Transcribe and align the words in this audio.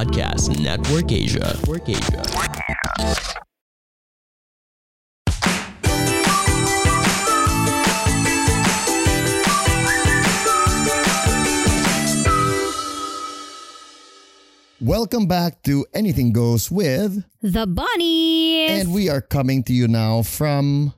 Podcast 0.00 0.58
Network 0.58 1.12
Asia. 1.12 1.58
Network 1.60 1.86
Asia. 1.86 2.22
Welcome 14.80 15.26
back 15.26 15.62
to 15.64 15.84
Anything 15.92 16.32
Goes 16.32 16.70
with, 16.70 17.22
The 17.42 17.66
Bonnies! 17.66 18.70
and 18.70 18.94
we 18.94 19.10
are 19.10 19.20
coming 19.20 19.62
to 19.64 19.74
you 19.74 19.86
now 19.86 20.22
from. 20.22 20.94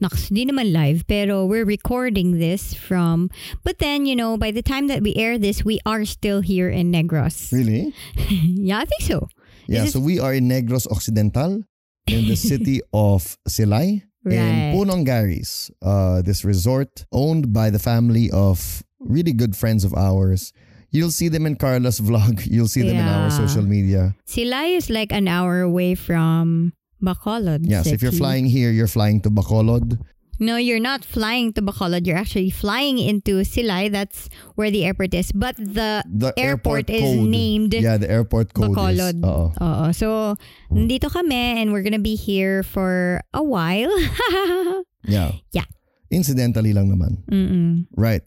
Naks, 0.00 0.28
di 0.32 0.46
naman 0.48 0.72
live, 0.72 1.06
pero 1.06 1.44
we're 1.44 1.64
recording 1.68 2.38
this 2.38 2.72
from... 2.72 3.28
But 3.64 3.78
then, 3.78 4.06
you 4.06 4.16
know, 4.16 4.36
by 4.38 4.50
the 4.50 4.62
time 4.62 4.88
that 4.88 5.02
we 5.02 5.14
air 5.14 5.36
this, 5.38 5.64
we 5.64 5.78
are 5.84 6.04
still 6.04 6.40
here 6.40 6.68
in 6.70 6.90
Negros. 6.92 7.52
Really? 7.60 7.92
yeah, 8.30 8.78
I 8.80 8.84
think 8.86 9.02
so. 9.02 9.28
Yeah, 9.68 9.84
Is 9.84 9.92
so 9.92 10.00
we 10.00 10.18
are 10.18 10.32
in 10.32 10.48
Negros 10.48 10.90
Occidental, 10.90 11.62
in 12.06 12.26
the 12.26 12.36
city 12.50 12.80
of 12.92 13.36
Silay, 13.48 14.02
Right. 14.24 14.34
in 14.36 14.76
Punong 14.76 15.04
Garis, 15.06 15.70
uh, 15.80 16.20
this 16.22 16.44
resort 16.44 17.04
owned 17.12 17.52
by 17.52 17.70
the 17.70 17.78
family 17.78 18.30
of 18.32 18.82
really 19.00 19.32
good 19.32 19.56
friends 19.56 19.84
of 19.84 19.94
ours. 19.94 20.52
You'll 20.90 21.12
see 21.12 21.28
them 21.28 21.46
in 21.46 21.56
Carla's 21.56 22.00
vlog. 22.04 22.44
You'll 22.44 22.68
see 22.68 22.82
them 22.82 22.96
in 22.96 23.06
our 23.08 23.30
social 23.30 23.62
media. 23.62 24.16
Silay 24.26 24.76
is 24.76 24.90
like 24.90 25.12
an 25.12 25.28
hour 25.28 25.60
away 25.60 25.94
from 25.94 26.72
Bacolod 27.02 27.64
Yes, 27.64 27.86
if 27.86 28.02
you're 28.02 28.12
City. 28.12 28.20
flying 28.22 28.46
here, 28.46 28.70
you're 28.70 28.86
flying 28.90 29.20
to 29.22 29.30
Bacolod. 29.30 29.98
No, 30.40 30.56
you're 30.56 30.80
not 30.80 31.04
flying 31.04 31.52
to 31.52 31.60
Bacolod. 31.60 32.06
You're 32.08 32.16
actually 32.16 32.48
flying 32.48 32.96
into 32.96 33.44
Silay. 33.44 33.92
That's 33.92 34.30
where 34.56 34.70
the 34.70 34.86
airport 34.88 35.12
is. 35.12 35.32
But 35.36 35.56
the, 35.60 36.00
The 36.08 36.32
airport, 36.40 36.88
airport 36.88 36.90
is 36.90 37.28
named 37.28 37.74
Yeah, 37.74 37.98
the 38.00 38.08
airport 38.10 38.54
code 38.56 38.72
Bacolod. 38.72 39.20
is. 39.20 39.24
Oo. 39.24 39.52
Oo. 39.60 39.92
So, 39.92 40.36
nandito 40.72 41.12
kami 41.12 41.60
and 41.60 41.72
we're 41.76 41.84
gonna 41.84 42.00
be 42.00 42.16
here 42.16 42.62
for 42.64 43.20
a 43.34 43.42
while. 43.44 43.92
Yeah. 45.04 45.32
Yeah. 45.52 45.64
Incidentally 46.10 46.72
lang 46.72 46.88
naman. 46.92 47.24
Mm-mm. 47.30 47.86
Right. 47.96 48.20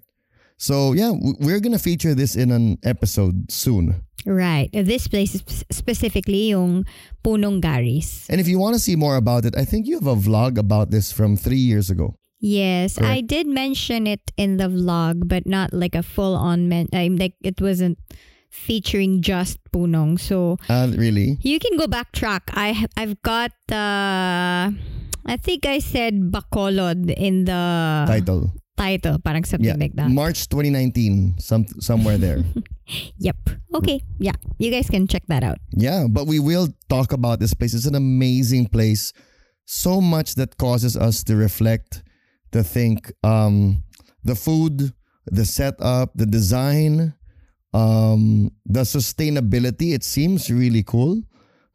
So 0.58 0.94
yeah, 0.94 1.12
we're 1.40 1.60
gonna 1.60 1.80
feature 1.80 2.16
this 2.16 2.36
in 2.36 2.52
an 2.52 2.78
episode 2.84 3.52
soon. 3.52 4.04
Right. 4.26 4.70
This 4.72 5.08
place 5.12 5.36
is 5.36 5.44
specifically 5.70 6.50
yung 6.56 6.86
Punong 7.26 7.60
Garis. 7.60 8.24
And 8.30 8.40
if 8.40 8.48
you 8.48 8.58
want 8.58 8.74
to 8.74 8.80
see 8.80 8.96
more 8.96 9.18
about 9.18 9.44
it, 9.44 9.52
I 9.58 9.66
think 9.66 9.86
you 9.86 10.00
have 10.00 10.08
a 10.08 10.16
vlog 10.16 10.58
about 10.58 10.92
this 10.92 11.12
from 11.12 11.36
three 11.36 11.60
years 11.60 11.90
ago. 11.90 12.16
Yes, 12.40 13.00
I 13.00 13.20
did 13.22 13.48
mention 13.48 14.08
it 14.08 14.20
in 14.36 14.58
the 14.58 14.68
vlog, 14.68 15.28
but 15.28 15.48
not 15.48 15.72
like 15.72 15.96
a 15.96 16.04
full 16.04 16.36
on 16.36 16.68
men. 16.68 16.88
I'm 16.92 17.16
like 17.16 17.36
it 17.44 17.60
wasn't 17.60 18.00
featuring 18.52 19.22
just 19.22 19.60
Punong. 19.72 20.20
So 20.20 20.56
Uh, 20.70 20.92
really? 20.96 21.40
you 21.44 21.60
can 21.60 21.76
go 21.76 21.88
backtrack. 21.88 22.48
I 22.56 22.88
I've 22.96 23.20
got 23.24 23.52
the. 23.68 23.80
I 25.26 25.36
think 25.40 25.66
I 25.66 25.80
said 25.80 26.32
Bacolod 26.36 27.12
in 27.16 27.46
the 27.48 28.04
Title. 28.08 28.52
Title, 28.78 29.20
parang 29.20 29.44
something 29.46 29.68
Yeah. 29.68 29.76
like 29.80 29.94
that. 29.96 30.10
March 30.10 30.50
2019, 30.50 31.36
some 31.40 31.66
somewhere 31.80 32.18
there. 32.18 32.44
Yep. 33.18 33.38
Okay. 33.76 34.04
Yeah. 34.20 34.36
You 34.60 34.70
guys 34.70 34.90
can 34.90 35.08
check 35.08 35.24
that 35.28 35.42
out. 35.44 35.58
yeah, 35.72 36.06
but 36.10 36.28
we 36.28 36.40
will 36.40 36.68
talk 36.90 37.14
about 37.14 37.40
this 37.40 37.54
place. 37.54 37.74
It's 37.74 37.86
an 37.88 37.96
amazing 37.96 38.68
place. 38.68 39.14
So 39.66 40.02
much 40.02 40.36
that 40.36 40.58
causes 40.58 40.98
us 40.98 41.24
to 41.24 41.36
reflect, 41.38 42.04
to 42.52 42.62
think. 42.62 43.10
Um, 43.24 43.84
the 44.26 44.36
food, 44.36 44.92
the 45.32 45.46
setup, 45.46 46.12
the 46.16 46.26
design, 46.26 47.14
um, 47.74 48.52
the 48.66 48.82
sustainability. 48.82 49.94
It 49.96 50.04
seems 50.04 50.52
really 50.52 50.84
cool. 50.84 51.22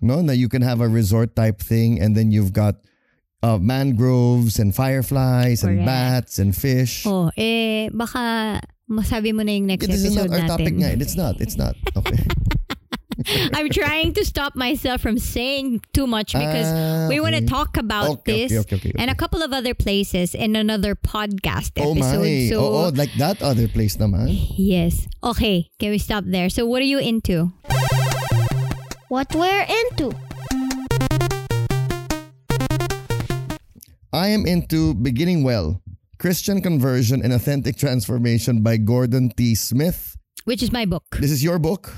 No, 0.01 0.21
that 0.23 0.37
you 0.37 0.49
can 0.49 0.61
have 0.63 0.81
a 0.81 0.89
resort 0.89 1.35
type 1.35 1.59
thing, 1.61 2.01
and 2.01 2.15
then 2.15 2.31
you've 2.31 2.53
got 2.53 2.77
uh, 3.43 3.59
mangroves 3.59 4.59
and 4.59 4.75
fireflies 4.75 5.63
and 5.63 5.85
bats 5.87 6.39
and 6.39 6.57
fish. 6.57 7.07
Oh, 7.07 7.31
eh, 7.37 7.89
baka 7.93 8.61
masabi 8.91 9.33
mo 9.33 9.43
na 9.43 9.53
yung 9.53 9.67
next 9.67 9.85
It 9.87 9.95
is 9.95 10.05
episode 10.05 10.31
not 10.31 10.35
our 10.35 10.43
natin. 10.45 10.49
topic 10.59 10.75
nga. 10.81 10.89
It's 10.99 11.17
not. 11.17 11.35
It's 11.41 11.57
not. 11.57 11.75
Okay. 11.97 12.19
I'm 13.53 13.67
trying 13.75 14.15
to 14.15 14.25
stop 14.25 14.55
myself 14.55 15.01
from 15.03 15.19
saying 15.19 15.83
too 15.93 16.07
much 16.07 16.35
because 16.39 16.71
Ah, 16.71 17.11
we 17.11 17.19
want 17.19 17.35
to 17.35 17.43
talk 17.43 17.75
about 17.77 18.23
Okay, 18.23 18.47
this 18.47 18.55
okay, 18.63 18.79
okay, 18.79 18.91
okay, 18.91 18.93
and 18.95 19.11
a 19.11 19.15
couple 19.19 19.43
of 19.43 19.51
other 19.53 19.75
places 19.75 20.39
in 20.39 20.55
another 20.55 20.95
podcast 20.95 21.75
Oh 21.83 21.99
episode. 21.99 22.23
my. 22.23 22.47
So 22.47 22.57
Oo, 22.63 22.95
like 22.95 23.11
that 23.19 23.43
other 23.43 23.67
place 23.67 23.99
naman. 23.99 24.31
yes. 24.55 25.11
Okay, 25.19 25.67
can 25.83 25.91
we 25.91 25.99
stop 25.99 26.23
there? 26.31 26.47
So 26.49 26.63
what 26.65 26.79
are 26.79 26.87
you 26.87 27.03
into? 27.03 27.51
What 29.11 29.35
we're 29.35 29.67
into. 29.67 30.15
I 34.13 34.29
am 34.29 34.47
into 34.47 34.95
Beginning 34.95 35.43
Well, 35.43 35.83
Christian 36.19 36.63
Conversion 36.63 37.23
and 37.23 37.31
Authentic 37.31 37.77
Transformation 37.77 38.63
by 38.63 38.79
Gordon 38.79 39.29
T. 39.37 39.55
Smith. 39.55 40.17
Which 40.45 40.63
is 40.63 40.73
my 40.73 40.87
book. 40.87 41.05
This 41.21 41.31
is 41.31 41.45
your 41.45 41.59
book. 41.59 41.93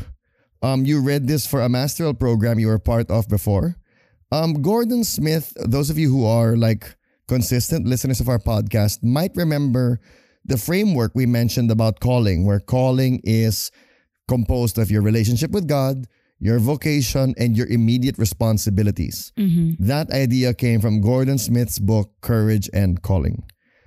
Um, 0.60 0.84
you 0.84 1.00
read 1.00 1.28
this 1.28 1.46
for 1.46 1.62
a 1.62 1.68
masteral 1.68 2.18
program 2.18 2.58
you 2.58 2.66
were 2.66 2.80
part 2.80 3.08
of 3.12 3.28
before. 3.28 3.76
Um, 4.32 4.60
Gordon 4.60 5.04
Smith, 5.04 5.52
those 5.56 5.88
of 5.88 5.98
you 5.98 6.10
who 6.10 6.26
are 6.26 6.56
like 6.56 6.96
consistent 7.28 7.86
listeners 7.86 8.18
of 8.18 8.28
our 8.28 8.40
podcast 8.40 9.04
might 9.04 9.30
remember 9.36 10.00
the 10.44 10.58
framework 10.58 11.12
we 11.14 11.26
mentioned 11.26 11.70
about 11.70 12.00
calling, 12.00 12.44
where 12.44 12.58
calling 12.58 13.20
is 13.22 13.70
composed 14.26 14.78
of 14.78 14.90
your 14.90 15.02
relationship 15.02 15.52
with 15.52 15.68
God, 15.68 16.08
your 16.40 16.58
vocation, 16.58 17.34
and 17.36 17.56
your 17.56 17.68
immediate 17.68 18.18
responsibilities. 18.18 19.32
Mm-hmm. 19.38 19.84
That 19.84 20.10
idea 20.10 20.54
came 20.54 20.80
from 20.80 21.00
Gordon 21.00 21.36
Smith's 21.38 21.78
book, 21.78 22.10
Courage 22.22 22.68
and 22.72 23.00
Calling. 23.02 23.44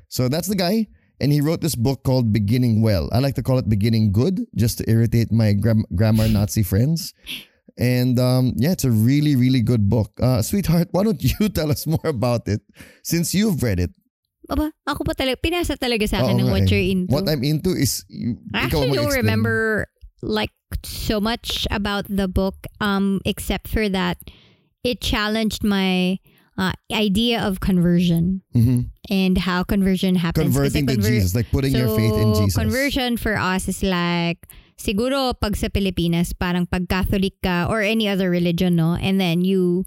So 0.07 0.29
that's 0.29 0.47
the 0.47 0.55
guy. 0.55 0.87
And 1.19 1.31
he 1.31 1.41
wrote 1.41 1.61
this 1.61 1.75
book 1.75 2.03
called 2.03 2.31
Beginning 2.31 2.81
Well. 2.81 3.09
I 3.11 3.19
like 3.19 3.35
to 3.35 3.43
call 3.43 3.57
it 3.57 3.69
Beginning 3.69 4.11
Good, 4.11 4.45
just 4.55 4.77
to 4.77 4.89
irritate 4.89 5.31
my 5.31 5.53
gram- 5.53 5.85
grammar 5.95 6.27
Nazi 6.29 6.61
friends. 6.61 7.13
And 7.77 8.19
um, 8.19 8.53
yeah, 8.57 8.71
it's 8.71 8.83
a 8.85 8.91
really, 8.91 9.35
really 9.35 9.61
good 9.61 9.89
book. 9.89 10.11
Uh, 10.21 10.41
sweetheart, 10.41 10.89
why 10.91 11.03
don't 11.03 11.21
you 11.23 11.49
tell 11.53 11.71
us 11.71 11.87
more 11.87 12.05
about 12.05 12.47
it 12.47 12.61
since 13.01 13.33
you've 13.33 13.63
read 13.63 13.79
it? 13.79 13.89
Aba, 14.51 14.69
ako 14.85 15.07
pa 15.07 15.15
talaga, 15.15 15.39
pinasa 15.39 15.79
talaga 15.79 16.03
sa 16.05 16.19
akin 16.21 16.43
ng 16.43 16.51
what 16.51 16.67
eh. 16.67 16.69
you're 16.69 16.85
into. 16.85 17.09
What 17.09 17.25
I'm 17.31 17.41
into 17.47 17.71
is 17.71 18.03
you, 18.11 18.37
I 18.53 18.67
actually 18.67 18.91
don't 18.91 19.15
remember 19.23 19.87
like 20.21 20.51
so 20.83 21.21
much 21.21 21.67
about 21.69 22.05
the 22.09 22.27
book 22.27 22.65
um 22.81 23.21
except 23.25 23.67
for 23.67 23.87
that 23.89 24.17
it 24.83 24.99
challenged 24.99 25.63
my 25.63 26.19
uh, 26.57 26.73
idea 26.93 27.41
of 27.41 27.59
conversion 27.59 28.41
Mhm. 28.53 28.89
and 29.09 29.37
how 29.41 29.63
conversion 29.65 30.13
happens. 30.21 30.53
Converting 30.53 30.85
to 30.85 30.97
Jesus, 31.01 31.33
like 31.33 31.49
putting 31.49 31.73
your 31.73 31.89
faith 31.97 32.13
in 32.13 32.33
Jesus. 32.37 32.53
Conversion 32.53 33.17
for 33.17 33.33
us 33.41 33.65
is 33.67 33.81
like 33.81 34.45
siguro 34.77 35.33
pag 35.33 35.57
sa 35.57 35.67
Pilipinas 35.73 36.29
parang 36.37 36.69
pag 36.69 36.85
Catholic 36.85 37.33
ka 37.41 37.65
or 37.65 37.81
any 37.81 38.05
other 38.05 38.29
religion 38.29 38.75
no 38.77 38.93
and 38.93 39.17
then 39.17 39.41
you 39.41 39.81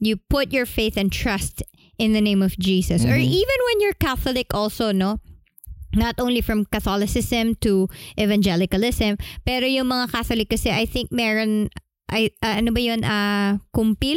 you 0.00 0.16
put 0.30 0.48
your 0.52 0.64
faith 0.64 0.96
and 0.96 1.12
trust 1.12 1.60
in 2.00 2.14
the 2.16 2.22
name 2.24 2.40
of 2.40 2.56
Jesus 2.56 3.04
or 3.04 3.18
Mhm. 3.18 3.28
even 3.28 3.58
when 3.68 3.76
you're 3.84 3.98
Catholic 4.00 4.54
also 4.56 4.92
no 4.96 5.20
not 5.94 6.18
only 6.20 6.40
from 6.40 6.64
Catholicism 6.68 7.54
to 7.64 7.88
evangelicalism 8.18 9.16
pero 9.46 9.64
yung 9.64 9.88
mga 9.88 10.12
Catholic 10.12 10.48
kasi 10.52 10.68
I 10.68 10.84
think 10.84 11.08
meron 11.12 11.68
ay 12.12 12.32
ah, 12.40 12.56
ano 12.60 12.72
ba 12.72 12.80
yun 12.80 13.04
ah 13.04 13.60
kumpil 13.72 14.16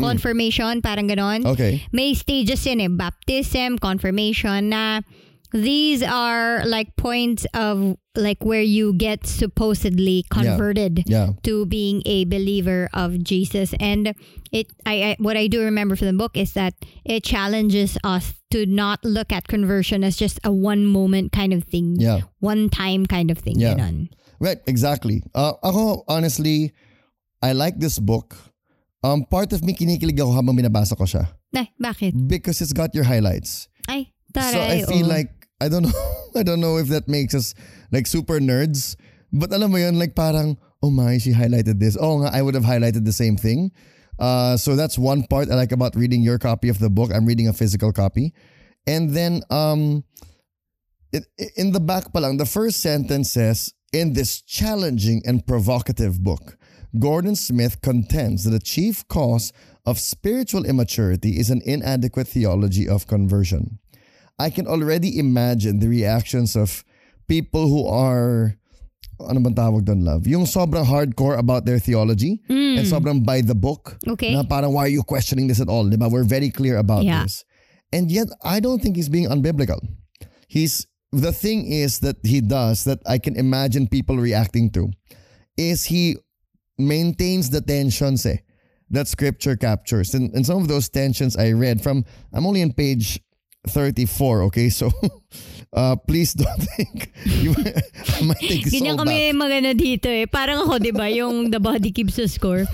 confirmation 0.00 0.80
parang 0.82 1.06
ganon 1.08 1.44
Okay. 1.46 1.84
may 1.92 2.14
stages 2.14 2.64
yun 2.66 2.80
eh. 2.80 2.88
Baptism, 2.90 3.78
confirmation 3.78 4.72
na 4.72 5.00
these 5.52 6.00
are 6.02 6.64
like 6.64 6.96
points 6.96 7.44
of 7.52 7.96
like 8.16 8.40
where 8.44 8.64
you 8.64 8.92
get 8.96 9.26
supposedly 9.28 10.24
converted 10.32 11.04
Yeah. 11.06 11.36
to 11.44 11.66
being 11.68 12.00
a 12.08 12.24
believer 12.24 12.88
of 12.92 13.20
Jesus. 13.22 13.76
And 13.78 14.16
it 14.50 14.72
I, 14.88 15.12
I 15.14 15.16
what 15.20 15.36
I 15.36 15.46
do 15.46 15.60
remember 15.60 15.94
from 15.96 16.08
the 16.08 16.16
book 16.16 16.36
is 16.36 16.52
that 16.56 16.72
it 17.04 17.22
challenges 17.24 17.96
us 18.02 18.32
to 18.52 18.66
not 18.68 19.00
look 19.04 19.32
at 19.32 19.48
conversion 19.48 20.04
as 20.04 20.16
just 20.16 20.38
a 20.44 20.52
one 20.52 20.84
moment 20.84 21.32
kind 21.32 21.52
of 21.52 21.64
thing. 21.64 21.96
Yeah. 21.98 22.28
One 22.40 22.68
time 22.68 23.06
kind 23.06 23.30
of 23.30 23.38
thing. 23.38 23.58
Yeah. 23.58 23.74
Ganon. 23.74 24.12
Right, 24.38 24.58
exactly. 24.66 25.22
Uh, 25.34 25.54
ako, 25.62 26.04
honestly, 26.08 26.72
I 27.40 27.52
like 27.52 27.78
this 27.78 27.98
book. 27.98 28.36
Um, 29.02 29.24
part 29.24 29.52
of 29.52 29.64
me 29.64 29.74
kinikilig 29.74 30.20
ako 30.20 30.34
habang 30.36 30.54
binabasa 30.54 30.98
ko 30.98 31.04
siya. 31.08 31.26
Ay, 31.56 31.70
bakit? 31.80 32.14
Because 32.28 32.60
it's 32.60 32.72
got 32.72 32.94
your 32.94 33.04
highlights. 33.04 33.68
Ay, 33.88 34.12
so 34.34 34.40
I 34.40 34.82
taray. 34.82 34.86
feel 34.86 35.06
oh. 35.06 35.14
like, 35.14 35.30
I 35.60 35.68
don't 35.68 35.82
know, 35.82 36.02
I 36.38 36.42
don't 36.42 36.60
know 36.60 36.76
if 36.76 36.88
that 36.88 37.08
makes 37.08 37.34
us 37.34 37.54
like 37.90 38.06
super 38.06 38.38
nerds. 38.38 38.94
But 39.32 39.50
alam 39.52 39.72
mo 39.72 39.78
yun, 39.78 39.98
like 39.98 40.14
parang, 40.14 40.58
oh 40.82 40.90
my, 40.90 41.18
she 41.18 41.32
highlighted 41.32 41.80
this. 41.80 41.96
Oh 41.98 42.20
nga, 42.20 42.30
I 42.30 42.42
would 42.42 42.54
have 42.54 42.68
highlighted 42.68 43.04
the 43.08 43.16
same 43.16 43.36
thing. 43.36 43.72
Uh, 44.22 44.56
so 44.56 44.76
that's 44.76 44.96
one 44.96 45.24
part 45.24 45.50
I 45.50 45.56
like 45.56 45.72
about 45.72 45.96
reading 45.96 46.22
your 46.22 46.38
copy 46.38 46.68
of 46.68 46.78
the 46.78 46.88
book. 46.88 47.10
I'm 47.12 47.26
reading 47.26 47.48
a 47.48 47.52
physical 47.52 47.92
copy. 47.92 48.32
And 48.86 49.10
then, 49.10 49.42
um, 49.50 50.04
it, 51.12 51.26
in 51.56 51.72
the 51.72 51.80
back 51.80 52.12
pa 52.12 52.20
lang, 52.20 52.36
the 52.36 52.46
first 52.46 52.80
sentence 52.80 53.32
says, 53.32 53.74
in 53.92 54.12
this 54.12 54.40
challenging 54.40 55.22
and 55.26 55.44
provocative 55.44 56.22
book, 56.22 56.56
Gordon 57.00 57.34
Smith 57.34 57.82
contends 57.82 58.44
that 58.44 58.50
the 58.50 58.60
chief 58.60 59.06
cause 59.08 59.52
of 59.84 59.98
spiritual 59.98 60.64
immaturity 60.66 61.40
is 61.40 61.50
an 61.50 61.60
inadequate 61.64 62.28
theology 62.28 62.88
of 62.88 63.08
conversion. 63.08 63.80
I 64.38 64.50
can 64.50 64.68
already 64.68 65.18
imagine 65.18 65.80
the 65.80 65.88
reactions 65.88 66.54
of 66.54 66.84
people 67.26 67.66
who 67.66 67.88
are 67.88 68.56
ano 69.20 69.40
bang 69.40 69.54
tawag 69.54 69.84
doon, 69.84 70.04
love? 70.04 70.26
Yung 70.26 70.44
sobrang 70.46 70.84
hardcore 70.84 71.38
about 71.38 71.64
their 71.64 71.78
theology 71.78 72.40
and 72.48 72.84
sobrang 72.86 73.24
by 73.24 73.40
the 73.40 73.54
book. 73.54 73.96
Okay. 74.06 74.34
Na 74.34 74.42
parang, 74.42 74.72
why 74.72 74.84
are 74.86 74.94
you 74.94 75.02
questioning 75.02 75.46
this 75.46 75.60
at 75.60 75.68
all? 75.68 75.84
Diba? 75.84 76.10
We're 76.10 76.24
very 76.24 76.50
clear 76.50 76.78
about 76.78 77.04
Yeah. 77.04 77.22
this. 77.22 77.44
And 77.92 78.10
yet, 78.10 78.28
I 78.42 78.58
don't 78.60 78.80
think 78.80 78.96
he's 78.96 79.08
being 79.10 79.28
unbiblical. 79.28 79.78
He's, 80.48 80.86
the 81.12 81.32
thing 81.32 81.66
is 81.70 82.00
that 82.00 82.16
he 82.24 82.40
does 82.40 82.84
that 82.84 82.98
I 83.06 83.18
can 83.18 83.36
imagine 83.36 83.86
people 83.86 84.16
reacting 84.16 84.70
to 84.70 84.88
is 85.56 85.84
he 85.84 86.16
maintains 86.78 87.50
the 87.50 87.60
tensions 87.60 88.24
eh, 88.24 88.38
that 88.90 89.08
scripture 89.08 89.56
captures. 89.56 90.14
And, 90.14 90.32
and 90.34 90.44
some 90.46 90.56
of 90.60 90.68
those 90.68 90.88
tensions 90.88 91.36
I 91.36 91.52
read 91.52 91.82
from, 91.82 92.04
I'm 92.32 92.46
only 92.46 92.62
on 92.62 92.72
page 92.72 93.20
34, 93.68 94.42
okay? 94.44 94.68
So 94.70 94.90
uh, 95.72 95.96
please 95.96 96.32
don't 96.32 96.60
think 96.76 97.10
you 97.40 97.52
might 98.22 98.38
take 98.38 98.64
this 98.64 98.72
Ganyan 98.72 98.96
kami 98.96 99.32
back. 99.32 99.36
magana 99.36 99.70
dito 99.72 100.08
eh. 100.08 100.24
Parang 100.26 100.64
ako, 100.64 100.78
di 100.78 100.92
ba, 100.92 101.08
yung 101.08 101.50
The 101.50 101.60
Body 101.60 101.90
Keeps 101.90 102.16
the 102.16 102.28
Score. 102.28 102.64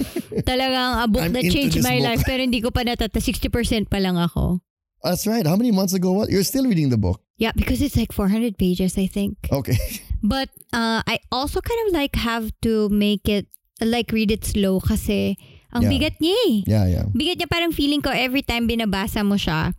Talagang 0.44 1.02
a 1.02 1.06
book 1.08 1.22
I'm 1.22 1.32
that 1.32 1.46
changed 1.48 1.82
my 1.82 1.98
book. 1.98 2.06
life 2.06 2.22
pero 2.26 2.42
hindi 2.42 2.60
ko 2.60 2.70
pa 2.70 2.82
natata. 2.82 3.18
60% 3.18 3.88
pa 3.88 3.98
lang 3.98 4.16
ako. 4.16 4.60
That's 5.02 5.26
right. 5.26 5.46
How 5.46 5.54
many 5.54 5.70
months 5.70 5.94
ago? 5.94 6.10
What? 6.12 6.28
You're 6.28 6.42
still 6.42 6.66
reading 6.66 6.90
the 6.90 6.98
book. 6.98 7.22
Yeah, 7.38 7.54
because 7.54 7.78
it's 7.78 7.94
like 7.94 8.10
400 8.10 8.58
pages, 8.58 8.98
I 8.98 9.06
think. 9.06 9.38
Okay. 9.46 9.78
But 10.18 10.50
uh, 10.74 11.06
I 11.06 11.22
also 11.30 11.62
kind 11.62 11.78
of 11.86 11.94
like 11.94 12.18
have 12.18 12.50
to 12.66 12.90
make 12.90 13.28
it, 13.30 13.46
like 13.78 14.10
read 14.10 14.34
it 14.34 14.42
slow 14.42 14.82
kasi 14.82 15.38
ang 15.70 15.86
Yeah. 15.86 15.92
bigat 15.94 16.14
niya 16.18 16.34
eh. 16.50 16.54
Yeah, 16.66 16.86
yeah. 16.90 17.06
Bigat 17.14 17.38
niya 17.38 17.46
parang 17.46 17.70
feeling 17.70 18.02
ko 18.02 18.10
every 18.10 18.42
time 18.42 18.66
binabasa 18.66 19.22
mo 19.22 19.38
siya. 19.38 19.70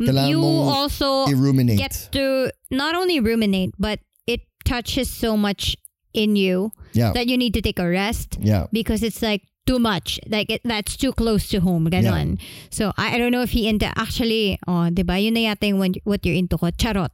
M- 0.00 0.06
Kailangan 0.06 0.30
you 0.30 0.42
also 0.42 1.26
Irruminate. 1.26 1.78
get 1.78 2.08
to 2.12 2.50
not 2.70 2.94
only 2.94 3.20
ruminate, 3.20 3.74
but 3.78 4.00
it 4.26 4.40
touches 4.64 5.10
so 5.10 5.36
much 5.36 5.76
in 6.14 6.36
you 6.36 6.72
Yeah. 6.94 7.12
that 7.12 7.26
you 7.28 7.36
need 7.36 7.52
to 7.54 7.62
take 7.62 7.78
a 7.78 7.88
rest 7.88 8.38
Yeah. 8.40 8.66
because 8.72 9.02
it's 9.02 9.20
like 9.22 9.42
too 9.68 9.78
much. 9.78 10.18
Like 10.26 10.48
it, 10.48 10.62
that's 10.64 10.96
too 10.96 11.12
close 11.12 11.48
to 11.52 11.60
home. 11.60 11.86
Ganon. 11.92 12.40
So 12.72 12.92
I, 12.96 13.14
I 13.14 13.18
don't 13.20 13.30
know 13.32 13.42
if 13.44 13.52
he 13.52 13.68
into 13.68 13.84
actually, 14.00 14.56
oh, 14.66 14.88
'di 14.88 15.04
ba? 15.04 15.20
Yun 15.20 15.34
na 15.36 15.52
yata 15.52 15.68
yung 15.68 15.78
what- 15.78 16.00
what 16.08 16.24
you're 16.24 16.34
into 16.40 16.56
ko. 16.56 16.72
Charot. 16.72 17.12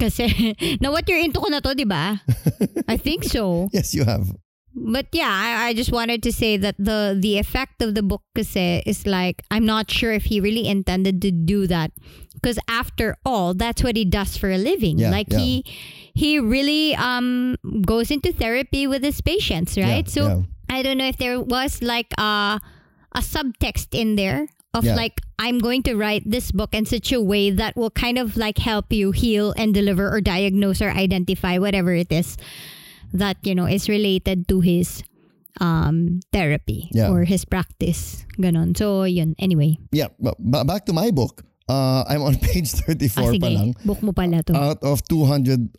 Kasi 0.00 0.56
na 0.80 0.88
what 0.90 1.04
you're 1.08 1.20
into 1.20 1.36
ko 1.40 1.52
na 1.52 1.60
to, 1.60 1.76
'di 1.76 1.84
ba? 1.84 2.24
I 2.88 2.96
think 2.96 3.24
so. 3.28 3.68
Yes, 3.76 3.92
you 3.92 4.04
have. 4.08 4.32
But 4.74 5.06
yeah, 5.12 5.28
I, 5.28 5.68
I 5.68 5.74
just 5.74 5.92
wanted 5.92 6.22
to 6.22 6.32
say 6.32 6.56
that 6.56 6.76
the 6.78 7.16
the 7.18 7.38
effect 7.38 7.82
of 7.82 7.94
the 7.94 8.02
book 8.02 8.22
kasi 8.34 8.82
is 8.86 9.06
like 9.06 9.42
I'm 9.50 9.66
not 9.66 9.90
sure 9.90 10.12
if 10.12 10.24
he 10.24 10.40
really 10.40 10.66
intended 10.66 11.20
to 11.22 11.30
do 11.30 11.66
that 11.66 11.92
because 12.32 12.58
after 12.68 13.16
all, 13.24 13.54
that's 13.54 13.84
what 13.84 13.96
he 13.96 14.04
does 14.04 14.36
for 14.36 14.50
a 14.50 14.58
living. 14.58 14.98
Yeah, 14.98 15.10
like 15.10 15.28
yeah. 15.30 15.38
he 15.38 15.64
he 16.14 16.38
really 16.38 16.94
um 16.96 17.56
goes 17.84 18.10
into 18.10 18.32
therapy 18.32 18.86
with 18.86 19.04
his 19.04 19.20
patients, 19.20 19.76
right? 19.76 20.08
Yeah, 20.08 20.12
so. 20.12 20.44
I 20.72 20.80
don't 20.80 20.96
know 20.96 21.04
if 21.04 21.18
there 21.18 21.38
was 21.38 21.82
like 21.82 22.08
a 22.16 22.58
a 23.12 23.20
subtext 23.20 23.92
in 23.92 24.16
there 24.16 24.48
of 24.72 24.84
like 24.84 25.20
I'm 25.38 25.58
going 25.58 25.82
to 25.84 25.96
write 25.96 26.22
this 26.24 26.50
book 26.50 26.72
in 26.72 26.86
such 26.86 27.12
a 27.12 27.20
way 27.20 27.50
that 27.50 27.76
will 27.76 27.90
kind 27.90 28.16
of 28.16 28.36
like 28.36 28.56
help 28.56 28.92
you 28.92 29.12
heal 29.12 29.52
and 29.56 29.74
deliver 29.74 30.08
or 30.08 30.20
diagnose 30.20 30.80
or 30.80 30.88
identify 30.88 31.58
whatever 31.58 31.92
it 31.92 32.10
is 32.10 32.38
that 33.12 33.36
you 33.44 33.54
know 33.54 33.66
is 33.68 33.88
related 33.88 34.48
to 34.48 34.60
his 34.60 35.04
um 35.60 36.20
therapy 36.32 36.88
Yeah. 36.92 37.12
or 37.12 37.24
his 37.28 37.44
practice 37.44 38.24
ganon 38.40 38.72
so 38.76 39.04
yun 39.04 39.36
anyway 39.38 39.76
Yeah. 39.92 40.08
But, 40.18 40.40
back 40.40 40.86
to 40.88 40.92
my 40.96 41.10
book. 41.12 41.44
Uh, 41.68 42.04
I'm 42.08 42.22
on 42.24 42.36
page 42.52 42.72
34 42.72 43.22
ah, 43.22 43.32
pa 43.38 43.48
lang. 43.48 43.68
book 43.84 44.00
mo 44.02 44.12
pala 44.12 44.42
to 44.44 44.52
out 44.56 44.80
of 44.82 45.04
200 45.06 45.70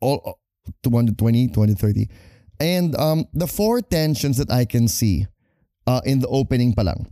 all 0.00 0.40
220 0.82 1.48
230 1.54 2.08
and 2.60 2.92
um 2.98 3.24
the 3.32 3.46
four 3.46 3.80
tensions 3.80 4.36
that 4.36 4.50
i 4.50 4.66
can 4.66 4.88
see 4.90 5.24
uh, 5.86 6.02
in 6.04 6.18
the 6.20 6.28
opening 6.28 6.74
pa 6.74 6.82
lang 6.84 7.06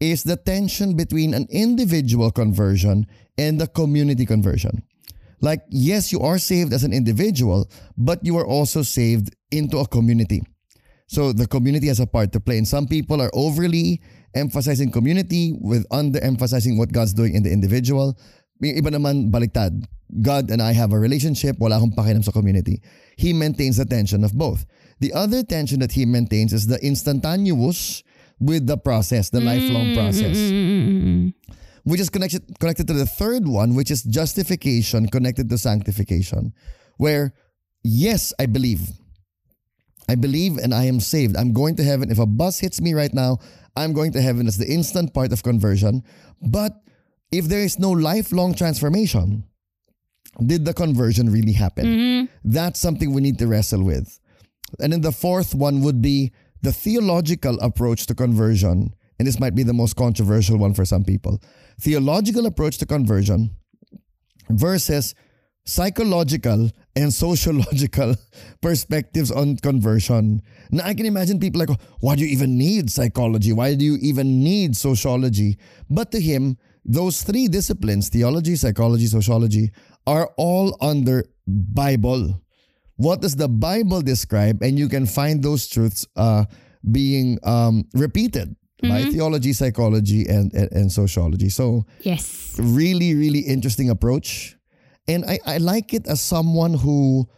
is 0.00 0.22
the 0.24 0.36
tension 0.38 0.94
between 0.96 1.34
an 1.34 1.44
individual 1.50 2.30
conversion 2.30 3.04
and 3.36 3.60
the 3.60 3.66
community 3.66 4.24
conversion 4.24 4.80
like 5.40 5.60
yes 5.68 6.12
you 6.12 6.20
are 6.20 6.38
saved 6.38 6.72
as 6.72 6.84
an 6.84 6.92
individual 6.92 7.68
but 7.96 8.18
you 8.24 8.36
are 8.36 8.46
also 8.46 8.82
saved 8.82 9.34
into 9.50 9.78
a 9.78 9.86
community 9.86 10.42
so 11.06 11.32
the 11.32 11.46
community 11.46 11.86
has 11.86 12.00
a 12.00 12.06
part 12.06 12.32
to 12.32 12.40
play 12.40 12.58
and 12.58 12.66
some 12.66 12.86
people 12.86 13.20
are 13.22 13.30
overly 13.32 14.00
emphasizing 14.34 14.90
community 14.90 15.56
with 15.60 15.86
under-emphasizing 15.90 16.76
what 16.76 16.92
God's 16.92 17.14
doing 17.14 17.34
in 17.34 17.42
the 17.42 17.52
individual 17.52 18.16
iba 18.64 18.88
naman 18.88 19.28
baliktad. 19.28 19.84
God 20.22 20.50
and 20.54 20.62
I 20.62 20.72
have 20.72 20.94
a 20.94 20.98
relationship, 20.98 21.58
wala 21.58 21.76
akong 21.76 21.92
pakialam 21.92 22.22
sa 22.22 22.30
community. 22.30 22.80
He 23.18 23.34
maintains 23.34 23.76
the 23.76 23.84
tension 23.84 24.22
of 24.22 24.32
both. 24.32 24.64
The 25.02 25.12
other 25.12 25.42
tension 25.42 25.80
that 25.80 25.92
he 25.92 26.06
maintains 26.06 26.54
is 26.54 26.70
the 26.70 26.78
instantaneous 26.78 28.06
with 28.38 28.70
the 28.70 28.78
process, 28.78 29.28
the 29.28 29.42
lifelong 29.42 29.92
process. 29.98 30.38
Mm-mm-mm-mm. 30.38 31.34
Which 31.86 32.00
is 32.02 32.10
connected 32.10 32.42
connected 32.58 32.88
to 32.88 32.92
the 32.98 33.06
third 33.06 33.46
one, 33.46 33.76
which 33.78 33.92
is 33.94 34.02
justification 34.02 35.06
connected 35.06 35.48
to 35.50 35.56
sanctification. 35.56 36.52
Where 36.98 37.32
yes, 37.84 38.34
I 38.40 38.46
believe. 38.46 38.90
I 40.08 40.16
believe 40.16 40.58
and 40.58 40.74
I 40.74 40.84
am 40.84 40.98
saved. 40.98 41.36
I'm 41.36 41.52
going 41.52 41.76
to 41.76 41.84
heaven. 41.84 42.10
If 42.10 42.18
a 42.18 42.26
bus 42.26 42.58
hits 42.58 42.80
me 42.80 42.94
right 42.94 43.14
now, 43.14 43.38
I'm 43.76 43.92
going 43.92 44.12
to 44.12 44.20
heaven. 44.20 44.46
That's 44.46 44.56
the 44.56 44.66
instant 44.66 45.14
part 45.14 45.32
of 45.32 45.42
conversion. 45.42 46.02
But 46.42 46.72
if 47.30 47.46
there 47.46 47.60
is 47.60 47.78
no 47.78 47.90
lifelong 47.90 48.54
transformation, 48.54 49.44
did 50.44 50.64
the 50.64 50.74
conversion 50.74 51.30
really 51.30 51.52
happen? 51.52 51.86
Mm-hmm. 51.86 52.50
That's 52.50 52.80
something 52.80 53.12
we 53.12 53.22
need 53.22 53.38
to 53.38 53.46
wrestle 53.46 53.84
with. 53.84 54.18
And 54.80 54.92
then 54.92 55.02
the 55.02 55.12
fourth 55.12 55.54
one 55.54 55.82
would 55.82 56.02
be 56.02 56.32
the 56.62 56.72
theological 56.72 57.60
approach 57.60 58.06
to 58.06 58.14
conversion. 58.14 58.94
And 59.18 59.26
this 59.26 59.40
might 59.40 59.54
be 59.54 59.62
the 59.62 59.72
most 59.72 59.96
controversial 59.96 60.58
one 60.58 60.74
for 60.74 60.84
some 60.84 61.04
people. 61.04 61.40
Theological 61.80 62.46
approach 62.46 62.78
to 62.78 62.86
conversion 62.86 63.50
versus 64.50 65.14
psychological 65.64 66.70
and 66.94 67.12
sociological 67.12 68.14
perspectives 68.62 69.30
on 69.30 69.56
conversion. 69.56 70.40
Now 70.70 70.84
I 70.86 70.94
can 70.94 71.06
imagine 71.06 71.40
people 71.40 71.58
like, 71.58 71.70
why 72.00 72.14
do 72.14 72.24
you 72.24 72.28
even 72.28 72.56
need 72.56 72.90
psychology? 72.90 73.52
Why 73.52 73.74
do 73.74 73.84
you 73.84 73.98
even 74.00 74.42
need 74.42 74.76
sociology? 74.76 75.58
But 75.90 76.12
to 76.12 76.20
him, 76.20 76.56
those 76.84 77.22
three 77.22 77.48
disciplines, 77.48 78.08
theology, 78.08 78.54
psychology, 78.54 79.06
sociology, 79.06 79.72
are 80.06 80.30
all 80.36 80.76
under 80.80 81.24
Bible. 81.46 82.40
What 82.94 83.20
does 83.20 83.34
the 83.34 83.48
Bible 83.48 84.02
describe? 84.02 84.62
And 84.62 84.78
you 84.78 84.88
can 84.88 85.04
find 85.04 85.42
those 85.42 85.66
truths 85.66 86.06
uh, 86.14 86.44
being 86.90 87.38
um, 87.42 87.84
repeated 87.92 88.54
by 88.82 89.04
theology, 89.04 89.52
psychology, 89.52 90.26
and, 90.28 90.52
and, 90.52 90.70
and 90.72 90.92
sociology. 90.92 91.48
So 91.48 91.86
yes 92.00 92.46
really, 92.58 93.14
really 93.14 93.40
interesting 93.40 93.90
approach. 93.90 94.56
And 95.08 95.24
I, 95.24 95.38
I 95.46 95.58
like 95.58 95.94
it 95.94 96.06
as 96.06 96.20
someone 96.20 96.74
who, 96.74 97.28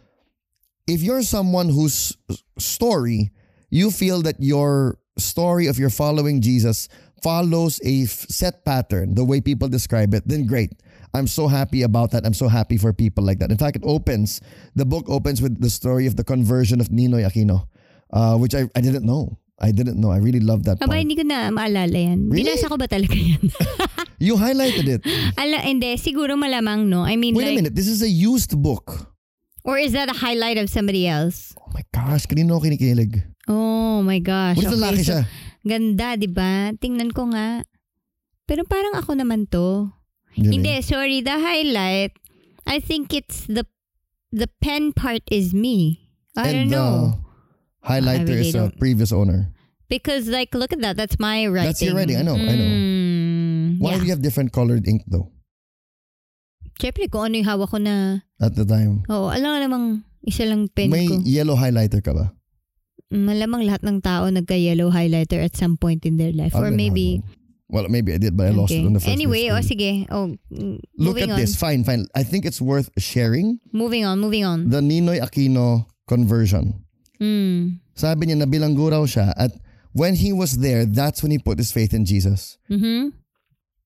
if 0.87 1.01
you're 1.01 1.21
someone 1.21 1.69
whose 1.69 2.17
story, 2.57 3.31
you 3.69 3.91
feel 3.91 4.21
that 4.23 4.37
your 4.39 4.97
story 5.17 5.67
of 5.67 5.77
your 5.77 5.89
following 5.89 6.41
Jesus 6.41 6.89
follows 7.21 7.79
a 7.83 8.03
f- 8.03 8.09
set 8.09 8.65
pattern, 8.65 9.13
the 9.13 9.23
way 9.25 9.41
people 9.41 9.67
describe 9.67 10.13
it, 10.13 10.23
then 10.25 10.47
great. 10.47 10.71
I'm 11.13 11.27
so 11.27 11.47
happy 11.47 11.83
about 11.83 12.11
that. 12.11 12.25
I'm 12.25 12.33
so 12.33 12.47
happy 12.47 12.77
for 12.77 12.93
people 12.93 13.23
like 13.23 13.39
that. 13.39 13.51
In 13.51 13.57
fact, 13.57 13.75
it 13.75 13.83
opens, 13.85 14.41
the 14.75 14.85
book 14.85 15.09
opens 15.09 15.41
with 15.41 15.59
the 15.61 15.69
story 15.69 16.05
of 16.07 16.15
the 16.15 16.23
conversion 16.23 16.79
of 16.79 16.87
Ninoy 16.87 17.25
Aquino, 17.27 17.67
uh, 18.13 18.37
which 18.37 18.55
I, 18.55 18.69
I 18.75 18.81
didn't 18.81 19.05
know. 19.05 19.37
I 19.59 19.71
didn't 19.71 19.99
know. 19.99 20.11
I 20.11 20.17
really 20.23 20.39
love 20.39 20.63
that 20.63 20.79
Aba, 20.79 20.95
part. 20.95 21.03
hindi 21.03 21.19
ko 21.19 21.23
na 21.27 21.51
maalala 21.51 21.91
yan. 21.93 22.31
Really? 22.31 22.47
Binasa 22.47 22.71
ko 22.71 22.79
ba 22.79 22.87
talaga 22.87 23.15
yan? 23.15 23.43
You 24.19 24.35
highlighted 24.35 24.87
it. 24.87 25.01
Ala, 25.39 25.63
hindi. 25.63 25.95
Siguro 25.95 26.35
malamang, 26.35 26.91
no? 26.91 27.07
I 27.07 27.15
mean, 27.15 27.35
Wait 27.35 27.47
like, 27.47 27.55
a 27.55 27.59
minute. 27.63 27.75
This 27.75 27.87
is 27.87 28.03
a 28.03 28.11
used 28.11 28.51
book. 28.59 29.15
or 29.63 29.79
is 29.79 29.91
that 29.95 30.11
a 30.11 30.17
highlight 30.17 30.57
of 30.59 30.67
somebody 30.67 31.07
else? 31.07 31.55
Oh 31.55 31.71
my 31.71 31.83
gosh, 31.95 32.27
kanino 32.27 32.59
ako 32.59 32.67
kinikilig? 32.67 33.23
Oh 33.47 34.01
my 34.03 34.19
gosh. 34.19 34.59
What 34.59 34.67
Okay, 34.67 34.75
lalaki 34.75 35.03
so, 35.03 35.07
siya? 35.07 35.21
Ganda, 35.63 36.19
di 36.19 36.27
ba? 36.27 36.75
Tingnan 36.75 37.15
ko 37.15 37.31
nga. 37.31 37.63
Pero 38.43 38.63
parang 38.67 38.95
ako 38.99 39.15
naman 39.15 39.47
to. 39.51 39.87
Really? 40.35 40.59
Hindi, 40.59 40.73
sorry. 40.83 41.23
The 41.23 41.39
highlight, 41.39 42.15
I 42.67 42.79
think 42.83 43.15
it's 43.15 43.47
the 43.47 43.63
the 44.31 44.47
pen 44.59 44.91
part 44.91 45.23
is 45.31 45.51
me. 45.55 46.11
I 46.35 46.51
And 46.51 46.67
don't 46.67 46.71
know. 46.75 46.91
the 46.91 47.28
highlighter 47.89 48.29
really 48.37 48.49
is 48.49 48.55
a 48.55 48.69
previous 48.77 49.11
owner. 49.11 49.49
Because 49.89 50.29
like, 50.29 50.53
look 50.53 50.69
at 50.71 50.81
that. 50.85 50.95
That's 50.95 51.17
my 51.17 51.49
writing. 51.49 51.65
That's 51.73 51.81
your 51.81 51.97
writing. 51.97 52.17
I 52.17 52.21
know, 52.21 52.37
I 52.37 52.53
know. 52.53 52.69
Mm, 52.69 53.81
Why 53.81 53.91
yeah. 53.91 53.97
do 53.97 54.03
you 54.05 54.11
have 54.13 54.21
different 54.21 54.53
colored 54.53 54.85
ink 54.85 55.01
though 55.09 55.33
Siyempre, 56.79 57.11
kung 57.11 57.27
ano 57.27 57.35
yung 57.43 57.49
hawak 57.49 57.75
ko 57.75 57.77
na, 57.81 58.23
at 58.39 58.55
the 58.55 58.63
time? 58.63 59.03
oo, 59.11 59.27
alam 59.27 59.51
nga 59.51 59.59
namang 59.67 59.85
isa 60.23 60.47
lang 60.47 60.71
pen 60.71 60.87
May 60.87 61.11
ko. 61.11 61.19
yellow 61.27 61.59
highlighter 61.59 61.99
ka 61.99 62.15
ba? 62.15 62.31
malamang 63.09 63.65
lahat 63.65 63.81
ng 63.81 63.99
tao 64.05 64.29
nagka-yellow 64.29 64.93
highlighter 64.93 65.41
at 65.41 65.57
some 65.57 65.75
point 65.75 66.05
in 66.05 66.15
their 66.21 66.29
life. 66.31 66.53
I 66.53 66.61
Or 66.61 66.69
maybe... 66.71 67.25
Well, 67.69 67.89
maybe 67.89 68.13
I 68.13 68.17
did, 68.21 68.37
but 68.37 68.47
I 68.47 68.53
lost 68.53 68.69
it 68.73 68.81
Okay. 68.81 68.85
on 68.85 68.93
the 68.93 69.01
first 69.01 69.09
Anyway, 69.13 69.49
oh 69.49 69.61
sige. 69.61 70.05
Oh, 70.09 70.33
mm, 70.53 70.77
Look 70.97 71.17
at 71.21 71.29
on. 71.29 71.37
this. 71.37 71.53
Fine, 71.57 71.85
fine. 71.85 72.05
I 72.17 72.21
think 72.25 72.45
it's 72.45 72.61
worth 72.61 72.89
sharing 72.97 73.61
Moving 73.73 74.05
on, 74.05 74.17
moving 74.21 74.45
on. 74.45 74.69
the 74.69 74.81
Ninoy 74.81 75.21
Aquino 75.21 75.85
conversion. 76.09 76.85
Mm. 77.21 77.79
Sabi 77.95 78.27
niya, 78.27 78.39
nabilanggo 78.39 78.91
raw 78.91 79.03
siya 79.03 79.33
at 79.37 79.51
when 79.93 80.15
he 80.15 80.31
was 80.31 80.57
there, 80.57 80.85
that's 80.85 81.21
when 81.21 81.31
he 81.31 81.39
put 81.39 81.57
his 81.57 81.71
faith 81.71 81.93
in 81.93 82.05
Jesus. 82.05 82.57
Mm-hmm. 82.69 83.09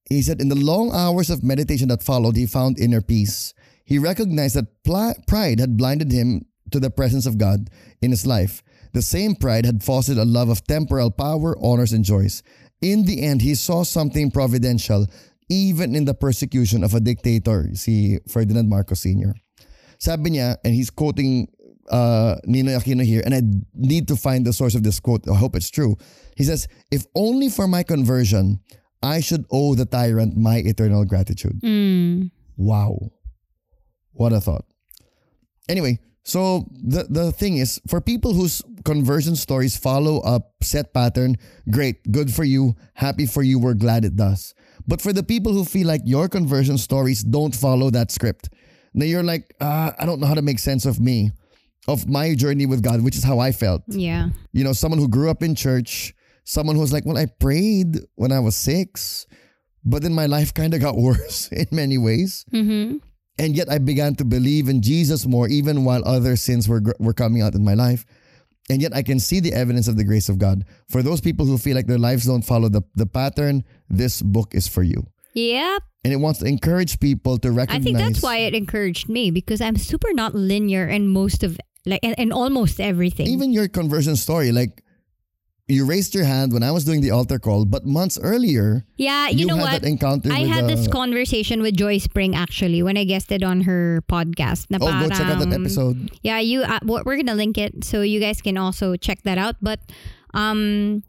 He 0.10 0.22
said, 0.22 0.42
in 0.42 0.50
the 0.50 0.56
long 0.56 0.92
hours 0.94 1.30
of 1.30 1.44
meditation 1.44 1.88
that 1.88 2.04
followed, 2.04 2.36
he 2.36 2.46
found 2.46 2.78
inner 2.78 3.02
peace. 3.02 3.54
He 3.86 3.98
recognized 3.98 4.56
that 4.56 4.84
pli- 4.84 5.16
pride 5.28 5.60
had 5.60 5.78
blinded 5.78 6.12
him 6.12 6.46
to 6.72 6.80
the 6.80 6.90
presence 6.90 7.25
of 7.25 7.38
God 7.38 7.70
in 8.02 8.12
his 8.12 8.28
life. 8.28 8.62
The 8.94 9.02
same 9.02 9.36
pride 9.36 9.66
had 9.66 9.84
fostered 9.84 10.18
a 10.18 10.25
love 10.25 10.50
of 10.50 10.66
temporal 10.68 11.10
power, 11.10 11.56
honors, 11.60 11.94
and 11.94 12.04
joys. 12.04 12.44
In 12.82 13.06
the 13.06 13.24
end, 13.24 13.42
he 13.42 13.56
saw 13.56 13.84
something 13.84 14.30
providential 14.30 15.08
even 15.50 15.96
in 15.96 16.06
the 16.06 16.13
persecution 16.13 16.84
of 16.84 16.94
a 16.94 17.00
dictator, 17.00 17.70
si 17.74 18.20
Ferdinand 18.28 18.70
Marcos 18.70 19.02
Sr. 19.02 19.36
Sabi 20.00 20.32
niya, 20.32 20.58
and 20.63 20.74
he's 20.74 20.90
quoting 20.90 21.48
uh, 21.90 22.36
Ninoy 22.48 22.78
Aquino 22.78 23.04
here, 23.04 23.22
and 23.25 23.34
I 23.34 23.42
need 23.74 24.08
to 24.08 24.16
find 24.16 24.46
the 24.46 24.54
source 24.54 24.75
of 24.75 24.84
this 24.84 25.00
quote. 25.00 25.28
I 25.30 25.36
hope 25.36 25.56
it's 25.56 25.70
true. 25.70 25.98
He 26.36 26.44
says, 26.44 26.68
If 26.92 27.06
only 27.16 27.50
for 27.50 27.68
my 27.68 27.84
conversion, 27.84 28.60
I 29.02 29.20
should 29.20 29.46
owe 29.52 29.75
the 29.75 29.86
tyrant 29.86 30.38
my 30.38 30.58
eternal 30.58 31.06
gratitude. 31.06 31.60
Mm. 31.62 32.32
Wow. 32.58 33.12
What 34.13 34.32
a 34.32 34.40
thought. 34.40 34.66
Anyway, 35.68 36.00
so 36.24 36.70
the, 36.72 37.04
the 37.10 37.32
thing 37.32 37.58
is, 37.58 37.82
for 37.88 38.00
people 38.00 38.34
whose 38.34 38.62
conversion 38.86 39.36
stories 39.36 39.75
follow 39.75 40.22
a 40.24 40.42
set 40.62 40.94
pattern, 40.94 41.36
great, 41.70 42.12
good 42.12 42.34
for 42.34 42.44
you, 42.44 42.75
happy 42.94 43.25
for 43.25 43.44
you, 43.44 43.60
we're 43.60 43.74
glad 43.74 44.06
it 44.06 44.16
does. 44.16 44.54
But 44.88 45.02
for 45.02 45.12
the 45.12 45.24
people 45.24 45.54
who 45.54 45.66
feel 45.66 45.88
like 45.88 46.02
your 46.06 46.30
conversion 46.30 46.78
stories 46.78 47.24
don't 47.24 47.56
follow 47.56 47.90
that 47.90 48.12
script, 48.12 48.50
now 48.94 49.06
you're 49.06 49.24
like, 49.24 49.54
ah, 49.60 49.94
I 49.98 50.06
don't 50.06 50.20
know 50.20 50.28
how 50.28 50.34
to 50.34 50.42
make 50.42 50.60
sense 50.60 50.86
of 50.86 51.00
me, 51.00 51.32
of 51.88 52.08
my 52.08 52.34
journey 52.36 52.66
with 52.66 52.82
God, 52.82 53.02
which 53.02 53.16
is 53.16 53.24
how 53.24 53.40
I 53.40 53.52
felt 53.52 53.84
Yeah. 53.88 54.30
you 54.54 54.63
know, 54.63 54.74
someone 54.74 55.00
who 55.00 55.08
grew 55.10 55.30
up 55.30 55.44
in 55.44 55.54
church, 55.56 56.13
someone 56.46 56.75
who 56.75 56.82
was 56.82 56.94
like, 56.94 57.06
well, 57.06 57.18
I 57.18 57.25
prayed 57.25 58.00
when 58.16 58.32
I 58.32 58.40
was 58.40 58.56
six, 58.56 59.25
but 59.84 60.02
then 60.02 60.13
my 60.13 60.25
life 60.28 60.54
kind 60.54 60.74
of 60.74 60.82
got 60.82 60.96
worse 61.10 61.50
in 61.52 61.68
many 61.72 61.98
ways. 61.98 62.46
Mm-hmm. 62.54 62.98
And 63.40 63.56
yet 63.56 63.70
I 63.70 63.80
began 63.80 64.16
to 64.16 64.25
believe 64.25 64.70
in 64.70 64.82
Jesus 64.82 65.25
more, 65.25 65.48
even 65.48 65.84
while 65.86 66.08
other 66.08 66.36
sins 66.36 66.70
were, 66.70 66.82
were 67.00 67.13
coming 67.13 67.42
out 67.42 67.56
in 67.56 67.66
my 67.66 67.74
life. 67.74 68.06
And 68.70 68.82
yet 68.82 68.96
I 68.96 69.02
can 69.04 69.20
see 69.20 69.40
the 69.42 69.52
evidence 69.54 69.88
of 69.90 69.98
the 69.98 70.04
grace 70.06 70.30
of 70.30 70.38
God. 70.38 70.63
For 70.90 71.02
those 71.02 71.20
people 71.20 71.46
who 71.46 71.58
feel 71.58 71.75
like 71.75 71.88
their 71.88 71.98
lives 71.98 72.25
don't 72.25 72.44
follow 72.44 72.70
the, 72.70 72.84
the 72.96 73.06
pattern, 73.08 73.63
this 73.90 74.22
book 74.22 74.54
is 74.56 74.68
for 74.70 74.84
you. 74.84 75.08
Yep. 75.34 75.82
And 76.06 76.13
it 76.13 76.18
wants 76.18 76.40
to 76.40 76.46
encourage 76.46 77.00
people 77.00 77.38
to 77.40 77.52
recognize. 77.52 77.82
I 77.82 77.84
think 77.84 77.98
that's 77.98 78.22
why 78.22 78.38
it 78.38 78.54
encouraged 78.54 79.10
me 79.10 79.32
because 79.32 79.60
I'm 79.62 79.75
super 79.78 80.13
not 80.13 80.36
linear 80.36 80.88
in 80.88 81.08
most 81.08 81.44
of 81.44 81.58
like 81.86 82.00
and, 82.04 82.16
in 82.18 82.32
almost 82.32 82.80
everything. 82.80 83.28
even 83.28 83.52
your 83.52 83.68
conversion 83.68 84.16
story, 84.16 84.52
like 84.52 84.84
you 85.68 85.86
raised 85.86 86.13
your 86.13 86.25
hand 86.25 86.52
when 86.52 86.62
I 86.62 86.72
was 86.72 86.84
doing 86.84 87.02
the 87.02 87.12
altar 87.12 87.40
call, 87.40 87.66
but 87.66 87.86
months 87.86 88.20
earlier, 88.22 88.86
yeah, 88.98 89.30
you, 89.30 89.40
you, 89.40 89.46
know 89.46 89.56
had 89.56 89.84
what? 89.84 90.32
I 90.32 90.40
had 90.46 90.68
this 90.68 90.88
conversation 90.88 91.62
with 91.62 91.75
Joy 91.75 91.98
Spring 92.00 92.36
actually 92.36 92.84
when 92.84 92.98
I 92.98 93.06
guested 93.06 93.44
on 93.44 93.62
her 93.62 94.04
podcast. 94.10 94.68
Na 94.70 94.78
Oh, 94.82 94.92
go 94.92 95.10
check 95.10 95.28
out 95.28 95.40
that 95.40 95.54
episode. 95.54 96.12
Yeah, 96.22 96.40
you. 96.40 96.63
Uh, 96.63 96.80
we're 96.84 97.04
we're 97.04 97.18
gonna 97.18 97.36
link 97.36 97.58
it 97.58 97.84
so 97.84 98.02
you 98.02 98.20
guys 98.20 98.42
can 98.42 98.58
also 98.58 98.96
check 98.96 99.24
that 99.24 99.38
out. 99.38 99.56
But 99.62 99.80
um, 100.34 101.04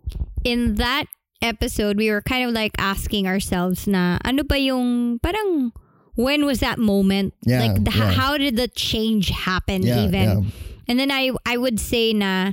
in 0.44 0.76
that 0.76 1.06
episode, 1.42 1.96
we 1.96 2.10
were 2.10 2.22
kind 2.22 2.46
of 2.46 2.54
like 2.54 2.72
asking 2.78 3.26
ourselves, 3.26 3.86
na 3.86 4.18
ano 4.24 4.44
ba 4.44 4.58
yung 4.58 5.18
parang 5.18 5.72
when 6.14 6.46
was 6.46 6.60
that 6.60 6.78
moment? 6.78 7.34
Yeah, 7.42 7.60
like 7.60 7.84
the, 7.84 7.90
yeah. 7.90 8.12
how 8.12 8.38
did 8.38 8.56
the 8.56 8.68
change 8.68 9.28
happen? 9.30 9.82
Yeah, 9.82 10.04
even 10.06 10.52
and 10.88 10.98
then 10.98 11.10
I 11.10 11.30
I 11.46 11.56
would 11.56 11.80
say 11.80 12.12
na, 12.12 12.52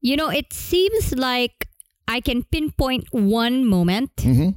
you 0.00 0.16
know, 0.16 0.28
it 0.28 0.52
seems 0.52 1.14
like 1.14 1.68
I 2.08 2.20
can 2.20 2.44
pinpoint 2.44 3.06
one 3.12 3.64
moment, 3.66 4.14
Mhm. 4.16 4.54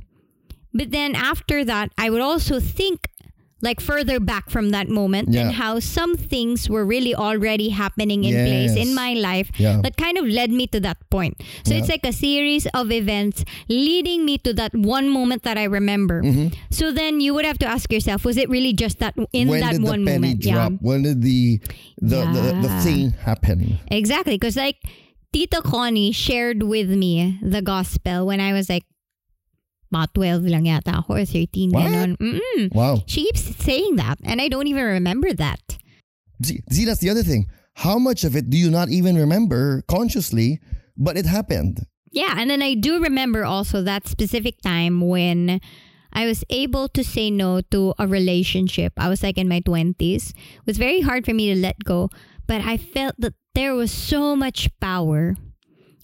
but 0.74 0.92
then 0.92 1.16
after 1.16 1.66
that, 1.66 1.92
I 1.98 2.10
would 2.10 2.22
also 2.22 2.60
think 2.60 3.08
like 3.62 3.80
further 3.82 4.20
back 4.20 4.50
from 4.50 4.70
that 4.70 4.88
moment 4.90 5.30
Yeah. 5.32 5.42
and 5.42 5.52
how 5.54 5.80
some 5.80 6.16
things 6.16 6.70
were 6.70 6.86
really 6.86 7.14
already 7.14 7.70
happening 7.70 8.24
in 8.24 8.34
place 8.34 8.76
in 8.76 8.96
my 8.96 9.14
life 9.14 9.52
Yeah. 9.58 9.82
that 9.84 9.98
kind 9.98 10.18
of 10.18 10.26
led 10.26 10.52
me 10.52 10.68
to 10.68 10.80
that 10.80 10.98
point. 11.10 11.42
So 11.66 11.74
it's 11.76 11.90
like 11.90 12.06
a 12.06 12.14
series 12.14 12.68
of 12.74 12.92
events 12.92 13.44
leading 13.68 14.26
me 14.26 14.38
to 14.40 14.54
that 14.54 14.74
one 14.74 15.10
moment 15.10 15.44
that 15.44 15.58
I 15.58 15.66
remember. 15.66 16.22
Mm-hmm. 16.24 16.48
So 16.72 16.92
then 16.92 17.20
you 17.20 17.34
would 17.34 17.46
have 17.46 17.60
to 17.60 17.68
ask 17.68 17.92
yourself, 17.92 18.24
was 18.26 18.38
it 18.38 18.50
really 18.50 18.74
just 18.74 19.00
that 19.00 19.16
in 19.34 19.48
when 19.50 19.60
that 19.62 19.80
one 19.82 20.06
the 20.06 20.12
penny 20.12 20.28
moment? 20.36 20.42
drop? 20.42 20.74
When 20.82 21.04
did 21.04 21.22
the 21.22 21.60
the, 22.02 22.20
the, 22.32 22.42
the 22.62 22.68
Yeah. 22.70 22.82
thing 22.82 23.12
happen? 23.12 23.80
Exactly. 23.92 24.36
Because 24.36 24.56
like 24.56 24.78
Tita 25.34 25.62
Connie 25.62 26.12
shared 26.12 26.64
with 26.64 26.90
me 26.90 27.38
the 27.42 27.62
gospel 27.62 28.26
when 28.26 28.40
I 28.40 28.54
was 28.54 28.70
like 28.70 28.84
about 29.92 30.14
12 30.14 30.44
lang 30.46 30.66
yata 30.66 31.00
ako 31.02 31.16
or 31.22 31.26
13 31.26 31.72
What? 31.72 31.84
ganon. 31.84 32.18
Mm-mm. 32.18 32.74
Wow. 32.74 33.02
She 33.06 33.26
keeps 33.26 33.42
saying 33.64 33.96
that 33.98 34.18
and 34.24 34.42
I 34.42 34.48
don't 34.48 34.68
even 34.68 34.86
remember 34.86 35.34
that. 35.34 35.60
See, 36.44 36.62
see, 36.72 36.86
that's 36.86 37.02
the 37.02 37.10
other 37.10 37.24
thing. 37.24 37.48
How 37.76 37.98
much 38.00 38.24
of 38.24 38.36
it 38.36 38.50
do 38.50 38.58
you 38.58 38.70
not 38.70 38.90
even 38.90 39.16
remember 39.18 39.84
consciously, 39.88 40.60
but 40.98 41.18
it 41.18 41.26
happened? 41.26 41.86
Yeah, 42.12 42.36
and 42.38 42.50
then 42.50 42.62
I 42.62 42.74
do 42.74 43.00
remember 43.02 43.46
also 43.46 43.82
that 43.84 44.08
specific 44.08 44.62
time 44.62 45.02
when 45.02 45.62
I 46.12 46.26
was 46.26 46.44
able 46.50 46.90
to 46.90 47.04
say 47.04 47.30
no 47.30 47.62
to 47.70 47.94
a 48.00 48.08
relationship. 48.08 48.94
I 48.98 49.10
was 49.10 49.22
like 49.22 49.38
in 49.38 49.48
my 49.48 49.62
20s. 49.62 50.32
It 50.34 50.66
was 50.66 50.78
very 50.78 51.02
hard 51.02 51.24
for 51.26 51.34
me 51.34 51.54
to 51.54 51.60
let 51.60 51.84
go, 51.86 52.10
but 52.48 52.62
I 52.66 52.78
felt 52.78 53.16
that 53.20 53.34
there 53.54 53.76
was 53.76 53.92
so 53.92 54.36
much 54.36 54.70
power 54.82 55.36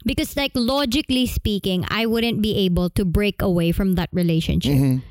because 0.05 0.37
like 0.37 0.51
logically 0.53 1.25
speaking, 1.25 1.85
I 1.89 2.05
wouldn't 2.05 2.41
be 2.41 2.55
able 2.65 2.89
to 2.91 3.03
break 3.03 3.41
away 3.41 3.71
from 3.71 3.95
that 3.95 4.09
relationship. 4.13 5.01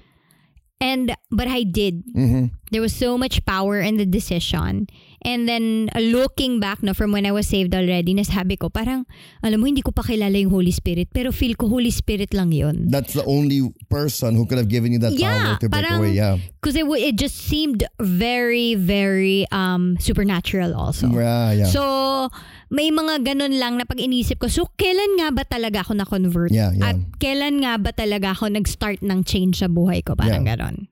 And 0.80 1.16
but 1.30 1.48
I 1.48 1.62
did. 1.62 2.06
Mm-hmm. 2.14 2.54
There 2.70 2.80
was 2.80 2.94
so 2.94 3.16
much 3.16 3.44
power 3.46 3.80
in 3.80 3.96
the 3.96 4.06
decision. 4.06 4.86
And 5.24 5.48
then 5.48 5.88
uh, 5.96 6.04
looking 6.04 6.60
back 6.60 6.84
na 6.84 6.92
from 6.92 7.08
when 7.10 7.24
I 7.24 7.32
was 7.32 7.48
saved 7.48 7.72
already, 7.72 8.12
nasabi 8.12 8.60
ko 8.60 8.68
parang 8.68 9.08
alam 9.40 9.56
mo 9.56 9.64
hindi 9.64 9.80
ko 9.80 9.88
pa 9.88 10.04
kilala 10.04 10.36
yung 10.36 10.52
Holy 10.52 10.68
Spirit 10.68 11.08
pero 11.16 11.32
feel 11.32 11.56
ko 11.56 11.64
Holy 11.66 11.88
Spirit 11.88 12.36
lang 12.36 12.52
yun. 12.52 12.92
That's 12.92 13.16
the 13.16 13.24
only 13.24 13.72
person 13.88 14.36
who 14.36 14.44
could 14.44 14.60
have 14.60 14.68
given 14.68 14.92
you 14.92 15.00
that 15.00 15.16
Yeah, 15.16 15.56
power 15.56 15.64
to 15.64 15.66
break 15.72 15.80
parang- 15.80 16.00
away. 16.04 16.12
Yeah. 16.12 16.36
Because 16.60 16.76
it, 16.76 16.84
it 16.84 17.16
just 17.16 17.40
seemed 17.40 17.88
very, 18.00 18.76
very 18.76 19.48
um 19.48 19.96
supernatural 19.96 20.76
also. 20.76 21.08
Yeah, 21.08 21.52
yeah. 21.56 21.68
So, 21.72 22.28
may 22.68 22.88
mga 22.88 23.24
ganun 23.24 23.56
lang 23.56 23.80
na 23.80 23.84
pag 23.84 24.00
inisip 24.00 24.40
ko, 24.40 24.48
so 24.48 24.68
kailan 24.76 25.20
nga 25.20 25.28
ba 25.32 25.44
talaga 25.44 25.84
ako 25.84 25.92
na-convert? 25.96 26.52
Yeah, 26.52 26.72
yeah. 26.72 26.92
At 26.92 27.00
kailan 27.16 27.64
nga 27.64 27.80
ba 27.80 27.92
talaga 27.96 28.32
ako 28.36 28.52
nag-start 28.52 29.00
ng 29.00 29.24
change 29.24 29.60
sa 29.60 29.68
buhay 29.72 30.04
ko? 30.04 30.16
Parang 30.16 30.44
Yeah. 30.44 30.56
ganon. 30.56 30.88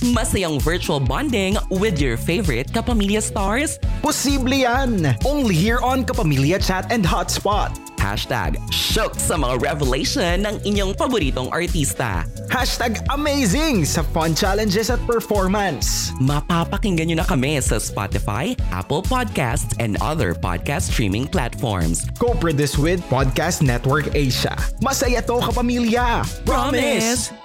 Masayang 0.00 0.56
virtual 0.64 0.96
bonding 0.96 1.60
with 1.68 2.00
your 2.00 2.16
favorite 2.16 2.72
Kapamilya 2.72 3.20
stars? 3.20 3.76
Posible 4.00 4.56
yan! 4.56 5.12
Only 5.28 5.52
here 5.52 5.76
on 5.84 6.08
Kapamilya 6.08 6.56
Chat 6.56 6.88
and 6.88 7.04
Hotspot. 7.04 7.68
Hashtag 8.00 8.56
shock 8.72 9.20
sa 9.20 9.36
mga 9.36 9.60
revelation 9.60 10.48
ng 10.48 10.56
inyong 10.64 10.96
paboritong 10.96 11.52
artista. 11.52 12.24
Hashtag 12.48 12.96
amazing 13.12 13.84
sa 13.84 14.00
fun 14.00 14.32
challenges 14.32 14.88
at 14.88 15.04
performance. 15.04 16.16
Mapapakinggan 16.16 17.12
nyo 17.12 17.20
na 17.20 17.28
kami 17.28 17.60
sa 17.60 17.76
Spotify, 17.76 18.56
Apple 18.72 19.04
Podcasts, 19.04 19.76
and 19.76 20.00
other 20.00 20.32
podcast 20.32 20.88
streaming 20.96 21.28
platforms. 21.28 22.08
Co-produced 22.16 22.80
with 22.80 23.04
Podcast 23.12 23.60
Network 23.60 24.08
Asia. 24.16 24.56
Masaya 24.80 25.20
to 25.20 25.44
kapamilya! 25.44 26.24
Promise! 26.48 27.39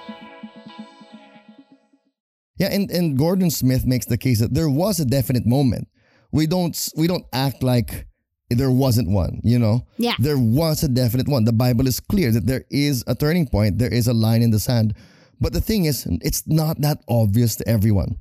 Yeah, 2.58 2.68
and, 2.68 2.90
and 2.90 3.18
Gordon 3.18 3.50
Smith 3.50 3.84
makes 3.84 4.06
the 4.06 4.16
case 4.16 4.40
that 4.40 4.54
there 4.54 4.68
was 4.68 4.98
a 4.98 5.04
definite 5.04 5.46
moment. 5.46 5.88
We 6.32 6.46
don't 6.46 6.76
we 6.96 7.06
don't 7.06 7.24
act 7.32 7.62
like 7.62 8.06
there 8.50 8.70
wasn't 8.70 9.10
one, 9.10 9.40
you 9.42 9.58
know? 9.58 9.86
Yeah. 9.98 10.14
There 10.18 10.38
was 10.38 10.82
a 10.82 10.88
definite 10.88 11.28
one. 11.28 11.44
The 11.44 11.52
Bible 11.52 11.86
is 11.86 11.98
clear 12.00 12.30
that 12.30 12.46
there 12.46 12.64
is 12.70 13.02
a 13.06 13.14
turning 13.14 13.48
point, 13.48 13.78
there 13.78 13.92
is 13.92 14.06
a 14.06 14.12
line 14.12 14.42
in 14.42 14.50
the 14.50 14.60
sand. 14.60 14.94
But 15.40 15.52
the 15.52 15.60
thing 15.60 15.84
is, 15.84 16.06
it's 16.22 16.46
not 16.46 16.80
that 16.80 16.98
obvious 17.08 17.56
to 17.56 17.68
everyone. 17.68 18.16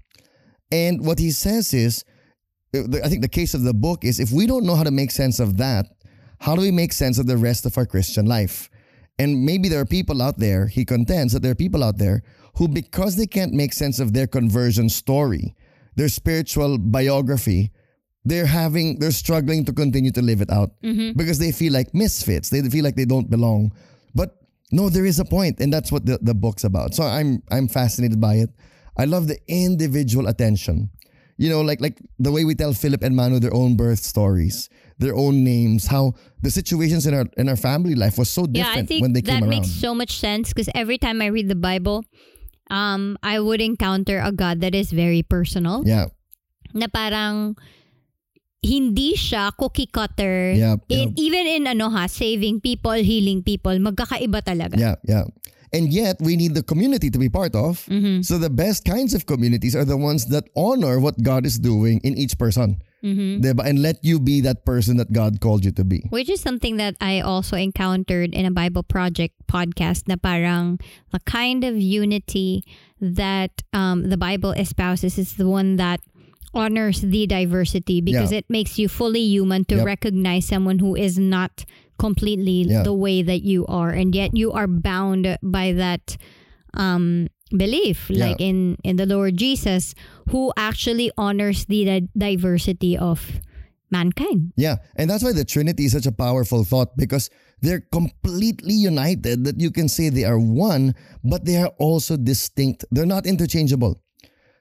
And 0.71 1.05
what 1.05 1.19
he 1.19 1.31
says 1.31 1.73
is, 1.73 2.03
uh, 2.75 2.83
I 3.03 3.07
think 3.07 3.21
the 3.21 3.29
case 3.29 3.53
of 3.53 3.63
the 3.63 3.73
book 3.73 4.03
is 4.03 4.19
if 4.19 4.31
we 4.31 4.47
don't 4.47 4.65
know 4.65 4.75
how 4.75 4.83
to 4.83 4.91
make 4.91 5.11
sense 5.11 5.39
of 5.39 5.57
that, 5.57 5.85
how 6.39 6.55
do 6.55 6.61
we 6.61 6.71
make 6.71 6.91
sense 6.91 7.17
of 7.17 7.27
the 7.27 7.37
rest 7.37 7.65
of 7.65 7.77
our 7.77 7.85
Christian 7.85 8.25
life? 8.25 8.69
And 9.17 9.45
maybe 9.45 9.69
there 9.69 9.79
are 9.79 9.85
people 9.85 10.21
out 10.21 10.39
there, 10.39 10.67
he 10.67 10.83
contends 10.83 11.31
that 11.33 11.41
there 11.41 11.51
are 11.51 11.55
people 11.55 11.83
out 11.83 11.97
there 11.97 12.23
who, 12.57 12.67
because 12.67 13.15
they 13.15 13.27
can't 13.27 13.53
make 13.53 13.73
sense 13.73 13.99
of 13.99 14.13
their 14.13 14.27
conversion 14.27 14.89
story, 14.89 15.55
their 15.95 16.09
spiritual 16.09 16.77
biography, 16.77 17.71
they're 18.23 18.45
having 18.47 18.97
they're 18.99 19.11
struggling 19.11 19.65
to 19.65 19.73
continue 19.73 20.11
to 20.11 20.21
live 20.21 20.41
it 20.41 20.49
out 20.51 20.71
Mm-hmm. 20.81 21.17
because 21.17 21.37
they 21.37 21.51
feel 21.51 21.71
like 21.73 21.93
misfits. 21.93 22.49
They 22.49 22.61
feel 22.69 22.83
like 22.83 22.95
they 22.95 23.05
don't 23.05 23.29
belong. 23.29 23.71
But 24.15 24.37
no, 24.71 24.89
there 24.89 25.05
is 25.05 25.19
a 25.19 25.25
point, 25.25 25.59
and 25.59 25.71
that's 25.71 25.91
what 25.91 26.05
the, 26.05 26.17
the 26.21 26.33
book's 26.33 26.63
about. 26.63 26.95
So 26.95 27.03
I'm 27.03 27.43
I'm 27.51 27.67
fascinated 27.67 28.19
by 28.19 28.35
it. 28.35 28.49
I 28.97 29.05
love 29.05 29.27
the 29.27 29.37
individual 29.47 30.27
attention. 30.27 30.89
You 31.37 31.49
know, 31.49 31.61
like 31.61 31.81
like 31.81 31.99
the 32.17 32.31
way 32.31 32.45
we 32.45 32.55
tell 32.55 32.73
Philip 32.73 33.03
and 33.03 33.13
Manu 33.15 33.39
their 33.39 33.53
own 33.53 33.75
birth 33.75 33.99
stories, 33.99 34.69
their 34.97 35.13
own 35.13 35.43
names, 35.43 35.85
how 35.87 36.13
the 36.41 36.49
situations 36.49 37.05
in 37.05 37.13
our 37.13 37.25
in 37.37 37.49
our 37.49 37.57
family 37.57 37.93
life 37.93 38.17
was 38.17 38.29
so 38.29 38.47
different 38.47 38.75
Yeah, 38.75 38.81
I 38.81 38.85
think 38.85 39.01
when 39.03 39.13
they 39.13 39.21
that 39.21 39.41
came 39.41 39.49
makes 39.49 39.69
so 39.69 39.93
much 39.93 40.17
sense 40.17 40.49
because 40.53 40.69
every 40.73 40.97
time 40.97 41.21
I 41.21 41.27
read 41.27 41.47
the 41.49 41.55
Bible, 41.59 42.05
um, 42.69 43.17
I 43.23 43.39
would 43.39 43.61
encounter 43.61 44.19
a 44.19 44.31
God 44.31 44.61
that 44.61 44.73
is 44.75 44.91
very 44.91 45.21
personal. 45.23 45.83
yeah, 45.85 46.05
Na 46.73 46.87
parang 46.87 47.55
hindi 48.65 49.13
siya 49.15 49.53
cookie 49.55 49.85
cutter. 49.85 50.53
Yep, 50.57 50.79
In, 50.89 50.99
yep. 50.99 51.09
Even 51.17 51.45
in 51.47 51.63
ano 51.67 51.89
ha, 51.89 52.07
saving 52.07 52.61
people, 52.61 52.97
healing 52.97 53.43
people, 53.43 53.77
magkakaiba 53.77 54.41
talaga. 54.41 54.77
yeah, 54.77 54.95
yeah. 55.05 55.23
And 55.73 55.91
yet 55.91 56.15
we 56.23 56.37
need 56.37 56.55
the 56.55 56.63
community 56.63 57.09
to 57.11 57.19
be 57.19 57.27
part 57.27 57.53
of. 57.53 57.83
Mm-hmm. 57.91 58.21
So 58.23 58.37
the 58.37 58.49
best 58.49 58.85
kinds 58.85 59.13
of 59.13 59.25
communities 59.25 59.75
are 59.75 59.83
the 59.83 59.97
ones 59.97 60.25
that 60.31 60.47
honor 60.55 60.99
what 61.03 61.19
God 61.21 61.45
is 61.45 61.59
doing 61.59 61.99
in 62.03 62.17
each 62.17 62.37
person. 62.39 62.79
Mm-hmm. 63.05 63.45
Diba? 63.45 63.61
And 63.61 63.81
let 63.85 64.01
you 64.01 64.17
be 64.19 64.41
that 64.41 64.65
person 64.65 64.97
that 64.97 65.13
God 65.13 65.37
called 65.39 65.61
you 65.63 65.69
to 65.77 65.85
be. 65.85 66.01
Which 66.09 66.25
is 66.29 66.41
something 66.41 66.77
that 66.81 66.97
I 66.99 67.21
also 67.21 67.53
encountered 67.55 68.33
in 68.33 68.45
a 68.45 68.51
Bible 68.51 68.81
Project 68.81 69.35
podcast 69.45 70.09
na 70.09 70.17
parang 70.17 70.81
the 71.13 71.21
kind 71.29 71.61
of 71.63 71.77
unity 71.77 72.65
that 72.97 73.61
um, 73.77 74.09
the 74.09 74.17
Bible 74.17 74.57
espouses 74.57 75.21
is 75.21 75.37
the 75.37 75.45
one 75.47 75.75
that 75.77 76.01
honors 76.55 77.01
the 77.03 77.27
diversity 77.27 77.99
because 78.01 78.31
Yeah. 78.31 78.39
it 78.41 78.49
makes 78.49 78.79
you 78.79 78.87
fully 78.87 79.21
human 79.21 79.67
to 79.69 79.75
Yep. 79.83 79.85
recognize 79.85 80.47
someone 80.47 80.79
who 80.79 80.95
is 80.95 81.19
not 81.19 81.67
completely 81.99 82.63
Yeah. 82.63 82.83
the 82.87 82.95
way 82.95 83.21
that 83.21 83.43
you 83.43 83.67
are 83.67 83.91
and 83.91 84.15
yet 84.15 84.31
you 84.33 84.51
are 84.55 84.65
bound 84.67 85.27
by 85.43 85.71
that 85.75 86.15
um, 86.73 87.27
belief 87.51 88.09
Yeah. 88.09 88.27
like 88.29 88.41
in 88.41 88.77
in 88.83 88.95
the 88.97 89.05
Lord 89.05 89.37
Jesus 89.37 89.93
who 90.31 90.51
actually 90.57 91.11
honors 91.17 91.65
the 91.65 91.85
di- 91.85 92.09
diversity 92.17 92.97
of 92.97 93.39
mankind. 93.91 94.51
Yeah. 94.57 94.77
And 94.95 95.09
that's 95.09 95.23
why 95.23 95.31
the 95.31 95.45
Trinity 95.45 95.85
is 95.85 95.91
such 95.93 96.05
a 96.05 96.11
powerful 96.11 96.63
thought 96.65 96.97
because 96.97 97.29
they're 97.61 97.85
completely 97.91 98.73
united 98.73 99.45
that 99.45 99.59
you 99.59 99.71
can 99.71 99.87
say 99.87 100.09
they 100.09 100.25
are 100.25 100.39
one, 100.39 100.93
but 101.23 101.45
they 101.45 101.57
are 101.57 101.71
also 101.77 102.17
distinct. 102.17 102.83
They're 102.91 103.05
not 103.05 103.25
interchangeable. 103.25 104.01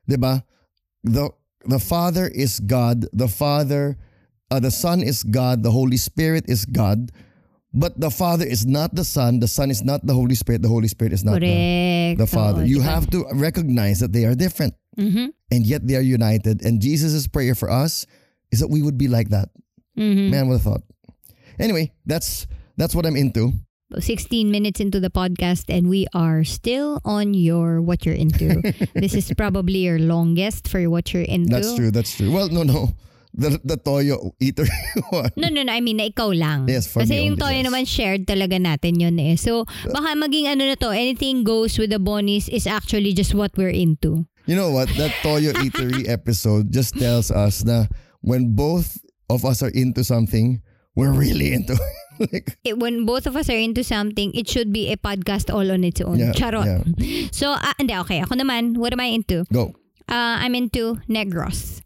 Diba? 0.09 0.45
The 1.03 1.31
the 1.67 1.81
Father 1.81 2.29
is 2.29 2.61
God, 2.61 3.07
the 3.13 3.29
Father, 3.29 3.97
uh, 4.51 4.61
the 4.61 4.71
Son 4.71 5.03
is 5.03 5.25
God, 5.25 5.63
the 5.65 5.73
Holy 5.73 5.97
Spirit 5.97 6.45
is 6.47 6.67
God. 6.69 7.11
But 7.75 7.99
the 7.99 8.11
Father 8.11 8.47
is 8.47 8.65
not 8.65 8.95
the 8.95 9.03
Son, 9.05 9.41
the 9.41 9.49
Son 9.51 9.69
is 9.69 9.83
not 9.83 10.07
the 10.07 10.15
Holy 10.15 10.37
Spirit, 10.37 10.63
the 10.63 10.69
Holy 10.71 10.87
Spirit 10.87 11.13
is 11.13 11.25
not 11.25 11.41
the, 11.41 12.15
the 12.17 12.27
Father. 12.27 12.65
You 12.65 12.81
have 12.81 13.11
to 13.11 13.27
recognize 13.35 13.99
that 13.99 14.13
they 14.15 14.25
are 14.25 14.35
different 14.39 14.75
Mhm. 14.97 15.35
and 15.51 15.67
yet 15.67 15.83
they 15.87 15.97
are 15.99 16.07
united. 16.07 16.63
And 16.65 16.81
Jesus' 16.81 17.27
prayer 17.27 17.57
for 17.59 17.69
us 17.69 18.07
is 18.53 18.61
that 18.61 18.71
we 18.71 18.81
would 18.81 18.97
be 18.97 19.09
like 19.09 19.31
that. 19.35 19.51
Mhm. 19.99 20.31
Man, 20.31 20.47
what 20.49 20.55
a 20.55 20.59
thought. 20.63 20.83
Anyway, 21.59 21.91
that's 22.07 22.47
that's 22.79 22.95
what 22.95 23.07
I'm 23.07 23.17
into. 23.19 23.53
16 23.99 24.51
minutes 24.51 24.81
into 24.81 24.99
the 24.99 25.11
podcast 25.11 25.67
and 25.69 25.87
we 25.89 26.07
are 26.15 26.43
still 26.43 26.99
on 27.05 27.35
your 27.35 27.83
what 27.83 28.07
you're 28.07 28.15
into. 28.15 28.63
this 28.95 29.15
is 29.15 29.31
probably 29.37 29.79
your 29.87 29.99
longest 29.99 30.67
for 30.69 30.83
what 30.91 31.13
you're 31.13 31.23
into. 31.27 31.51
That's 31.51 31.75
true. 31.75 31.91
That's 31.91 32.15
true. 32.17 32.31
Well, 32.31 32.49
no, 32.51 32.63
no. 32.63 32.95
The 33.35 33.59
the 33.67 33.75
Toyo 33.75 34.31
eater 34.39 34.63
one. 35.11 35.35
No, 35.35 35.51
no, 35.51 35.67
no. 35.67 35.73
I 35.75 35.83
mean, 35.83 35.99
na 35.99 36.07
ikaw 36.07 36.31
lang. 36.31 36.71
Yes, 36.71 36.87
for 36.87 37.03
Kasi 37.03 37.19
me 37.19 37.27
yung 37.27 37.37
toyo 37.37 37.59
yes. 37.59 37.67
naman 37.67 37.83
shared 37.83 38.31
talaga 38.31 38.63
natin 38.63 39.03
yun 39.03 39.19
eh. 39.19 39.35
So, 39.35 39.67
baka 39.91 40.15
maging 40.15 40.47
ano 40.47 40.71
na 40.71 40.79
to, 40.79 40.95
anything 40.95 41.43
goes 41.43 41.75
with 41.75 41.91
the 41.91 41.99
bonnies 41.99 42.47
is 42.47 42.71
actually 42.71 43.11
just 43.11 43.35
what 43.35 43.51
we're 43.59 43.75
into. 43.75 44.23
You 44.47 44.55
know 44.55 44.71
what? 44.71 44.87
That 44.95 45.11
Toyo 45.27 45.51
eatery 45.67 46.07
episode 46.07 46.71
just 46.71 46.95
tells 46.95 47.35
us 47.35 47.67
that 47.67 47.91
when 48.23 48.55
both 48.55 49.03
of 49.27 49.43
us 49.43 49.67
are 49.67 49.75
into 49.75 50.07
something, 50.07 50.63
we're 50.95 51.11
really 51.11 51.51
into 51.51 51.75
it. 51.75 52.31
like, 52.31 52.55
It, 52.63 52.79
when 52.79 53.03
both 53.03 53.27
of 53.27 53.35
us 53.35 53.51
are 53.51 53.59
into 53.59 53.83
something, 53.83 54.31
it 54.31 54.47
should 54.47 54.71
be 54.71 54.93
a 54.93 54.97
podcast 54.97 55.51
all 55.53 55.67
on 55.75 55.83
its 55.83 55.99
own. 56.01 56.23
Yeah, 56.23 56.33
Charot. 56.39 56.71
yeah. 56.71 57.27
So, 57.35 57.51
ah, 57.51 57.75
hindi, 57.83 57.99
okay. 58.07 58.23
Ako 58.23 58.39
naman, 58.39 58.79
what 58.79 58.93
am 58.95 59.01
I 59.03 59.11
into? 59.11 59.43
go. 59.51 59.75
Uh, 60.07 60.39
I'm 60.45 60.55
into 60.55 61.01
Negros. 61.09 61.81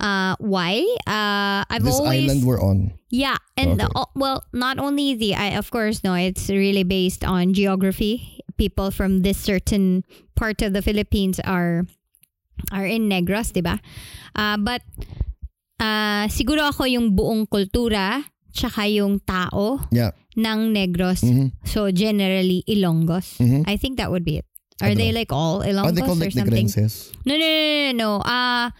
Uh, 0.00 0.34
why? 0.42 0.82
Uh, 1.06 1.62
I've 1.70 1.84
This 1.84 1.94
always 1.94 2.26
island 2.30 2.44
we're 2.44 2.60
on. 2.60 2.92
Yeah, 3.10 3.38
and 3.56 3.78
Okay. 3.80 3.86
uh, 3.94 4.10
well, 4.18 4.42
not 4.52 4.78
only 4.82 5.14
the 5.14 5.34
I 5.38 5.54
of 5.54 5.70
course 5.70 6.02
no, 6.02 6.14
it's 6.18 6.50
really 6.50 6.82
based 6.82 7.22
on 7.22 7.54
geography. 7.54 8.42
People 8.58 8.90
from 8.90 9.22
this 9.22 9.38
certain 9.38 10.02
part 10.34 10.62
of 10.62 10.74
the 10.74 10.82
Philippines 10.82 11.38
are 11.46 11.86
are 12.74 12.86
in 12.86 13.06
Negros, 13.06 13.54
'di 13.54 13.62
ba? 13.62 13.78
Uh, 14.34 14.58
but 14.58 14.82
uh, 15.78 16.26
siguro 16.26 16.66
ako 16.74 16.84
yung 16.90 17.14
buong 17.14 17.46
kultura 17.46 18.22
tsaka 18.54 18.86
yung 18.90 19.18
tao 19.22 19.78
Yeah. 19.94 20.10
ng 20.34 20.74
Negros. 20.74 21.22
Mhm. 21.22 21.54
So 21.66 21.90
generally 21.94 22.62
Ilonggos. 22.66 23.38
Mhm. 23.38 23.62
I 23.66 23.78
think 23.78 23.98
that 23.98 24.10
would 24.10 24.26
be 24.26 24.42
it. 24.42 24.46
Are 24.82 24.90
they 24.94 25.14
know. 25.14 25.18
like 25.22 25.30
all 25.30 25.62
Are 25.62 25.70
Ilonggos 25.70 25.94
they 25.94 26.02
called 26.02 26.18
or 26.18 26.26
like 26.26 26.34
something? 26.34 26.66
Negrenses? 26.66 27.14
No, 27.22 27.38
no, 27.38 27.46
no, 27.46 27.62
no, 27.62 27.92
no. 27.94 28.10
Ah, 28.26 28.74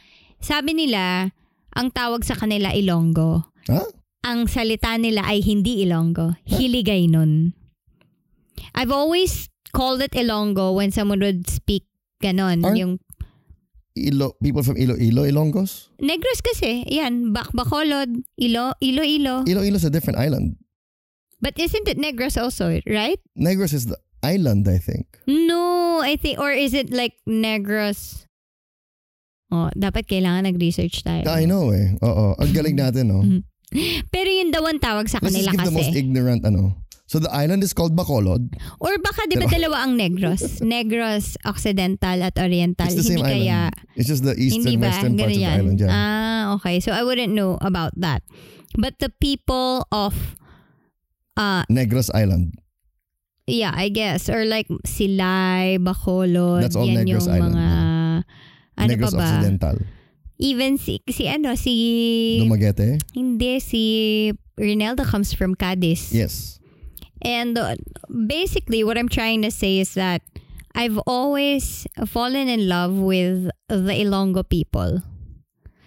sabi 0.45 0.77
nila, 0.77 1.33
ang 1.73 1.89
tawag 1.91 2.23
sa 2.23 2.37
kanila 2.37 2.71
Ilonggo. 2.71 3.49
Huh? 3.67 3.89
Ang 4.25 4.45
salita 4.47 4.93
nila 5.01 5.25
ay 5.25 5.41
hindi 5.41 5.81
Ilonggo, 5.85 6.37
Hiligaynon. 6.45 7.57
I've 8.77 8.93
always 8.93 9.49
called 9.73 10.05
it 10.05 10.13
Ilonggo 10.13 10.77
when 10.77 10.93
someone 10.93 11.21
would 11.21 11.49
speak 11.49 11.89
ganon. 12.23 12.61
Aren't- 12.65 12.79
Yung 12.79 12.95
Ilo, 13.95 14.35
people 14.43 14.63
from 14.67 14.75
Iloilo, 14.75 15.23
Ilonggos? 15.23 15.87
Negros 16.03 16.43
kasi, 16.43 16.83
yan, 16.91 17.31
Bakbakolod, 17.31 18.11
Ilo, 18.35 18.75
Iloilo. 18.83 19.47
Iloilo's 19.47 19.87
a 19.87 19.91
different 19.91 20.19
island. 20.19 20.59
But 21.39 21.55
isn't 21.61 21.87
it 21.87 21.95
Negros 21.99 22.35
also, 22.35 22.75
right? 22.91 23.21
Negros 23.39 23.71
is 23.71 23.87
the 23.87 23.95
island, 24.25 24.67
I 24.67 24.79
think. 24.83 25.07
No, 25.31 26.01
I 26.03 26.17
think, 26.17 26.41
or 26.43 26.51
is 26.51 26.75
it 26.75 26.91
like 26.91 27.15
Negros? 27.29 28.24
Oh, 29.55 29.71
dapat 29.73 30.11
kailangan 30.11 30.51
nag-research 30.51 31.07
tayo. 31.07 31.23
I 31.31 31.47
know 31.47 31.71
eh. 31.71 31.95
Oo. 32.03 32.35
Ang 32.35 32.51
galing 32.51 32.75
natin, 32.75 33.07
no? 33.07 33.23
Mhm. 33.23 33.47
Pero 34.11 34.27
yun 34.27 34.51
daw 34.51 34.67
ang 34.67 34.79
tawag 34.79 35.07
sa 35.07 35.23
Let's 35.23 35.35
just 35.35 35.47
kanila 35.47 35.51
give 35.55 35.63
the 35.63 35.75
most 35.75 35.91
kasi. 35.91 35.99
ignorant, 36.03 36.43
ano. 36.43 36.79
So 37.07 37.21
the 37.21 37.31
island 37.31 37.63
is 37.63 37.71
called 37.71 37.93
Bacolod. 37.93 38.49
Or 38.81 38.97
baka 38.99 39.29
di 39.29 39.37
ba 39.37 39.45
dalawa 39.45 39.85
ang 39.85 39.95
Negros? 39.95 40.41
Negros, 40.65 41.37
Occidental 41.45 42.19
at 42.19 42.35
Oriental. 42.35 42.89
It's 42.89 42.97
the 42.97 43.07
same 43.07 43.21
Hindi 43.21 43.45
kaya, 43.47 43.71
island. 43.71 43.95
It's 43.95 44.09
just 44.09 44.25
the 44.25 44.35
eastern, 44.35 44.81
ba? 44.81 44.89
western 44.91 45.15
parts 45.15 45.31
of 45.31 45.39
the 45.39 45.45
yan. 45.45 45.55
island. 45.61 45.77
Yeah. 45.79 45.93
Ah, 45.93 46.43
okay. 46.59 46.81
So 46.81 46.91
I 46.91 47.05
wouldn't 47.05 47.31
know 47.31 47.61
about 47.61 47.95
that. 48.01 48.25
But 48.75 48.99
the 48.99 49.13
people 49.13 49.85
of, 49.93 50.17
uh, 51.37 51.63
Negros 51.69 52.11
Island. 52.11 52.59
yeah, 53.45 53.77
I 53.77 53.93
guess. 53.93 54.33
Or 54.33 54.49
like 54.49 54.67
Silay, 54.89 55.77
Bacolod. 55.77 56.65
That's 56.65 56.75
all 56.75 56.89
yan 56.89 57.05
Negros 57.05 57.29
yung 57.29 57.37
Island, 57.37 57.55
mga, 57.55 57.69
ano 58.77 58.91
Negros 58.95 59.13
pa 59.13 59.19
ba? 59.19 59.25
Occidental. 59.25 59.77
Even 60.39 60.79
si, 60.79 61.01
si 61.11 61.29
ano, 61.29 61.55
si, 61.55 62.43
Dumaguete. 62.43 62.99
hindi, 63.15 63.61
si 63.61 64.33
Rinaldo 64.59 65.05
comes 65.05 65.33
from 65.33 65.55
Cadiz. 65.55 66.13
Yes. 66.13 66.59
And 67.23 67.57
uh, 67.57 67.77
basically, 68.27 68.85
what 68.85 68.99
I'm 68.99 69.09
trying 69.09 69.43
to 69.43 69.51
say 69.51 69.79
is 69.79 69.95
that 69.95 70.23
I've 70.75 70.99
always 71.07 71.87
fallen 72.07 72.49
in 72.49 72.69
love 72.69 72.99
with 72.99 73.49
the 73.69 73.95
Ilonggo 73.95 74.49
people. 74.49 75.03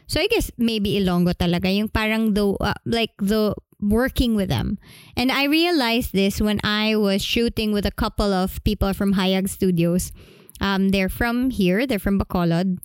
So 0.08 0.22
I 0.22 0.28
guess 0.28 0.50
maybe 0.58 0.98
Ilonggo 1.00 1.36
talaga 1.36 1.68
yung 1.68 1.90
parang 1.90 2.34
the 2.34 2.56
uh, 2.64 2.80
like 2.86 3.12
the 3.20 3.54
working 3.82 4.36
with 4.36 4.48
them. 4.48 4.80
And 5.16 5.32
I 5.32 5.46
realized 5.46 6.14
this 6.14 6.40
when 6.40 6.60
I 6.64 6.96
was 6.96 7.22
shooting 7.22 7.74
with 7.74 7.86
a 7.86 7.92
couple 7.92 8.32
of 8.32 8.64
people 8.64 8.94
from 8.94 9.14
Hayag 9.14 9.50
Studios. 9.50 10.12
Um, 10.60 10.90
they're 10.90 11.10
from 11.10 11.50
here. 11.50 11.86
They're 11.86 12.00
from 12.02 12.20
Bacolod. 12.20 12.78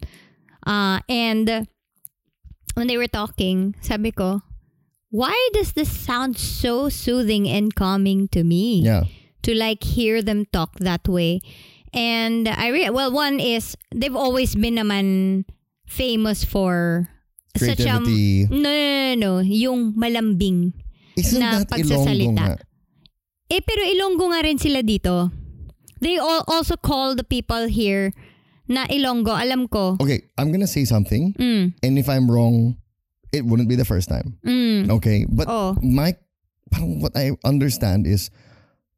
Uh, 0.67 1.01
and 1.09 1.67
when 2.75 2.87
they 2.87 2.97
were 2.97 3.09
talking, 3.11 3.75
sabi 3.81 4.13
ko, 4.13 4.43
why 5.11 5.37
does 5.53 5.73
this 5.73 5.91
sound 5.93 6.39
so 6.39 6.89
soothing 6.89 7.49
and 7.49 7.75
calming 7.75 8.29
to 8.29 8.45
me? 8.45 8.81
Yeah. 8.81 9.05
To 9.45 9.55
like 9.55 9.83
hear 9.85 10.23
them 10.23 10.47
talk 10.53 10.79
that 10.81 11.09
way. 11.09 11.41
And 11.93 12.49
I 12.49 12.69
re- 12.69 12.91
well, 12.91 13.13
one 13.13 13.41
is 13.41 13.77
they've 13.93 14.17
always 14.17 14.55
been 14.55 14.77
naman 14.77 15.45
famous 15.85 16.45
for 16.45 17.09
such 17.59 17.81
a 17.81 18.01
Creativity. 18.01 18.47
no, 18.49 18.57
no, 18.57 19.15
no, 19.15 19.15
no, 19.15 19.33
yung 19.45 19.93
malambing. 19.93 20.73
Isn't 21.19 21.41
na 21.41 21.61
that 21.61 21.69
Ilonggo 21.69 21.85
pagsasalita. 21.85 22.33
nga? 22.33 22.57
Eh, 23.53 23.61
pero 23.61 23.85
Ilonggo 23.85 24.33
nga 24.33 24.41
rin 24.41 24.57
sila 24.57 24.81
dito. 24.81 25.29
They 26.03 26.19
all 26.19 26.43
also 26.51 26.75
call 26.75 27.15
the 27.15 27.23
people 27.23 27.71
here 27.71 28.11
na 28.67 28.91
Ilonggo. 28.91 29.31
Alam 29.31 29.71
ko. 29.71 29.95
Okay, 30.03 30.27
I'm 30.35 30.51
gonna 30.51 30.67
say 30.67 30.83
something. 30.85 31.31
Mm, 31.39 31.79
And 31.79 31.93
if 31.95 32.11
I'm 32.11 32.27
wrong, 32.27 32.75
it 33.31 33.47
wouldn't 33.47 33.71
be 33.71 33.79
the 33.79 33.87
first 33.87 34.11
time. 34.11 34.35
Mm. 34.43 34.91
Okay, 34.99 35.25
but 35.31 35.47
Oh. 35.47 35.79
my 35.79 36.19
what 36.83 37.15
I 37.15 37.39
understand 37.47 38.07
is 38.11 38.35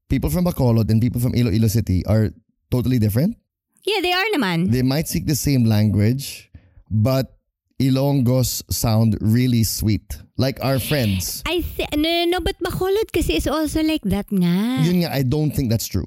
people 0.08 0.30
from 0.32 0.48
Bacolod 0.48 0.88
and 0.88 0.96
people 0.98 1.20
from 1.20 1.36
Iloilo 1.36 1.68
City 1.68 2.00
are 2.08 2.32
totally 2.72 2.96
different. 2.98 3.36
Yeah, 3.84 4.00
they 4.00 4.16
are 4.16 4.28
naman. 4.32 4.72
They 4.72 4.80
might 4.80 5.04
speak 5.12 5.28
the 5.28 5.36
same 5.36 5.68
language, 5.68 6.48
but 6.88 7.36
Ilonggos 7.76 8.62
sound 8.72 9.18
really 9.20 9.60
sweet, 9.66 10.16
like 10.38 10.56
our 10.64 10.78
friends. 10.78 11.42
I 11.44 11.60
th- 11.60 11.90
no, 11.92 12.08
no, 12.08 12.24
no, 12.24 12.40
but 12.40 12.56
Bacolod 12.64 13.10
kasi 13.12 13.36
is 13.36 13.46
also 13.50 13.82
like 13.82 14.06
that 14.08 14.30
nga. 14.32 14.80
Yun 14.86 15.04
nga, 15.04 15.10
I 15.12 15.20
don't 15.26 15.50
think 15.52 15.68
that's 15.68 15.90
true. 15.90 16.06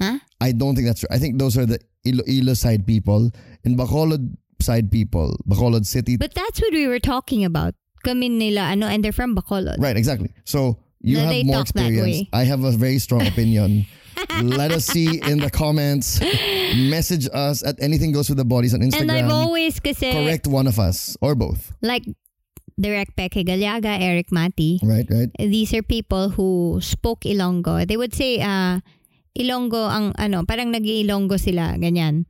Huh? 0.00 0.18
I 0.40 0.52
don't 0.52 0.74
think 0.74 0.86
that's 0.86 1.00
true. 1.00 1.08
I 1.10 1.18
think 1.18 1.38
those 1.38 1.56
are 1.58 1.66
the 1.66 1.78
Iloilo 2.06 2.54
side 2.54 2.86
people 2.86 3.30
and 3.64 3.76
Bacolod 3.78 4.34
side 4.60 4.90
people, 4.90 5.36
Bacolod 5.48 5.84
City. 5.86 6.16
But 6.16 6.34
that's 6.34 6.60
what 6.60 6.72
we 6.72 6.86
were 6.86 6.98
talking 7.00 7.44
about. 7.44 7.74
Kami 8.04 8.28
nila, 8.30 8.72
ano, 8.72 8.86
and 8.86 9.04
they're 9.04 9.12
from 9.12 9.36
Bacolod. 9.36 9.76
right, 9.78 9.96
exactly. 9.96 10.30
So 10.44 10.78
you 11.00 11.16
No, 11.18 11.24
have 11.28 11.44
more 11.46 11.60
experience. 11.60 12.28
I 12.32 12.44
have 12.44 12.64
a 12.64 12.72
very 12.72 12.98
strong 12.98 13.26
opinion. 13.32 13.84
Let 14.42 14.72
us 14.72 14.86
see 14.86 15.20
in 15.20 15.38
the 15.38 15.50
comments. 15.50 16.20
Message 16.88 17.28
us 17.32 17.62
at 17.64 17.76
anything 17.82 18.12
goes 18.12 18.28
with 18.28 18.38
the 18.38 18.44
bonnies 18.44 18.72
on 18.74 18.80
Instagram. 18.80 19.00
And 19.00 19.12
I've 19.12 19.30
always 19.30 19.80
kasi, 19.80 20.12
Correct 20.12 20.46
one 20.46 20.66
of 20.66 20.78
us 20.78 21.16
or 21.20 21.34
both. 21.34 21.72
like, 21.82 22.04
Direct 22.80 23.14
Peque 23.16 23.44
Gallaga, 23.44 24.00
Erik 24.00 24.32
Matti, 24.32 24.80
Right, 24.82 25.04
right. 25.10 25.28
these 25.38 25.74
are 25.74 25.82
people 25.82 26.30
who 26.30 26.80
spoke 26.80 27.20
Ilonggo. 27.28 27.86
They 27.86 27.96
would 27.98 28.14
say, 28.14 28.40
uh, 28.40 28.80
Ilonggo 29.36 29.86
ang, 29.86 30.12
ano, 30.18 30.42
parang 30.44 30.70
nag-Ilonggo 30.74 31.38
sila, 31.38 31.78
ganyan. 31.78 32.26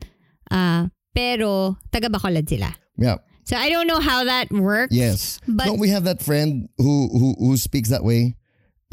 Uh, 0.50 0.88
pero, 1.14 1.76
taga 1.90 2.12
Bacolod 2.12 2.46
sila. 2.46 2.70
Yeah. 2.96 3.18
So 3.50 3.56
I 3.56 3.68
don't 3.68 3.88
know 3.90 3.98
how 3.98 4.22
that 4.24 4.52
works. 4.52 4.94
Yes. 4.94 5.40
But 5.48 5.66
no, 5.66 5.74
we 5.74 5.90
have 5.90 6.04
that 6.04 6.22
friend 6.22 6.68
who 6.78 7.10
who 7.10 7.34
who 7.34 7.56
speaks 7.56 7.90
that 7.90 8.04
way. 8.04 8.38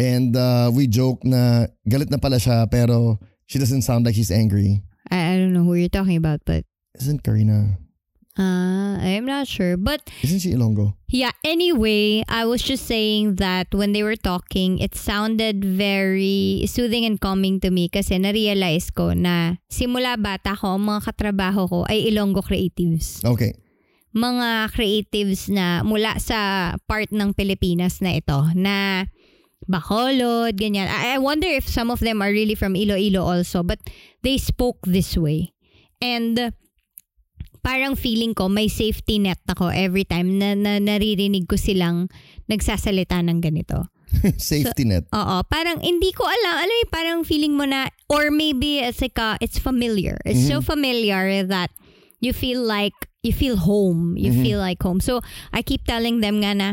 And 0.02 0.34
uh, 0.34 0.74
we 0.74 0.88
joke 0.90 1.22
na 1.22 1.70
galit 1.86 2.10
na 2.10 2.18
pala 2.18 2.42
siya 2.42 2.66
pero 2.66 3.22
she 3.46 3.62
doesn't 3.62 3.86
sound 3.86 4.10
like 4.10 4.16
she's 4.18 4.34
angry. 4.34 4.82
I, 5.14 5.34
I 5.34 5.38
don't 5.38 5.54
know 5.54 5.62
who 5.62 5.78
you're 5.78 5.94
talking 5.94 6.18
about, 6.18 6.42
but 6.46 6.66
Isn't 6.98 7.22
Karina? 7.22 7.78
Uh, 8.38 9.02
I'm 9.02 9.26
not 9.26 9.48
sure. 9.48 9.76
But 9.78 10.06
Isn't 10.24 10.40
she 10.40 10.54
Ilonggo? 10.54 10.94
Yeah, 11.10 11.32
anyway, 11.44 12.24
I 12.30 12.46
was 12.46 12.62
just 12.62 12.86
saying 12.86 13.36
that 13.42 13.74
when 13.74 13.92
they 13.92 14.04
were 14.04 14.16
talking, 14.16 14.80
it 14.80 14.96
sounded 14.96 15.64
very 15.64 16.66
soothing 16.68 17.06
and 17.06 17.20
calming 17.20 17.60
to 17.62 17.72
me 17.72 17.90
kasi 17.90 18.18
na-realize 18.20 18.92
ko 18.92 19.14
na 19.14 19.58
simula 19.72 20.22
bata 20.22 20.56
ko, 20.56 20.78
mga 20.78 21.02
katrabaho 21.08 21.70
ko 21.70 21.80
ay 21.90 22.12
Ilonggo 22.12 22.44
Creatives. 22.44 23.24
Okay. 23.24 23.56
Mga 24.18 24.74
creatives 24.74 25.48
na 25.48 25.84
mula 25.86 26.18
sa 26.18 26.74
part 26.90 27.12
ng 27.14 27.34
Pilipinas 27.38 28.02
na 28.02 28.18
ito, 28.18 28.50
na 28.58 29.06
Bacolod, 29.68 30.56
ganyan. 30.56 30.88
I, 30.88 31.16
I 31.16 31.20
wonder 31.20 31.48
if 31.48 31.68
some 31.68 31.92
of 31.92 32.00
them 32.00 32.22
are 32.22 32.32
really 32.32 32.56
from 32.56 32.76
Iloilo 32.76 33.26
also, 33.26 33.64
but 33.64 33.80
they 34.24 34.38
spoke 34.38 34.80
this 34.86 35.18
way. 35.18 35.52
And 36.00 36.54
parang 37.62 37.96
feeling 37.96 38.34
ko 38.34 38.48
may 38.48 38.68
safety 38.68 39.20
net 39.20 39.40
ako 39.48 39.70
every 39.70 40.04
time 40.04 40.40
na, 40.40 40.54
na 40.54 40.80
naririnig 40.80 41.46
ko 41.48 41.56
silang 41.56 42.08
nagsasalita 42.48 43.20
ng 43.22 43.40
ganito. 43.44 43.92
Safety 44.40 44.88
net. 44.88 45.04
Oo, 45.12 45.44
parang 45.52 45.84
hindi 45.84 46.16
ko 46.16 46.24
alam. 46.24 46.64
Alam 46.64 46.72
mo, 46.72 46.88
parang 46.88 47.20
feeling 47.28 47.60
mo 47.60 47.68
na, 47.68 47.92
or 48.08 48.32
maybe 48.32 48.80
it's 48.80 49.04
like 49.04 49.20
a, 49.20 49.36
it's 49.44 49.60
familiar. 49.60 50.16
It's 50.24 50.48
so 50.48 50.64
familiar 50.64 51.44
that 51.44 51.76
you 52.24 52.32
feel 52.32 52.64
like, 52.64 52.96
you 53.22 53.36
feel 53.36 53.60
home. 53.60 54.16
You 54.16 54.32
feel 54.32 54.64
like 54.64 54.80
home. 54.80 55.04
So, 55.04 55.20
I 55.52 55.60
keep 55.62 55.84
telling 55.84 56.24
them 56.24 56.40
nga 56.40 56.56
na, 56.56 56.70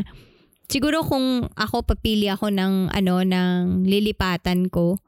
siguro 0.71 1.03
kung 1.03 1.51
ako 1.59 1.83
papili 1.83 2.31
ako 2.31 2.49
ng, 2.55 2.95
ano, 2.95 3.21
ng 3.21 3.83
lilipatan 3.83 4.71
ko, 4.71 5.03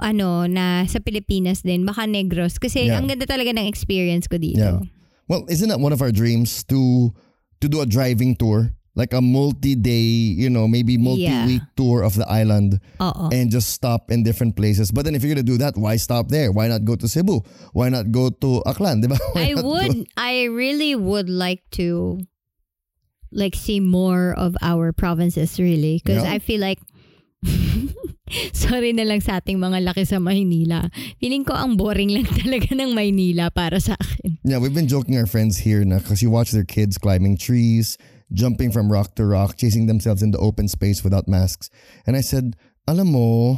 ano, 0.00 0.48
na 0.48 0.88
sa 0.88 1.04
Pilipinas 1.04 1.62
din, 1.62 1.84
baka 1.84 2.08
Negros. 2.08 2.56
Kasi 2.56 2.88
Yeah. 2.88 2.96
ang 2.96 3.12
ganda 3.12 3.28
talaga 3.28 3.52
ng 3.52 3.68
experience 3.68 4.24
ko 4.24 4.40
dito. 4.40 4.62
Yeah. 4.62 4.80
Well, 5.28 5.44
isn't 5.48 5.68
that 5.68 5.80
one 5.80 5.92
of 5.92 6.00
our 6.02 6.10
dreams 6.10 6.64
to 6.64 7.12
to 7.60 7.68
do 7.68 7.80
a 7.80 7.86
driving 7.86 8.34
tour? 8.36 8.72
Like 8.98 9.14
a 9.14 9.22
multi-day, 9.22 10.34
you 10.34 10.50
know, 10.50 10.66
maybe 10.66 10.98
multi-week 10.98 11.62
tour 11.78 12.02
of 12.02 12.18
the 12.18 12.26
island 12.26 12.80
Oo. 13.00 13.30
and 13.30 13.46
just 13.48 13.70
stop 13.70 14.10
in 14.10 14.24
different 14.26 14.56
places. 14.58 14.90
But 14.90 15.04
then 15.06 15.14
if 15.14 15.22
you're 15.22 15.30
gonna 15.30 15.46
do 15.46 15.54
that, 15.62 15.78
why 15.78 15.94
stop 16.02 16.34
there? 16.34 16.50
Why 16.50 16.66
not 16.66 16.82
go 16.84 16.96
to 16.96 17.06
Cebu? 17.06 17.46
Why 17.78 17.90
not 17.94 18.10
go 18.10 18.30
to 18.42 18.58
Aklan? 18.66 18.98
Diba? 19.04 19.14
I 19.38 19.52
not 19.54 19.62
go- 19.62 19.68
would 19.70 20.08
I 20.18 20.50
really 20.50 20.96
would 20.98 21.30
like 21.30 21.62
to 21.78 22.18
like 23.30 23.54
see 23.54 23.78
more 23.78 24.34
of 24.34 24.56
our 24.62 24.90
provinces 24.90 25.60
really 25.60 26.00
because 26.02 26.24
Yeah. 26.24 26.32
I 26.32 26.38
feel 26.40 26.58
like 26.60 26.80
sorry 28.52 28.92
na 28.92 29.06
lang 29.06 29.22
sa 29.22 29.38
ating 29.38 29.58
mga 29.58 29.80
laki 29.84 30.04
sa 30.04 30.18
Maynila. 30.18 30.90
Feeling 31.22 31.44
ko 31.46 31.54
ang 31.54 31.78
boring 31.78 32.10
lang 32.12 32.26
talaga 32.42 32.74
ng 32.74 32.92
Maynila 32.92 33.50
para 33.52 33.78
sa 33.78 33.94
akin. 33.96 34.38
Yeah, 34.44 34.58
we've 34.58 34.74
been 34.74 34.90
joking 34.90 35.16
our 35.16 35.28
friends 35.28 35.58
here 35.62 35.84
na 35.84 35.98
because 35.98 36.22
you 36.22 36.30
watch 36.30 36.50
their 36.50 36.66
kids 36.66 36.98
climbing 36.98 37.36
trees, 37.36 37.96
jumping 38.32 38.72
from 38.72 38.90
rock 38.90 39.14
to 39.16 39.24
rock, 39.24 39.56
chasing 39.56 39.86
themselves 39.86 40.22
in 40.22 40.30
the 40.30 40.40
open 40.40 40.68
space 40.68 41.02
without 41.02 41.28
masks. 41.28 41.70
And 42.06 42.16
I 42.16 42.22
said, 42.22 42.56
alam 42.88 43.12
mo, 43.12 43.56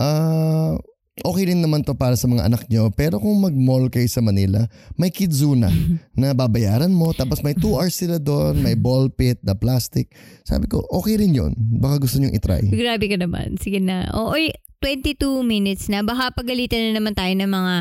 ah, 0.00 0.78
okay 1.24 1.48
rin 1.48 1.64
naman 1.64 1.80
to 1.80 1.96
para 1.96 2.18
sa 2.18 2.28
mga 2.28 2.44
anak 2.44 2.68
nyo, 2.68 2.92
pero 2.92 3.16
kung 3.16 3.40
mag-mall 3.40 3.88
kayo 3.88 4.04
sa 4.10 4.20
Manila, 4.20 4.68
may 5.00 5.08
kidzuna 5.08 5.72
na 6.20 6.36
babayaran 6.36 6.92
mo, 6.92 7.16
tapos 7.16 7.40
may 7.40 7.56
2 7.56 7.64
hours 7.72 7.96
sila 7.96 8.20
doon, 8.20 8.60
may 8.60 8.76
ball 8.76 9.08
pit, 9.08 9.40
na 9.40 9.56
plastic. 9.56 10.12
Sabi 10.44 10.68
ko, 10.68 10.84
okay 10.92 11.16
rin 11.16 11.32
yun. 11.32 11.56
Baka 11.56 12.04
gusto 12.04 12.20
nyo 12.20 12.28
itry. 12.28 12.68
Grabe 12.68 13.06
ka 13.08 13.16
naman. 13.16 13.56
Sige 13.56 13.80
na. 13.80 14.10
O, 14.12 14.34
oy, 14.34 14.52
22 14.84 15.46
minutes 15.46 15.88
na. 15.88 16.04
Baka 16.04 16.34
pagalitan 16.36 16.90
na 16.90 17.00
naman 17.00 17.16
tayo 17.16 17.32
ng 17.32 17.48
mga 17.48 17.74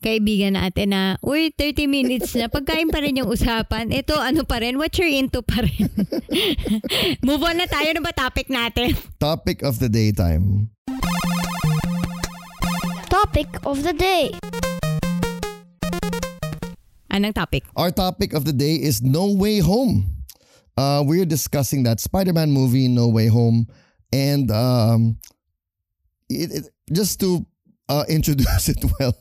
kaibigan 0.00 0.56
natin 0.56 0.96
na, 0.96 1.02
uy, 1.20 1.52
30 1.52 1.84
minutes 1.90 2.32
na. 2.38 2.48
Pagkain 2.48 2.88
pa 2.88 3.04
rin 3.04 3.20
yung 3.20 3.28
usapan. 3.28 3.92
Ito, 3.92 4.16
ano 4.16 4.48
pa 4.48 4.62
rin? 4.62 4.80
What 4.80 4.96
you're 4.96 5.12
into 5.12 5.44
pa 5.44 5.60
rin. 5.60 5.88
Move 7.26 7.42
on 7.44 7.60
na 7.60 7.66
tayo. 7.68 7.92
Ano 7.92 8.00
ba 8.00 8.12
topic 8.14 8.48
natin? 8.48 8.96
Topic 9.20 9.60
of 9.66 9.76
the 9.82 9.90
day 9.92 10.14
time. 10.14 10.72
Topic 13.10 13.48
of 13.66 13.82
the 13.82 13.92
day. 13.92 14.30
Anong 17.10 17.34
topic? 17.34 17.64
Our 17.74 17.90
topic 17.90 18.32
of 18.32 18.44
the 18.44 18.52
day 18.52 18.76
is 18.78 19.02
No 19.02 19.34
Way 19.34 19.58
Home. 19.58 20.06
Uh, 20.76 21.02
we're 21.04 21.26
discussing 21.26 21.82
that 21.84 21.98
Spider-Man 21.98 22.50
movie, 22.50 22.86
No 22.86 23.08
Way 23.08 23.26
Home, 23.26 23.66
and 24.12 24.50
um, 24.50 25.18
it, 26.30 26.50
it, 26.62 26.64
just 26.92 27.18
to 27.20 27.44
uh, 27.88 28.04
introduce 28.08 28.68
it 28.68 28.78
well, 29.00 29.12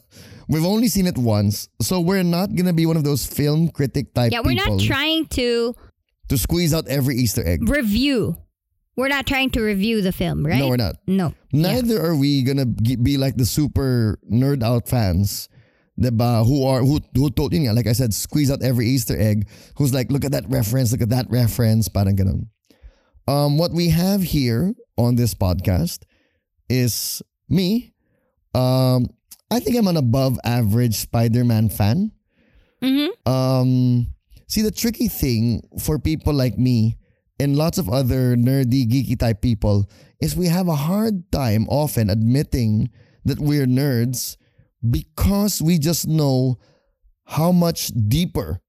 we've 0.48 0.66
only 0.66 0.88
seen 0.88 1.08
it 1.08 1.18
once, 1.18 1.68
so 1.82 2.00
we're 2.00 2.24
not 2.24 2.54
gonna 2.54 2.74
be 2.74 2.86
one 2.86 2.96
of 2.96 3.04
those 3.04 3.26
film 3.26 3.70
critic 3.70 4.14
type 4.14 4.32
Yeah, 4.32 4.42
we're 4.46 4.54
people 4.56 4.78
not 4.78 4.86
trying 4.86 5.26
to 5.42 5.76
to 6.30 6.38
squeeze 6.38 6.74
out 6.76 6.88
every 6.88 7.16
Easter 7.16 7.42
egg. 7.46 7.68
review. 7.68 8.38
We're 9.00 9.08
not 9.08 9.26
trying 9.26 9.50
to 9.52 9.62
review 9.62 10.02
the 10.02 10.12
film, 10.12 10.46
right? 10.46 10.60
No, 10.60 10.68
we're 10.68 10.76
not. 10.76 10.96
No. 11.08 11.34
Yeah. 11.52 11.72
Neither 11.80 12.04
are 12.04 12.16
we 12.20 12.44
gonna 12.44 12.66
be 12.66 13.16
like 13.16 13.38
the 13.38 13.46
super 13.46 14.20
nerd 14.30 14.62
out 14.62 14.90
fans, 14.92 15.48
diba? 15.98 16.46
Who 16.46 16.68
are 16.68 16.82
who 16.84 17.00
who 17.16 17.30
told 17.32 17.54
you, 17.54 17.72
like 17.72 17.88
I 17.88 17.94
said, 17.96 18.14
squeeze 18.14 18.52
out 18.52 18.62
every 18.62 18.88
Easter 18.88 19.16
egg. 19.18 19.48
Who's 19.78 19.94
like, 19.94 20.12
look 20.12 20.26
at 20.26 20.34
that 20.36 20.44
reference, 20.52 20.92
look 20.92 21.02
at 21.02 21.16
that 21.16 21.32
reference, 21.32 21.88
parang 21.88 22.20
ganun. 22.20 22.52
Um, 23.24 23.58
what 23.58 23.72
we 23.72 23.88
have 23.88 24.22
here 24.22 24.76
on 24.98 25.16
this 25.16 25.34
podcast 25.34 26.04
is 26.68 27.24
me. 27.48 27.94
Um, 28.54 29.08
I 29.50 29.64
think 29.64 29.78
I'm 29.78 29.88
an 29.88 29.96
above 29.96 30.38
average 30.44 30.96
Spider-Man 30.96 31.70
fan. 31.70 32.12
Mhm. 32.84 33.16
Um, 33.26 34.08
see, 34.52 34.62
the 34.62 34.76
tricky 34.76 35.08
thing 35.08 35.64
for 35.80 36.00
people 36.00 36.34
like 36.34 36.60
me 36.60 36.99
and 37.40 37.56
lots 37.56 37.80
of 37.80 37.90
other 37.90 38.36
nerdy, 38.36 38.86
geeky 38.86 39.18
type 39.18 39.42
people 39.42 39.90
is 40.22 40.36
we 40.36 40.48
have 40.52 40.68
a 40.68 40.76
hard 40.76 41.32
time 41.32 41.66
often 41.72 42.10
admitting 42.12 42.92
that 43.24 43.40
we're 43.40 43.66
nerds 43.66 44.36
because 44.84 45.62
we 45.62 45.80
just 45.80 46.08
know 46.08 46.60
how 47.26 47.52
much 47.52 47.92
deeper 47.96 48.60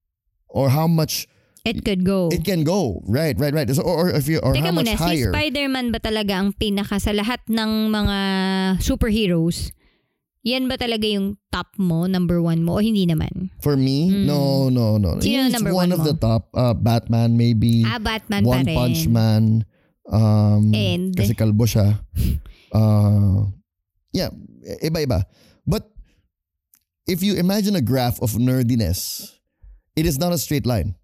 or 0.47 0.69
how 0.71 0.87
much 0.87 1.27
It 1.61 1.85
could 1.85 2.01
go. 2.01 2.29
it 2.33 2.41
can 2.43 2.63
go. 2.65 3.05
Right, 3.05 3.37
right, 3.37 3.53
right. 3.53 3.69
So, 3.69 3.83
or, 3.83 4.09
or 4.09 4.17
if 4.17 4.25
you 4.27 4.41
or 4.41 4.53
Teka 4.57 4.65
how 4.65 4.71
much 4.73 4.89
muna, 4.89 4.97
si 4.97 5.03
higher. 5.03 5.29
Spider-Man 5.29 5.93
ba 5.93 6.01
talaga 6.01 6.41
ang 6.41 6.57
pinaka 6.57 6.97
sa 6.97 7.13
lahat 7.13 7.37
ng 7.45 7.93
mga 7.93 8.17
superheroes? 8.81 9.69
Yan 10.41 10.65
ba 10.65 10.73
talaga 10.73 11.05
yung 11.05 11.37
top 11.53 11.69
mo, 11.77 12.09
number 12.09 12.41
one 12.41 12.65
mo, 12.65 12.77
o 12.77 12.81
hindi 12.81 13.05
naman? 13.05 13.53
For 13.61 13.77
me, 13.77 14.09
no, 14.09 14.69
no, 14.73 14.97
no. 14.97 15.17
Hmm. 15.17 15.21
Sino 15.21 15.45
It's 15.45 15.53
number 15.53 15.69
one 15.69 15.89
one 15.89 15.91
of 15.93 16.01
mo? 16.01 16.05
the 16.09 16.17
top. 16.17 16.49
Uh, 16.53 16.73
Batman 16.73 17.37
maybe. 17.37 17.85
Ah, 17.85 18.01
Batman 18.01 18.41
One 18.43 18.65
pa 18.65 18.69
rin. 18.69 18.77
Punch 18.77 19.01
Man. 19.05 19.43
Um, 20.09 20.73
And? 20.73 21.13
kasi 21.13 21.37
kalbo 21.37 21.69
siya. 21.69 22.01
Uh, 22.73 23.53
yeah, 24.17 24.33
iba-iba. 24.81 25.29
But 25.69 25.93
if 27.05 27.21
you 27.21 27.37
imagine 27.37 27.77
a 27.77 27.81
graph 27.85 28.17
of 28.19 28.33
nerdiness, 28.33 29.29
it 29.95 30.09
is 30.09 30.17
not 30.17 30.33
a 30.33 30.41
straight 30.41 30.65
line. 30.65 30.97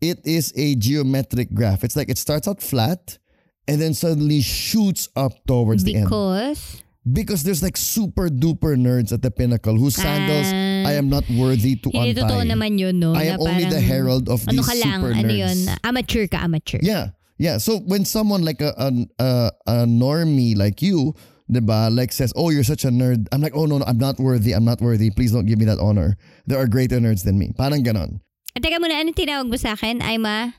it 0.00 0.22
is 0.22 0.52
a 0.54 0.78
geometric 0.78 1.50
graph. 1.50 1.82
It's 1.82 1.96
like 1.96 2.06
it 2.08 2.18
starts 2.18 2.46
out 2.46 2.62
flat 2.62 3.18
and 3.66 3.82
then 3.82 3.94
suddenly 3.94 4.38
shoots 4.40 5.08
up 5.18 5.32
towards 5.42 5.82
the 5.82 5.96
end. 5.96 6.04
Because 6.06 6.82
Because 7.12 7.42
there's 7.44 7.62
like 7.62 7.76
super 7.76 8.28
duper 8.28 8.74
nerds 8.76 9.12
at 9.12 9.22
the 9.22 9.30
pinnacle 9.30 9.76
whose 9.78 9.94
sandals 9.96 10.50
Ah. 10.50 10.90
I 10.90 10.92
am 10.98 11.08
not 11.08 11.24
worthy 11.30 11.76
to 11.80 11.88
hindi 11.94 12.10
untie. 12.12 12.26
totoo 12.26 12.42
naman 12.44 12.78
yun, 12.78 12.98
no? 12.98 13.14
I 13.14 13.30
am 13.32 13.40
only 13.40 13.64
the 13.70 13.80
herald 13.80 14.28
of 14.28 14.42
Ano 14.48 14.60
these 14.60 14.66
ka 14.66 14.74
lang, 14.76 15.00
super 15.00 15.12
ano 15.14 15.28
nerds. 15.30 15.38
yun, 15.38 15.58
amateur 15.84 16.26
ka, 16.26 16.38
amateur. 16.42 16.78
Yeah. 16.82 17.14
Yeah. 17.38 17.58
So 17.62 17.78
when 17.86 18.04
someone 18.04 18.42
like 18.44 18.60
a 18.60 18.74
a, 18.76 18.88
a, 19.22 19.30
a 19.66 19.76
normie 19.86 20.56
like 20.58 20.82
you, 20.82 21.14
diba, 21.46 21.88
like 21.94 22.10
says, 22.10 22.34
"Oh, 22.34 22.50
you're 22.50 22.66
such 22.66 22.82
a 22.84 22.90
nerd." 22.90 23.30
I'm 23.30 23.40
like, 23.40 23.54
"Oh 23.54 23.64
no, 23.64 23.78
no, 23.78 23.86
I'm 23.86 23.96
not 24.02 24.18
worthy. 24.18 24.52
I'm 24.52 24.66
not 24.66 24.82
worthy. 24.82 25.08
Please 25.14 25.30
don't 25.30 25.46
give 25.46 25.58
me 25.62 25.64
that 25.70 25.78
honor. 25.78 26.18
There 26.50 26.58
are 26.58 26.66
greater 26.66 26.98
nerds 26.98 27.22
than 27.22 27.38
me." 27.38 27.54
Parang 27.54 27.86
ganon. 27.86 28.18
At 28.58 28.66
teka 28.66 28.82
muna, 28.82 28.98
ano 28.98 29.14
tinawag 29.14 29.46
mo 29.46 29.54
sa 29.54 29.78
akin? 29.78 30.02
I'm 30.02 30.26
a, 30.26 30.50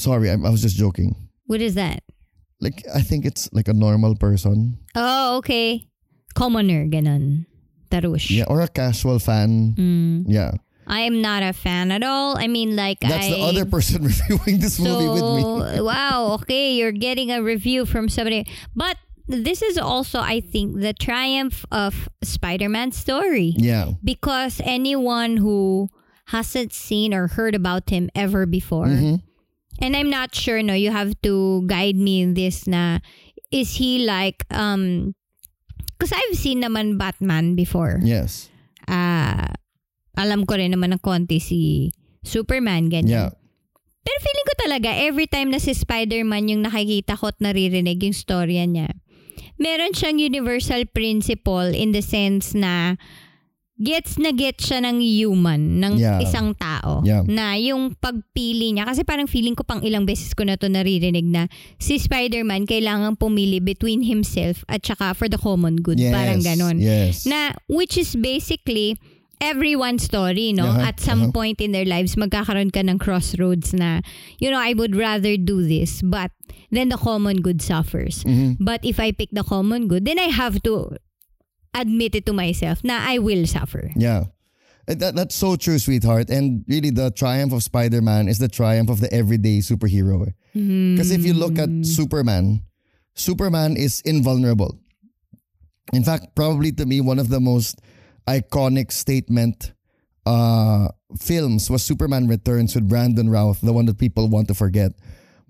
Sorry, 0.00 0.32
I, 0.32 0.40
I 0.40 0.48
was 0.48 0.64
just 0.64 0.80
joking. 0.80 1.12
what 1.44 1.60
is 1.60 1.76
that? 1.76 2.00
Like 2.64 2.80
I 2.94 3.02
think 3.04 3.26
it's 3.28 3.50
like 3.52 3.68
a 3.68 3.76
normal 3.76 4.16
person. 4.16 4.78
Oh, 4.96 5.36
okay. 5.44 5.84
Commoner, 6.34 6.86
ganon. 6.86 7.46
Tarush. 7.90 8.30
Yeah, 8.30 8.44
or 8.48 8.60
a 8.62 8.68
casual 8.68 9.18
fan. 9.18 9.74
Mm. 9.76 10.24
Yeah. 10.26 10.52
I 10.86 11.00
am 11.00 11.20
not 11.22 11.42
a 11.42 11.52
fan 11.52 11.92
at 11.92 12.02
all. 12.02 12.36
I 12.36 12.48
mean, 12.48 12.74
like, 12.74 13.00
That's 13.00 13.26
I... 13.26 13.30
the 13.30 13.40
other 13.42 13.64
person 13.66 14.02
reviewing 14.10 14.60
this 14.60 14.80
movie 14.80 15.08
with 15.08 15.22
me. 15.22 15.80
wow, 15.84 16.38
okay, 16.42 16.72
you're 16.74 16.92
getting 16.92 17.30
a 17.30 17.42
review 17.42 17.86
from 17.86 18.08
somebody. 18.08 18.46
But 18.74 18.96
this 19.28 19.62
is 19.62 19.78
also, 19.78 20.18
I 20.18 20.40
think, 20.40 20.80
the 20.80 20.92
triumph 20.92 21.64
of 21.70 22.08
Spider-Man's 22.24 22.96
story. 22.96 23.54
Yeah. 23.56 23.92
Because 24.02 24.60
anyone 24.64 25.36
who 25.36 25.88
hasn't 26.26 26.72
seen 26.72 27.14
or 27.14 27.28
heard 27.28 27.54
about 27.54 27.90
him 27.90 28.10
ever 28.14 28.46
before, 28.46 28.86
Mhm. 28.86 29.22
and 29.78 29.96
I'm 29.96 30.10
not 30.10 30.34
sure, 30.34 30.62
no, 30.62 30.74
you 30.74 30.90
have 30.90 31.14
to 31.22 31.62
guide 31.66 31.96
me 31.96 32.22
in 32.22 32.34
this 32.34 32.66
na, 32.66 32.98
is 33.52 33.76
he 33.76 34.04
like, 34.04 34.44
um, 34.50 35.14
because 36.02 36.18
I've 36.18 36.34
seen 36.34 36.58
naman 36.58 36.98
Batman 36.98 37.54
before. 37.54 38.02
Yes. 38.02 38.50
Ah, 38.90 39.54
alam 40.18 40.42
ko 40.50 40.58
rin 40.58 40.74
naman 40.74 40.90
ng 40.90 40.98
konti 40.98 41.38
si 41.38 41.94
Superman, 42.26 42.90
ganyan. 42.90 43.30
Yeah. 43.30 43.30
Pero 44.02 44.18
feeling 44.18 44.48
ko 44.50 44.54
talaga, 44.66 44.88
every 44.98 45.30
time 45.30 45.54
na 45.54 45.62
si 45.62 45.70
Spider-Man 45.70 46.50
yung 46.50 46.66
nakikita 46.66 47.14
ko 47.14 47.30
at 47.30 47.38
naririnig 47.38 48.02
yung 48.02 48.18
storya 48.18 48.66
niya, 48.66 48.90
meron 49.62 49.94
siyang 49.94 50.18
universal 50.18 50.82
principle 50.90 51.70
in 51.70 51.94
the 51.94 52.02
sense 52.02 52.50
na 52.50 52.98
gets 53.82 54.14
na 54.16 54.30
gets 54.30 54.70
siya 54.70 54.78
ng 54.86 55.02
human, 55.02 55.82
ng 55.82 55.98
Yeah. 55.98 56.22
isang 56.22 56.54
tao. 56.54 57.02
Yeah. 57.02 57.26
Na 57.26 57.58
yung 57.58 57.98
pagpili 57.98 58.72
niya, 58.72 58.86
kasi 58.86 59.02
parang 59.02 59.26
feeling 59.26 59.58
ko 59.58 59.66
pang 59.66 59.82
ilang 59.82 60.06
beses 60.06 60.30
ko 60.32 60.46
na 60.46 60.54
to 60.54 60.70
naririnig 60.70 61.26
na 61.26 61.50
si 61.82 61.98
Spider-Man 61.98 62.64
kailangan 62.70 63.18
pumili 63.18 63.58
between 63.58 64.06
himself 64.06 64.62
at 64.70 64.86
saka 64.86 65.12
for 65.18 65.26
the 65.26 65.38
common 65.38 65.82
good. 65.82 65.98
Yes. 65.98 66.14
Parang 66.14 66.40
ganon 66.40 66.78
Yes. 66.78 67.26
na 67.26 67.52
which 67.66 67.98
is 67.98 68.14
basically 68.14 68.94
everyone's 69.42 70.06
story, 70.06 70.54
no? 70.54 70.70
Uh-huh, 70.70 70.86
At 70.86 71.02
some 71.02 71.28
uh-huh. 71.28 71.34
point 71.34 71.58
in 71.58 71.74
their 71.74 71.84
lives, 71.84 72.14
magkakaroon 72.14 72.70
ka 72.70 72.78
ng 72.86 73.02
crossroads 73.02 73.74
na, 73.74 73.98
you 74.38 74.46
know, 74.54 74.62
I 74.62 74.70
would 74.72 74.94
rather 74.94 75.34
do 75.34 75.66
this, 75.66 75.98
but 75.98 76.30
then 76.70 76.94
the 76.94 76.96
common 76.96 77.42
good 77.42 77.58
suffers. 77.58 78.22
Mhm. 78.22 78.62
But 78.62 78.86
if 78.86 79.02
I 79.02 79.10
pick 79.10 79.34
the 79.34 79.42
common 79.42 79.90
good, 79.90 80.06
then 80.06 80.22
I 80.22 80.30
have 80.30 80.62
to 80.62 80.94
admit 81.74 82.14
it 82.14 82.26
to 82.26 82.32
myself 82.32 82.84
na 82.84 82.98
I 83.00 83.18
will 83.18 83.46
suffer. 83.46 83.90
Yeah. 83.96 84.24
That, 84.86 85.14
that's 85.14 85.34
so 85.34 85.54
true, 85.56 85.78
sweetheart. 85.78 86.28
And 86.28 86.64
really, 86.66 86.90
the 86.90 87.10
triumph 87.12 87.52
of 87.52 87.62
Spider 87.62 88.02
Man 88.02 88.26
is 88.28 88.38
the 88.38 88.48
triumph 88.48 88.90
of 88.90 89.00
the 89.00 89.12
everyday 89.12 89.58
superhero. 89.58 90.34
Because 90.52 91.10
if 91.10 91.24
you 91.24 91.34
look 91.34 91.58
at 91.58 91.70
Superman, 91.86 92.62
Superman 93.14 93.76
is 93.76 94.02
invulnerable. 94.04 94.78
In 95.92 96.02
fact, 96.02 96.34
probably 96.34 96.72
to 96.72 96.86
me, 96.86 97.00
one 97.00 97.18
of 97.18 97.28
the 97.28 97.40
most 97.40 97.80
iconic 98.26 98.92
statement 98.92 99.72
uh, 100.26 100.88
films 101.18 101.70
was 101.70 101.82
Superman 101.84 102.26
Returns 102.28 102.74
with 102.74 102.88
Brandon 102.88 103.30
Routh, 103.30 103.60
the 103.60 103.72
one 103.72 103.86
that 103.86 103.98
people 103.98 104.28
want 104.28 104.48
to 104.48 104.54
forget. 104.54 104.92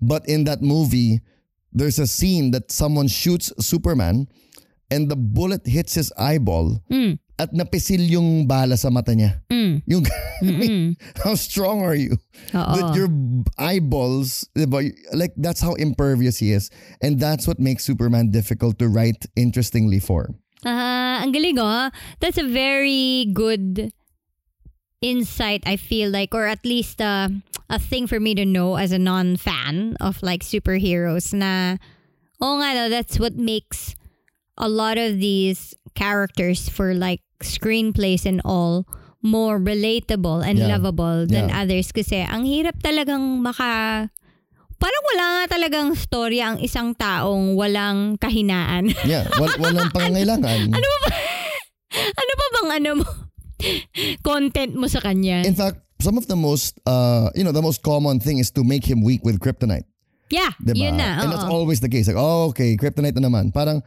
But 0.01 0.27
in 0.27 0.43
that 0.45 0.61
movie, 0.61 1.21
there's 1.71 1.99
a 1.99 2.07
scene 2.07 2.51
that 2.51 2.71
someone 2.71 3.07
shoots 3.07 3.51
Superman 3.59 4.27
and 4.93 5.09
the 5.09 5.17
bullet 5.17 5.65
hits 5.65 5.97
his 5.97 6.13
eyeball 6.15 6.77
Mm. 6.93 7.17
at 7.41 7.49
napisil 7.49 8.05
yung 8.05 8.45
bala 8.45 8.77
sa 8.77 8.93
mata 8.93 9.17
niya. 9.17 9.41
Mm. 9.49 9.81
Yung 9.89 10.05
how 11.25 11.33
strong 11.33 11.81
are 11.81 11.97
you? 11.97 12.13
Oo. 12.53 12.73
That 12.77 12.93
your 12.93 13.09
eyeballs, 13.57 14.45
diba, 14.53 14.93
like 15.17 15.33
that's 15.35 15.59
how 15.65 15.73
impervious 15.81 16.37
he 16.37 16.53
is. 16.53 16.69
And 17.01 17.17
that's 17.17 17.49
what 17.49 17.57
makes 17.57 17.83
Superman 17.83 18.29
difficult 18.29 18.77
to 18.79 18.87
write 18.87 19.25
interestingly 19.33 19.97
for. 19.97 20.29
Ah, 20.61 21.19
ang 21.25 21.33
galing 21.33 21.57
oh. 21.57 21.89
That's 22.21 22.37
a 22.37 22.45
very 22.47 23.27
good 23.33 23.91
insight 25.03 25.63
I 25.67 25.75
feel 25.75 26.09
like 26.09 26.31
or 26.31 26.47
at 26.47 26.63
least 26.63 27.01
uh, 27.01 27.27
a 27.69 27.79
thing 27.79 28.07
for 28.07 28.19
me 28.19 28.35
to 28.35 28.45
know 28.45 28.77
as 28.79 28.91
a 28.95 28.99
non-fan 28.99 29.97
of 29.99 30.23
like 30.23 30.43
superheroes 30.47 31.33
na 31.35 31.75
oh 32.39 32.55
nga 32.63 32.71
no, 32.71 32.83
that's 32.87 33.19
what 33.19 33.35
makes 33.35 33.95
a 34.57 34.69
lot 34.69 34.97
of 34.97 35.17
these 35.17 35.73
characters 35.93 36.69
for 36.69 36.93
like 36.93 37.21
screenplays 37.41 38.25
and 38.25 38.39
all 38.45 38.85
more 39.23 39.55
relatable 39.57 40.43
and 40.43 40.59
Yeah. 40.59 40.75
lovable 40.75 41.25
than 41.25 41.47
Yeah. 41.49 41.61
others 41.63 41.91
kasi 41.91 42.21
ang 42.21 42.43
hirap 42.43 42.77
talagang 42.83 43.39
maka 43.39 44.05
parang 44.77 45.03
wala 45.15 45.25
nga 45.47 45.55
talagang 45.55 45.95
story 45.95 46.43
ang 46.43 46.59
isang 46.59 46.91
taong 46.91 47.55
walang 47.55 48.19
kahinaan. 48.19 48.91
Yeah, 49.07 49.23
wal- 49.39 49.55
walang 49.57 49.95
pangangailangan. 49.95 50.75
Ano 50.75 50.87
ba? 51.01 51.09
ano 52.21 52.31
pa 52.35 52.45
bang 52.51 52.69
ano 52.83 52.89
mo? 52.99 53.07
Content 54.27 54.75
mo 54.75 54.91
sa 54.91 54.99
kanya? 54.99 55.47
In 55.47 55.55
fact, 55.55 55.79
some 56.03 56.19
of 56.19 56.27
the 56.27 56.35
most, 56.35 56.75
uh, 56.83 57.31
you 57.31 57.47
know, 57.47 57.55
the 57.55 57.63
most 57.63 57.79
common 57.81 58.19
thing 58.19 58.43
is 58.43 58.51
to 58.51 58.63
make 58.63 58.83
him 58.83 59.01
weak 59.01 59.23
with 59.23 59.39
kryptonite. 59.39 59.87
yeah, 60.27 60.51
Diba? 60.59 60.75
yun 60.75 60.97
na. 60.97 61.21
And 61.21 61.31
that's 61.31 61.45
oo. 61.47 61.53
always 61.53 61.79
the 61.79 61.87
case. 61.87 62.09
Like, 62.09 62.19
oh, 62.19 62.51
okay, 62.51 62.75
kryptonite 62.75 63.15
na 63.15 63.29
naman. 63.29 63.53
Parang, 63.53 63.79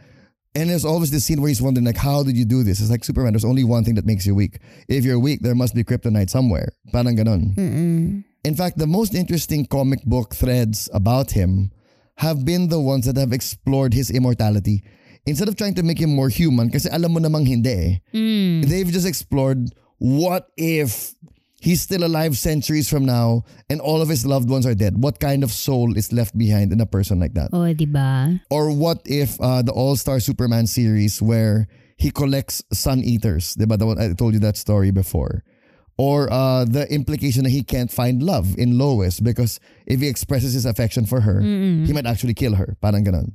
and 0.56 0.70
there's 0.70 0.86
always 0.86 1.10
this 1.10 1.26
scene 1.26 1.40
where 1.42 1.48
he's 1.48 1.60
wondering, 1.60 1.84
like, 1.84 1.98
how 2.00 2.22
did 2.22 2.36
you 2.36 2.46
do 2.46 2.64
this? 2.64 2.80
It's 2.80 2.90
like 2.90 3.04
Superman, 3.04 3.34
there's 3.34 3.44
only 3.44 3.62
one 3.62 3.84
thing 3.84 3.94
that 3.96 4.06
makes 4.06 4.24
you 4.24 4.34
weak. 4.34 4.58
If 4.88 5.04
you're 5.04 5.18
weak, 5.20 5.42
there 5.42 5.54
must 5.54 5.74
be 5.74 5.84
kryptonite 5.84 6.30
somewhere. 6.30 6.72
Parang 6.92 7.14
ganon. 7.14 7.54
Mm-mm. 7.54 8.24
In 8.42 8.54
fact, 8.54 8.78
the 8.78 8.86
most 8.86 9.14
interesting 9.14 9.66
comic 9.66 10.02
book 10.04 10.34
threads 10.34 10.88
about 10.94 11.32
him 11.32 11.72
have 12.16 12.46
been 12.46 12.68
the 12.68 12.80
ones 12.80 13.04
that 13.04 13.18
have 13.18 13.34
explored 13.34 13.92
his 13.92 14.10
immortality. 14.10 14.82
Instead 15.26 15.48
of 15.48 15.56
trying 15.56 15.74
to 15.74 15.82
make 15.82 16.00
him 16.00 16.14
more 16.14 16.30
human, 16.30 16.70
kasi 16.70 16.88
alam 16.88 17.12
mo 17.12 17.20
namang 17.20 17.44
hindi 17.46 17.70
eh. 17.70 17.92
Mm. 18.16 18.64
They've 18.64 18.88
just 18.88 19.06
explored 19.06 19.74
what 19.98 20.48
if 20.56 21.12
he's 21.60 21.82
still 21.82 22.04
alive 22.04 22.36
centuries 22.36 22.88
from 22.88 23.04
now 23.04 23.42
and 23.70 23.80
all 23.80 24.00
of 24.02 24.08
his 24.08 24.26
loved 24.26 24.48
ones 24.48 24.66
are 24.66 24.74
dead? 24.74 25.02
What 25.02 25.20
kind 25.20 25.42
of 25.42 25.50
soul 25.50 25.96
is 25.96 26.12
left 26.12 26.36
behind 26.36 26.72
in 26.72 26.80
a 26.80 26.86
person 26.86 27.18
like 27.20 27.34
that? 27.34 27.50
Oh, 27.52 27.72
di 27.72 27.86
ba? 27.86 28.40
Or 28.50 28.70
what 28.70 29.02
if 29.04 29.40
uh, 29.40 29.62
the 29.62 29.72
All 29.72 29.96
Star 29.96 30.20
Superman 30.20 30.66
series 30.66 31.20
where 31.22 31.68
he 31.96 32.10
collects 32.10 32.62
sun 32.72 33.00
eaters? 33.00 33.54
Diba? 33.56 33.78
The 33.78 33.86
one, 33.86 33.98
I 34.00 34.12
told 34.12 34.34
you 34.34 34.40
that 34.40 34.56
story 34.56 34.90
before. 34.90 35.42
Or 35.98 36.30
uh, 36.30 36.66
the 36.66 36.86
implication 36.92 37.44
that 37.44 37.50
he 37.50 37.62
can't 37.62 37.90
find 37.90 38.22
love 38.22 38.54
in 38.58 38.76
Lois 38.76 39.18
because 39.18 39.58
if 39.86 40.00
he 40.00 40.08
expresses 40.08 40.52
his 40.52 40.66
affection 40.66 41.06
for 41.06 41.22
her, 41.22 41.40
he 41.40 41.92
might 41.92 42.04
actually 42.04 42.34
kill 42.34 42.54
her. 42.54 42.76
Parang 42.82 43.02
ganon. 43.02 43.32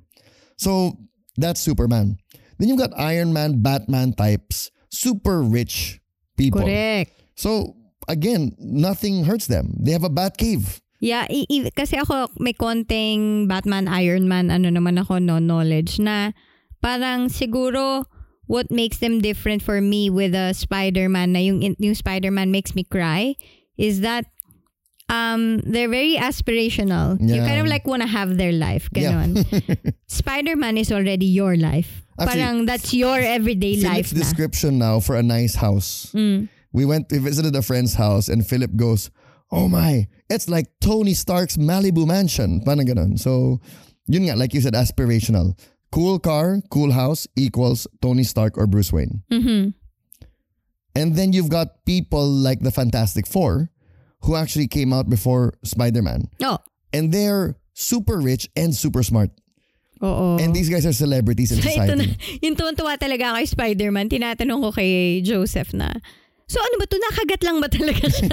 So 0.58 0.94
that's 1.38 1.60
Superman. 1.60 2.18
Then 2.60 2.70
you've 2.70 2.78
got 2.78 2.92
Iron 2.96 3.34
Man, 3.34 3.64
Batman 3.64 4.14
types, 4.14 4.70
super 4.92 5.42
rich 5.42 6.00
people. 6.38 6.62
Correct. 6.62 7.10
So 7.34 7.76
again, 8.08 8.56
nothing 8.60 9.26
hurts 9.26 9.48
them. 9.48 9.76
They 9.80 9.92
have 9.92 10.04
a 10.04 10.10
bat 10.10 10.38
cave. 10.38 10.82
Yeah, 11.02 11.26
i- 11.30 11.50
i- 11.50 11.72
kasi 11.74 11.98
ako 11.98 12.30
may 12.38 12.54
konting 12.54 13.48
Batman, 13.50 13.88
Iron 13.90 14.28
Man, 14.30 14.52
ano 14.54 14.70
naman 14.70 15.02
ako, 15.02 15.18
no, 15.18 15.40
knowledge 15.42 15.98
na 15.98 16.32
parang 16.82 17.30
siguro 17.30 18.06
what 18.46 18.70
makes 18.70 18.98
them 19.02 19.18
different 19.22 19.62
for 19.64 19.82
me 19.82 20.10
with 20.10 20.36
a 20.36 20.54
Spider-Man 20.54 21.34
na 21.34 21.40
yung, 21.40 21.64
yung 21.80 21.96
Spider-Man 21.96 22.52
makes 22.52 22.76
me 22.76 22.84
cry 22.84 23.34
is 23.78 24.02
that 24.02 24.26
um 25.10 25.60
they're 25.66 25.90
very 25.90 26.16
aspirational. 26.16 27.18
You 27.20 27.36
Yeah. 27.42 27.48
kind 27.48 27.60
of 27.62 27.68
like 27.68 27.88
wanna 27.88 28.08
have 28.08 28.38
their 28.38 28.52
life. 28.54 28.88
Yeah. 28.94 29.12
Ganon. 29.26 29.42
Spider-Man 30.08 30.78
is 30.78 30.92
already 30.92 31.26
your 31.26 31.56
life. 31.58 32.04
Actually, 32.20 32.42
Parang 32.44 32.58
that's 32.70 32.94
your 32.94 33.18
everyday 33.18 33.82
life 33.82 34.12
Philip's 34.12 34.14
na. 34.14 34.20
description 34.22 34.78
now 34.78 35.00
for 35.00 35.16
a 35.18 35.24
nice 35.24 35.56
house. 35.56 36.12
Mm. 36.14 36.48
We 36.72 36.86
went, 36.86 37.12
we 37.12 37.18
visited 37.20 37.56
a 37.56 37.62
friend's 37.62 37.96
house 37.96 38.28
and 38.28 38.46
Philip 38.46 38.76
goes, 38.76 39.12
Oh 39.52 39.68
my, 39.68 40.08
it's 40.30 40.48
like 40.48 40.68
Tony 40.80 41.14
Stark's 41.14 41.58
Malibu 41.58 42.08
mansion. 42.08 42.62
Parang 42.64 42.88
ganun. 42.88 43.20
So, 43.20 43.60
yun 44.08 44.24
nga, 44.32 44.36
like 44.40 44.54
you 44.54 44.62
said, 44.62 44.74
aspirational. 44.74 45.60
Cool 45.92 46.20
car, 46.20 46.64
cool 46.72 46.92
house 46.96 47.28
equals 47.36 47.86
Tony 48.02 48.24
Stark 48.24 48.58
or 48.58 48.66
Bruce 48.66 48.94
Wayne. 48.96 49.24
Mhm. 49.28 49.76
And 50.96 51.16
then 51.16 51.34
you've 51.34 51.52
got 51.52 51.84
people 51.86 52.28
like 52.28 52.60
the 52.64 52.72
Fantastic 52.72 53.28
Four 53.28 53.72
who 54.24 54.36
actually 54.36 54.68
came 54.68 54.94
out 54.94 55.10
before 55.10 55.54
Spider-Man. 55.64 56.32
Oh. 56.44 56.60
And 56.94 57.12
they're 57.12 57.56
super 57.74 58.20
rich 58.20 58.48
and 58.56 58.76
super 58.76 59.04
smart. 59.04 59.32
Oo. 60.04 60.38
And 60.40 60.54
these 60.56 60.70
guys 60.70 60.86
are 60.86 60.94
celebrities 60.94 61.52
in 61.52 61.62
So 61.62 61.70
ito 61.70 61.96
na, 61.96 62.04
society. 62.08 62.40
yung 62.46 62.56
tuwan-tuwa 62.56 62.98
talaga 62.98 63.38
kay 63.38 63.46
Spider-Man, 63.46 64.10
tinatanong 64.10 64.60
ko 64.64 64.70
kay 64.72 65.22
Joseph 65.22 65.74
na, 65.74 65.94
so 66.52 66.60
ano 66.60 66.76
ba 66.76 66.86
to? 66.86 67.00
Nakagat 67.00 67.42
lang 67.42 67.58
ba 67.58 67.68
talaga 67.72 68.04
siya 68.06 68.28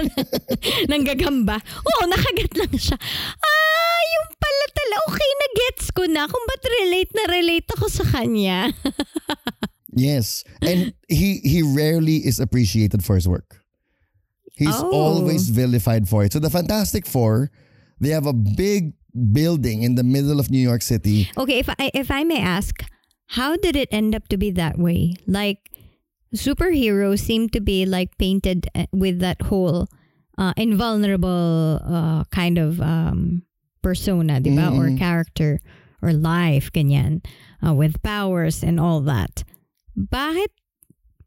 ng 0.91 1.03
gagamba? 1.07 1.55
Oo, 1.57 2.03
nakagat 2.05 2.51
lang 2.53 2.73
siya. 2.75 2.99
Ah, 3.39 4.01
yung 4.03 4.27
pala 4.35 4.65
tala. 4.75 4.95
Okay, 5.07 5.29
na-gets 5.39 5.85
ko 5.95 6.03
na 6.05 6.27
kung 6.27 6.43
ba't 6.43 6.63
relate 6.83 7.11
na 7.15 7.23
relate 7.31 7.67
ako 7.71 7.87
sa 7.87 8.03
kanya. 8.03 8.67
Yes. 9.89 10.45
And 10.61 10.93
he 11.09 11.41
he 11.41 11.65
rarely 11.65 12.21
is 12.21 12.37
appreciated 12.39 13.01
for 13.03 13.17
his 13.17 13.27
work. 13.27 13.65
He's 14.53 14.69
Oh. 14.77 14.93
always 14.93 15.49
vilified 15.49 16.05
for 16.07 16.23
it. 16.23 16.31
So 16.31 16.39
the 16.39 16.53
Fantastic 16.53 17.09
Four, 17.09 17.49
they 17.99 18.13
have 18.13 18.29
a 18.29 18.31
big 18.31 18.93
building 19.11 19.81
in 19.81 19.95
the 19.97 20.05
middle 20.05 20.37
of 20.39 20.53
New 20.53 20.61
York 20.61 20.85
City. 20.85 21.33
Okay, 21.35 21.57
if 21.57 21.67
I 21.73 21.89
if 21.97 22.13
I 22.13 22.21
may 22.23 22.37
ask, 22.37 22.85
how 23.33 23.57
did 23.57 23.73
it 23.75 23.89
end 23.91 24.13
up 24.13 24.29
to 24.29 24.37
be 24.37 24.53
that 24.53 24.77
way? 24.77 25.17
Like 25.25 25.68
superheroes 26.35 27.19
seem 27.19 27.49
to 27.49 27.59
be 27.59 27.85
like 27.85 28.17
painted 28.17 28.67
uh, 28.75 28.85
with 28.91 29.19
that 29.19 29.41
whole 29.43 29.87
uh, 30.37 30.53
invulnerable 30.57 31.79
uh, 31.83 32.23
kind 32.31 32.57
of 32.57 32.79
um, 32.81 33.43
persona, 33.81 34.39
di 34.39 34.55
ba? 34.55 34.71
Or 34.71 34.95
character 34.97 35.59
or 36.01 36.13
life, 36.13 36.71
ganyan, 36.71 37.25
uh, 37.65 37.73
with 37.73 38.01
powers 38.01 38.63
and 38.63 38.79
all 38.79 39.01
that. 39.01 39.43
Bakit 39.97 40.47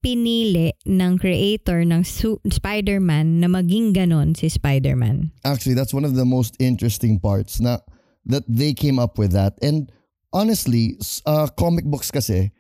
pinili 0.03 0.73
ng 0.87 1.19
creator 1.19 1.85
ng 1.85 2.05
su- 2.05 2.41
Spider-Man 2.49 3.41
na 3.41 3.47
maging 3.47 3.95
ganon 3.95 4.37
si 4.37 4.49
Spider-Man? 4.49 5.31
Actually, 5.45 5.75
that's 5.75 5.95
one 5.95 6.05
of 6.05 6.17
the 6.17 6.25
most 6.25 6.57
interesting 6.59 7.21
parts 7.21 7.61
na 7.61 7.79
that 8.27 8.43
they 8.49 8.73
came 8.73 8.99
up 8.99 9.19
with 9.19 9.33
that. 9.33 9.55
And 9.63 9.93
honestly, 10.33 10.97
uh, 11.27 11.49
comic 11.59 11.85
books 11.85 12.11
kasi, 12.11 12.51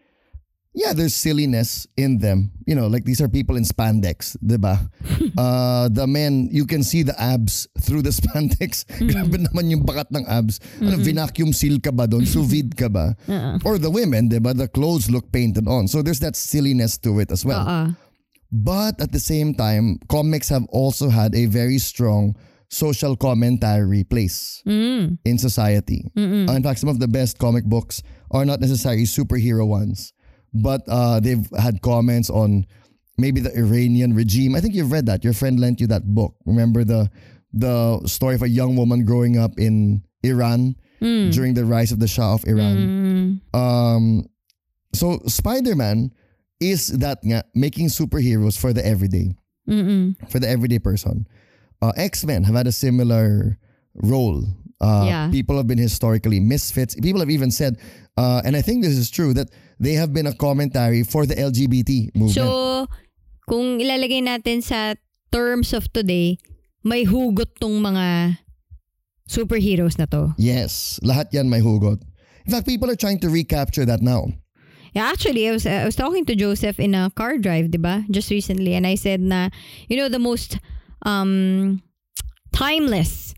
yeah, 0.75 0.93
there's 0.93 1.15
silliness 1.15 1.87
in 1.97 2.19
them. 2.19 2.51
You 2.67 2.75
know, 2.75 2.87
like 2.87 3.05
these 3.05 3.21
are 3.21 3.29
people 3.29 3.57
in 3.57 3.65
spandex, 3.65 4.37
diba? 4.41 4.81
uh, 5.39 5.89
the 5.89 6.07
men, 6.07 6.49
you 6.51 6.65
can 6.67 6.83
see 6.83 7.03
the 7.03 7.15
abs 7.21 7.69
through 7.81 8.03
the 8.03 8.11
spandex. 8.19 8.85
Grabe 9.01 9.37
naman 9.37 9.71
yung 9.71 9.85
bakat 9.85 10.09
ng 10.13 10.25
abs. 10.27 10.61
Ano, 10.81 10.97
vacuum 10.97 11.53
seal 11.53 11.79
ka 11.81 11.93
ba 11.93 12.07
doon? 12.07 12.25
Sous 12.25 12.45
vide 12.47 12.75
ka 12.77 12.89
ba? 12.89 13.17
Or 13.65 13.79
the 13.79 13.91
women, 13.91 14.29
diba? 14.29 14.57
The 14.57 14.69
clothes 14.69 15.11
look 15.11 15.31
painted 15.33 15.69
on. 15.69 15.89
So 15.89 16.01
there's 16.03 16.21
that 16.21 16.37
silliness 16.37 16.97
to 17.05 17.21
it 17.21 17.31
as 17.31 17.45
well. 17.45 17.67
Oo. 17.69 17.95
But 18.53 19.01
at 19.01 19.13
the 19.13 19.21
same 19.21 19.55
time, 19.55 19.97
comics 20.09 20.49
have 20.51 20.65
also 20.69 21.09
had 21.09 21.35
a 21.35 21.47
very 21.47 21.79
strong 21.79 22.37
social 22.69 23.17
commentary 23.17 24.05
place 24.05 24.61
Mm. 24.65 25.17
in 25.25 25.37
society. 25.37 26.05
Uh, 26.17 26.53
in 26.57 26.63
fact, 26.63 26.81
some 26.81 26.89
of 26.89 27.01
the 27.01 27.09
best 27.09 27.37
comic 27.37 27.65
books 27.65 28.03
are 28.31 28.45
not 28.45 28.61
necessarily 28.61 29.05
superhero 29.05 29.65
ones, 29.69 30.13
but 30.55 30.83
uh, 30.88 31.21
they've 31.21 31.49
had 31.59 31.81
comments 31.83 32.31
on 32.31 32.67
maybe 33.19 33.41
the 33.41 33.53
Iranian 33.57 34.15
regime. 34.15 34.55
I 34.55 34.61
think 34.61 34.75
you've 34.75 34.93
read 34.93 35.07
that. 35.07 35.25
Your 35.25 35.33
friend 35.33 35.59
lent 35.61 35.81
you 35.81 35.87
that 35.88 36.15
book. 36.15 36.35
Remember 36.47 36.85
the 36.85 37.11
the 37.53 38.01
story 38.07 38.35
of 38.35 38.43
a 38.43 38.49
young 38.49 38.77
woman 38.77 39.05
growing 39.05 39.37
up 39.37 39.59
in 39.59 40.03
Iran 40.23 40.77
during 41.33 41.55
the 41.55 41.65
rise 41.65 41.91
of 41.93 41.99
the 41.99 42.07
Shah 42.07 42.35
of 42.35 42.45
Iran. 42.47 42.77
Mm. 43.53 43.59
Um, 43.59 44.27
so 44.95 45.19
Spider-Man 45.27 46.12
is 46.61 46.87
that 46.99 47.19
nga, 47.25 47.43
making 47.55 47.88
superheroes 47.88 48.57
for 48.57 48.73
the 48.73 48.87
everyday, 48.87 49.35
Mm-mm. 49.69 50.15
for 50.31 50.38
the 50.38 50.49
everyday 50.49 50.79
person. 50.79 51.27
Uh, 51.83 51.91
X-Men 51.97 52.45
have 52.45 52.55
had 52.55 52.69
a 52.69 52.73
similar 52.73 53.59
role. 53.95 54.45
Uh, 54.81 55.05
Yeah. 55.07 55.31
People 55.31 55.57
have 55.57 55.67
been 55.67 55.79
historically 55.79 56.38
misfits. 56.38 56.95
People 56.95 57.19
have 57.21 57.31
even 57.31 57.51
said, 57.51 57.79
uh, 58.17 58.41
and 58.45 58.55
I 58.57 58.62
think 58.62 58.85
this 58.85 58.97
is 58.97 59.11
true, 59.11 59.35
that 59.35 59.51
they 59.83 59.99
have 59.99 60.14
been 60.14 60.31
a 60.31 60.37
commentary 60.38 61.03
for 61.03 61.27
the 61.27 61.35
LGBT 61.35 62.14
movement. 62.14 62.38
So, 62.38 62.87
kung 63.51 63.83
ilalagay 63.83 64.23
natin 64.23 64.62
sa 64.62 64.95
terms 65.35 65.75
of 65.75 65.90
today, 65.90 66.38
may 66.87 67.03
hugot 67.03 67.59
tong 67.59 67.83
mga 67.83 68.38
superheroes 69.27 69.99
na 69.99 70.07
to. 70.07 70.31
yes, 70.38 71.03
lahat 71.03 71.35
yan 71.35 71.51
may 71.51 71.59
hugot. 71.59 71.99
In 72.47 72.51
fact, 72.55 72.66
people 72.66 72.90
are 72.90 72.99
trying 72.99 73.18
to 73.23 73.31
recapture 73.31 73.87
that 73.87 74.03
now. 74.03 74.31
Yeah, 74.92 75.09
actually, 75.09 75.49
I 75.49 75.53
was, 75.53 75.64
I 75.64 75.85
was 75.88 75.97
talking 75.97 76.27
to 76.27 76.35
Joseph 76.37 76.79
in 76.79 76.95
a 76.95 77.09
car 77.11 77.38
drive, 77.38 77.71
di 77.71 77.79
ba? 77.79 78.05
Just 78.11 78.29
recently. 78.31 78.75
And 78.75 78.87
I 78.87 78.95
said 78.95 79.21
na, 79.25 79.49
you 79.88 79.97
know, 79.97 80.11
the 80.11 80.18
most 80.18 80.59
um, 81.07 81.81
timeless 82.53 83.33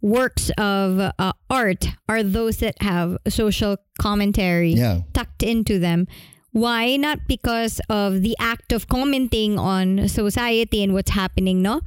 works 0.00 0.50
of 0.58 1.00
uh, 1.00 1.32
art 1.50 1.86
are 2.08 2.22
those 2.22 2.58
that 2.58 2.80
have 2.82 3.18
social 3.28 3.76
commentary 4.00 4.72
Yeah. 4.72 5.02
tucked 5.12 5.42
into 5.42 5.78
them. 5.78 6.06
Why? 6.52 6.96
Not 6.96 7.26
because 7.28 7.80
of 7.88 8.22
the 8.22 8.36
act 8.40 8.72
of 8.72 8.88
commenting 8.88 9.58
on 9.58 10.08
society 10.08 10.82
and 10.82 10.94
what's 10.94 11.10
happening, 11.10 11.62
no? 11.62 11.80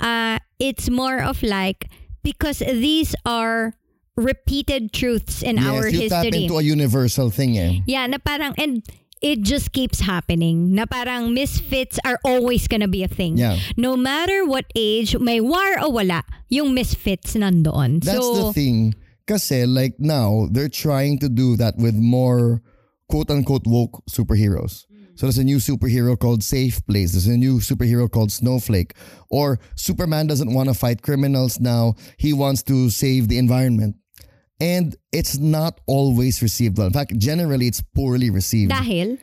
Uh, 0.00 0.38
it's 0.58 0.88
more 0.88 1.20
of 1.20 1.42
like, 1.42 1.90
because 2.22 2.58
these 2.60 3.14
are 3.26 3.74
repeated 4.16 4.92
truths 4.92 5.42
in 5.42 5.58
our 5.58 5.88
yes, 5.88 6.02
you 6.02 6.08
tap 6.08 6.24
into 6.26 6.56
a 6.58 6.62
universal 6.62 7.30
thing 7.30 7.56
eh. 7.58 7.80
Yeah, 7.86 8.06
na 8.06 8.18
parang, 8.18 8.54
and 8.58 8.82
it 9.20 9.42
just 9.42 9.72
keeps 9.72 10.00
happening. 10.00 10.74
Na 10.74 10.86
parang 10.86 11.34
misfits 11.34 11.98
are 12.04 12.18
always 12.24 12.68
gonna 12.68 12.88
be 12.88 13.04
a 13.04 13.08
thing. 13.08 13.36
Yeah. 13.36 13.58
No 13.76 13.96
matter 13.96 14.44
what 14.44 14.66
age, 14.74 15.16
may 15.18 15.40
war 15.40 15.78
o 15.80 15.90
wala, 15.90 16.24
yung 16.48 16.74
misfits 16.74 17.34
nandoon. 17.34 18.02
That's 18.02 18.18
so, 18.18 18.48
the 18.48 18.52
thing. 18.52 18.94
Kasi 19.26 19.66
like 19.66 19.94
now, 19.98 20.48
they're 20.50 20.72
trying 20.72 21.18
to 21.20 21.28
do 21.28 21.56
that 21.56 21.76
with 21.76 21.94
more 21.94 22.62
quote 23.08 23.30
unquote 23.30 23.66
woke 23.66 24.02
superheroes. 24.10 24.86
So 25.20 25.26
there's 25.26 25.36
a 25.36 25.44
new 25.44 25.58
superhero 25.58 26.18
called 26.18 26.42
Safe 26.42 26.80
Place. 26.86 27.12
There's 27.12 27.26
a 27.26 27.36
new 27.36 27.60
superhero 27.60 28.10
called 28.10 28.32
Snowflake. 28.32 28.94
Or 29.28 29.60
Superman 29.76 30.26
doesn't 30.26 30.54
want 30.54 30.70
to 30.70 30.74
fight 30.74 31.02
criminals 31.02 31.60
now. 31.60 31.92
He 32.16 32.32
wants 32.32 32.62
to 32.72 32.88
save 32.88 33.28
the 33.28 33.36
environment. 33.36 33.96
And 34.60 34.94
it's 35.12 35.38
not 35.38 35.80
always 35.86 36.42
received 36.42 36.76
well. 36.78 36.86
In 36.86 36.92
fact, 36.92 37.16
generally 37.18 37.66
it's 37.66 37.80
poorly 37.80 38.28
received. 38.30 38.72
dahil, 38.72 39.16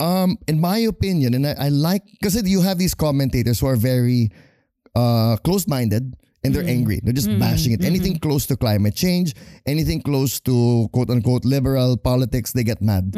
Um, 0.00 0.38
in 0.48 0.60
my 0.60 0.78
opinion, 0.88 1.34
and 1.34 1.44
I, 1.46 1.54
I 1.58 1.68
like 1.68 2.00
because 2.20 2.40
you 2.48 2.62
have 2.62 2.78
these 2.78 2.94
commentators 2.94 3.60
who 3.60 3.66
are 3.66 3.76
very 3.76 4.30
uh, 4.96 5.36
close-minded 5.44 6.16
and 6.42 6.54
they're 6.54 6.64
angry. 6.64 7.00
They're 7.04 7.12
just 7.12 7.28
bashing 7.38 7.72
it. 7.76 7.84
Anything 7.84 8.16
close 8.18 8.46
to 8.48 8.56
climate 8.56 8.94
change, 8.96 9.34
anything 9.66 10.00
close 10.00 10.40
to 10.48 10.88
quote-unquote 10.96 11.44
liberal 11.44 11.98
politics, 11.98 12.52
they 12.56 12.64
get 12.64 12.80
mad. 12.80 13.12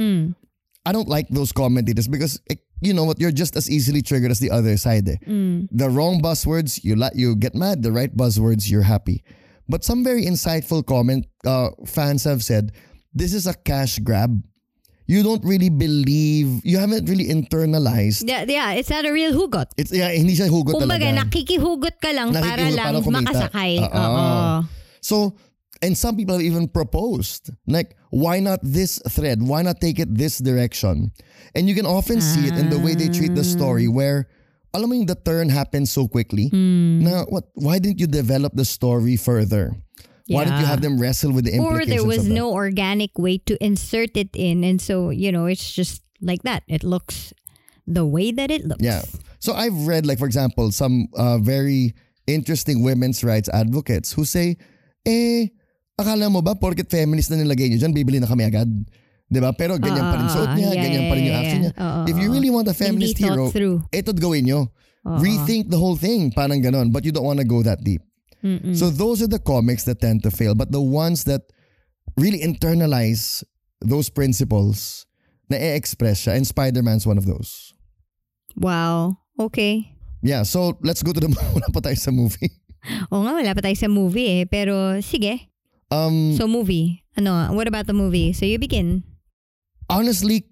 I 0.85 0.91
don't 0.91 1.07
like 1.07 1.29
those 1.31 1.53
commentators 1.53 2.09
because 2.09 2.41
eh, 2.51 2.57
you 2.81 2.91
know 2.93 3.05
what, 3.05 3.21
you're 3.21 3.31
just 3.31 3.55
as 3.55 3.71
easily 3.71 4.03
triggered 4.03 4.33
as 4.35 4.41
the 4.41 4.51
other 4.51 4.75
side. 4.77 5.07
eh. 5.07 5.17
The 5.71 5.87
wrong 5.88 6.19
buzzwords, 6.21 6.83
you 6.83 6.97
la- 6.97 7.15
you 7.15 7.37
get 7.37 7.55
mad. 7.55 7.85
The 7.87 7.93
right 7.93 8.11
buzzwords, 8.11 8.67
you're 8.69 8.83
happy. 8.83 9.23
But 9.72 9.88
some 9.88 10.04
very 10.04 10.28
insightful 10.28 10.85
comment 10.85 11.24
uh, 11.48 11.72
fans 11.88 12.28
have 12.28 12.44
said, 12.44 12.76
this 13.16 13.32
is 13.32 13.48
a 13.48 13.56
cash 13.56 13.96
grab. 14.04 14.37
You 15.08 15.24
don't 15.24 15.40
really 15.42 15.72
believe, 15.72 16.61
you 16.61 16.76
haven't 16.76 17.08
really 17.08 17.32
internalized. 17.32 18.28
yeah, 18.28 18.44
yeah, 18.44 18.72
it's 18.76 18.92
not 18.92 19.08
a 19.08 19.12
real 19.12 19.32
hugot. 19.32 19.72
It's, 19.80 19.90
yeah, 19.90 20.12
hindi 20.12 20.37
siya 20.37 20.52
hugot 20.52 20.76
Kumbaga, 20.76 21.08
talaga. 21.08 21.24
nakikihugot 21.24 21.96
ka 22.04 22.12
lang 22.12 22.37
para 22.37 22.68
lang 22.68 22.85
para 22.85 23.00
kumita. 23.00 23.24
makasakay. 23.24 23.80
Oo. 23.80 23.96
Oo. 23.96 24.68
So, 25.00 25.40
and 25.80 25.96
some 25.96 26.20
people 26.20 26.37
have 26.37 26.44
even 26.44 26.68
proposed, 26.68 27.48
like, 27.66 27.96
why 28.11 28.40
not 28.40 28.61
this 28.62 29.00
thread? 29.08 29.40
Why 29.40 29.62
not 29.64 29.80
take 29.80 29.98
it 29.98 30.12
this 30.12 30.37
direction? 30.37 31.11
And 31.56 31.64
you 31.64 31.74
can 31.74 31.88
often 31.88 32.20
see 32.20 32.44
it 32.46 32.61
in 32.61 32.68
the 32.68 32.78
way 32.78 32.94
they 32.94 33.08
treat 33.08 33.35
the 33.35 33.44
story 33.44 33.88
ah. 33.88 33.96
where, 33.96 34.29
alam 34.75 34.88
mo 34.88 34.94
yung 34.96 35.06
the 35.06 35.16
turn 35.16 35.48
happens 35.48 35.92
so 35.92 36.08
quickly. 36.08 36.48
Hmm. 36.48 37.04
Na, 37.04 37.25
what, 37.29 37.48
why 37.54 37.79
didn't 37.79 38.00
you 38.00 38.06
develop 38.08 38.52
the 38.56 38.64
story 38.64 39.16
further? 39.16 39.77
Why 40.29 40.44
didn't 40.48 40.64
you 40.64 40.68
Yeah. 40.68 40.73
have 40.73 40.81
them 40.81 40.96
wrestle 40.96 41.33
with 41.33 41.44
the 41.44 41.58
Or 41.58 41.83
implications 41.83 41.90
there 41.92 42.06
was 42.08 42.25
of 42.25 42.33
that? 42.33 42.40
no 42.40 42.52
organic 42.54 43.18
way 43.18 43.37
to 43.44 43.58
insert 43.60 44.16
it 44.16 44.31
in. 44.33 44.64
And 44.64 44.81
so, 44.81 45.10
you 45.10 45.29
know, 45.33 45.44
it's 45.44 45.73
just 45.73 46.00
like 46.23 46.42
that. 46.48 46.62
It 46.68 46.85
looks 46.85 47.35
the 47.85 48.06
way 48.06 48.31
that 48.33 48.48
it 48.50 48.64
looks. 48.64 48.81
Yeah. 48.81 49.02
So 49.42 49.52
I've 49.52 49.75
read, 49.85 50.06
like, 50.06 50.23
for 50.23 50.27
example, 50.31 50.70
some 50.70 51.08
uh, 51.18 51.37
very 51.42 51.92
interesting 52.31 52.81
women's 52.87 53.25
rights 53.27 53.50
advocates 53.52 54.14
who 54.14 54.25
say, 54.25 54.56
eh, 55.04 55.50
akala 55.98 56.31
mo 56.31 56.40
ba, 56.40 56.54
porket 56.54 56.88
feminist 56.88 57.29
na 57.35 57.37
nilagay 57.42 57.68
nyo 57.68 57.83
dyan, 57.83 57.92
bibili 57.92 58.23
na 58.23 58.31
kami 58.31 58.46
agad? 58.46 58.70
'Di 59.33 59.40
ba? 59.40 59.56
Pero 59.56 59.80
ganyan 59.80 60.12
pa 60.12 60.16
rin 60.20 60.28
Ah, 60.28 60.35
suot 60.37 60.50
niya, 60.52 60.68
yeah, 60.76 60.83
ganyan 60.85 61.04
pa 61.08 61.14
rin 61.16 61.24
yung 61.24 61.38
action 61.40 61.58
niya. 61.64 61.72
Oo, 61.72 62.00
If 62.04 62.16
you 62.20 62.28
really 62.28 62.52
want 62.52 62.68
a 62.68 62.76
feminist 62.76 63.16
hero, 63.16 63.48
through. 63.48 63.80
ito't 63.88 64.20
gawin 64.20 64.44
nyo. 64.44 64.68
Rethink 65.02 65.72
the 65.72 65.80
whole 65.80 65.96
thing, 65.96 66.30
parang 66.30 66.60
ganon. 66.60 66.92
But 66.92 67.02
you 67.02 67.10
don't 67.10 67.24
want 67.26 67.40
to 67.40 67.48
go 67.48 67.64
that 67.64 67.80
deep. 67.80 68.04
So 68.76 68.90
those 68.90 69.22
are 69.22 69.30
the 69.30 69.38
comics 69.38 69.87
that 69.87 70.02
tend 70.02 70.26
to 70.26 70.30
fail. 70.30 70.52
But 70.58 70.74
the 70.74 70.83
ones 70.83 71.24
that 71.30 71.46
really 72.18 72.42
internalize 72.42 73.46
those 73.80 74.10
principles, 74.10 75.06
na-express 75.46 76.26
siya, 76.26 76.35
and 76.38 76.44
Spider-Man's 76.46 77.06
one 77.06 77.16
of 77.18 77.24
those. 77.26 77.70
Wow. 78.58 79.22
Okay. 79.38 79.94
Yeah, 80.22 80.42
so 80.42 80.78
let's 80.83 81.02
go 81.02 81.10
to 81.14 81.18
the 81.22 81.30
wala 81.56 81.66
pa 81.70 81.80
tayo 81.83 81.98
sa 81.98 82.10
movie. 82.10 82.50
Oo 83.14 83.22
nga, 83.26 83.33
wala 83.38 83.54
pa 83.54 83.62
tayo 83.62 83.74
sa 83.78 83.87
movie 83.90 84.26
eh. 84.28 84.42
Pero 84.46 84.98
sige. 85.02 85.50
Um 85.90 86.35
So 86.35 86.46
movie. 86.46 87.02
Ano, 87.18 87.30
what 87.54 87.66
about 87.70 87.87
the 87.87 87.94
movie? 87.94 88.30
So 88.35 88.42
you 88.46 88.58
begin. 88.58 89.02
Honestly 89.90 90.44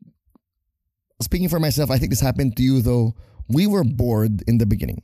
speaking 1.22 1.48
for 1.48 1.60
myself, 1.60 1.90
I 1.90 1.98
think 1.98 2.10
this 2.10 2.20
happened 2.20 2.56
to 2.56 2.62
you 2.62 2.80
though. 2.82 3.14
We 3.48 3.66
were 3.66 3.84
bored 3.84 4.42
in 4.46 4.58
the 4.58 4.66
beginning. 4.66 5.02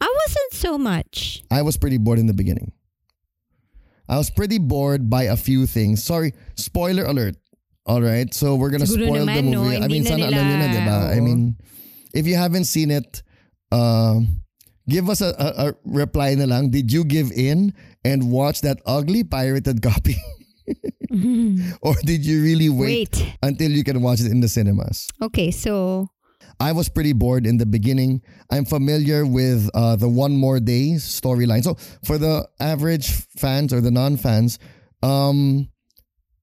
I 0.00 0.06
wasn't 0.26 0.52
so 0.54 0.78
much. 0.78 1.42
I 1.50 1.62
was 1.62 1.76
pretty 1.76 1.98
bored 1.98 2.18
in 2.18 2.26
the 2.26 2.34
beginning. 2.34 2.72
I 4.08 4.16
was 4.18 4.30
pretty 4.30 4.58
bored 4.58 5.08
by 5.10 5.24
a 5.24 5.36
few 5.36 5.66
things. 5.66 6.02
Sorry, 6.02 6.34
spoiler 6.56 7.04
alert. 7.04 7.36
All 7.86 8.00
right, 8.02 8.32
so 8.32 8.54
we're 8.54 8.70
gonna 8.70 8.84
Siguro 8.84 9.06
spoil 9.10 9.26
the 9.26 9.32
naman, 9.32 9.44
no? 9.50 9.64
movie. 9.64 9.76
I 9.78 9.88
mean, 9.88 10.04
sana 10.04 10.30
nila- 10.30 10.38
alam 10.38 10.58
na, 10.58 10.66
diba? 10.70 11.16
I 11.16 11.20
mean, 11.20 11.56
if 12.14 12.26
you 12.26 12.36
haven't 12.36 12.64
seen 12.70 12.90
it, 12.92 13.22
uh, 13.72 14.20
give 14.88 15.08
us 15.10 15.20
a, 15.20 15.34
a, 15.38 15.48
a 15.70 15.74
reply 15.84 16.34
na 16.34 16.44
lang. 16.44 16.70
Did 16.70 16.92
you 16.92 17.02
give 17.04 17.32
in 17.32 17.74
and 18.04 18.30
watch 18.30 18.60
that 18.62 18.78
ugly 18.86 19.24
pirated 19.24 19.82
copy? 19.86 20.14
or 21.82 21.94
did 22.04 22.24
you 22.24 22.42
really 22.42 22.68
wait, 22.68 23.16
Wait. 23.18 23.36
until 23.42 23.70
you 23.70 23.84
can 23.84 24.00
watch 24.00 24.20
it 24.20 24.30
in 24.30 24.40
the 24.40 24.48
cinemas? 24.48 25.08
Okay, 25.20 25.50
so 25.50 26.08
I 26.58 26.72
was 26.72 26.88
pretty 26.88 27.12
bored 27.12 27.46
in 27.46 27.58
the 27.58 27.66
beginning. 27.66 28.22
I'm 28.50 28.64
familiar 28.64 29.26
with 29.26 29.68
uh, 29.74 29.96
the 29.96 30.08
One 30.08 30.36
More 30.36 30.58
Day 30.58 30.92
storyline. 30.96 31.64
So 31.64 31.74
for 32.04 32.16
the 32.16 32.48
average 32.60 33.10
fans 33.36 33.72
or 33.72 33.80
the 33.80 33.90
non-fans, 33.90 34.58
um, 35.02 35.68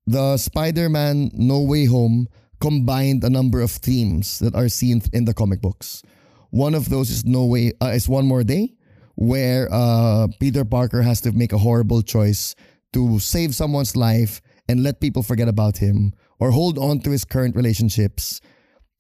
the 0.06 0.38
Spider-Man 0.38 1.32
No 1.34 1.62
Way 1.62 1.86
Home 1.86 2.28
combined 2.60 3.24
a 3.24 3.30
number 3.30 3.62
of 3.62 3.72
themes 3.72 4.40
that 4.40 4.54
are 4.54 4.70
seen 4.70 5.02
in 5.14 5.26
the 5.26 5.34
comic 5.34 5.62
books. 5.62 6.04
One 6.52 6.76
of 6.76 6.90
those 6.90 7.10
is 7.10 7.26
No 7.26 7.46
Way 7.46 7.74
uh, 7.82 7.88
is 7.88 8.08
One 8.08 8.28
More 8.28 8.44
Day, 8.44 8.76
where 9.16 9.68
uh, 9.72 10.28
Peter 10.40 10.66
Parker 10.66 11.02
has 11.02 11.22
to 11.22 11.32
make 11.32 11.54
a 11.54 11.58
horrible 11.58 12.02
choice 12.02 12.56
to 12.94 13.20
save 13.20 13.56
someone's 13.56 13.96
life 13.96 14.42
and 14.70 14.84
let 14.84 15.02
people 15.02 15.24
forget 15.24 15.48
about 15.50 15.78
him 15.82 16.14
or 16.40 16.52
hold 16.52 16.78
on 16.78 17.00
to 17.02 17.10
his 17.10 17.26
current 17.26 17.56
relationships 17.58 18.40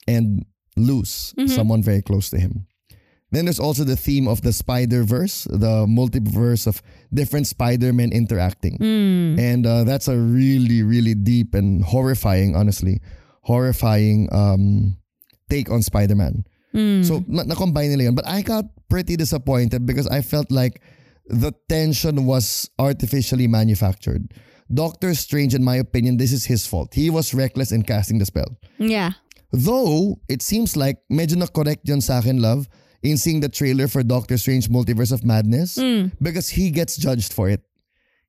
and 0.07 0.43
lose 0.75 1.33
someone 1.47 1.83
very 1.83 2.01
close 2.01 2.29
to 2.31 2.39
him. 2.39 2.65
Then 3.31 3.45
there's 3.45 3.59
also 3.61 3.83
the 3.85 3.95
theme 3.95 4.27
of 4.27 4.41
the 4.41 4.51
Spider 4.51 5.03
Verse, 5.05 5.43
the 5.45 5.85
multiverse 5.85 6.65
of 6.65 6.81
different 7.13 7.45
Spider 7.45 7.93
Men 7.93 8.09
interacting. 8.11 8.75
And 9.37 9.61
uh, 9.67 9.83
that's 9.85 10.07
a 10.09 10.17
really, 10.17 10.81
really 10.81 11.13
deep 11.13 11.53
and 11.53 11.85
horrifying, 11.85 12.55
honestly, 12.57 13.01
horrifying 13.45 14.27
um, 14.33 14.97
take 15.49 15.69
on 15.69 15.83
Spider 15.83 16.15
Man. 16.15 16.43
So, 17.05 17.23
na- 17.27 17.43
na-combine 17.45 17.89
nila 17.89 18.03
yun. 18.09 18.15
But 18.15 18.25
I 18.25 18.41
got 18.41 18.65
pretty 18.89 19.15
disappointed 19.15 19.85
because 19.85 20.07
I 20.07 20.21
felt 20.21 20.49
like 20.49 20.81
the 21.29 21.53
tension 21.69 22.25
was 22.25 22.69
artificially 22.79 23.47
manufactured. 23.47 24.33
Doctor 24.69 25.13
Strange, 25.17 25.55
in 25.57 25.63
my 25.63 25.75
opinion, 25.77 26.17
this 26.17 26.31
is 26.31 26.45
his 26.45 26.65
fault. 26.65 26.93
He 26.93 27.09
was 27.09 27.33
reckless 27.33 27.71
in 27.71 27.81
casting 27.81 28.19
the 28.21 28.25
spell. 28.25 28.53
yeah. 28.77 29.17
Though, 29.49 30.21
it 30.29 30.45
seems 30.45 30.77
like 30.77 31.01
medyo 31.09 31.33
na-correct 31.41 31.81
yun 31.89 32.05
sa 32.05 32.21
akin, 32.21 32.37
love, 32.37 32.69
in 33.01 33.17
seeing 33.17 33.41
the 33.41 33.49
trailer 33.49 33.89
for 33.89 34.05
Doctor 34.05 34.37
Strange 34.37 34.69
Multiverse 34.69 35.09
of 35.09 35.25
Madness 35.25 35.73
because 36.21 36.53
he 36.53 36.69
gets 36.69 36.93
judged 37.01 37.33
for 37.33 37.49
it. 37.49 37.65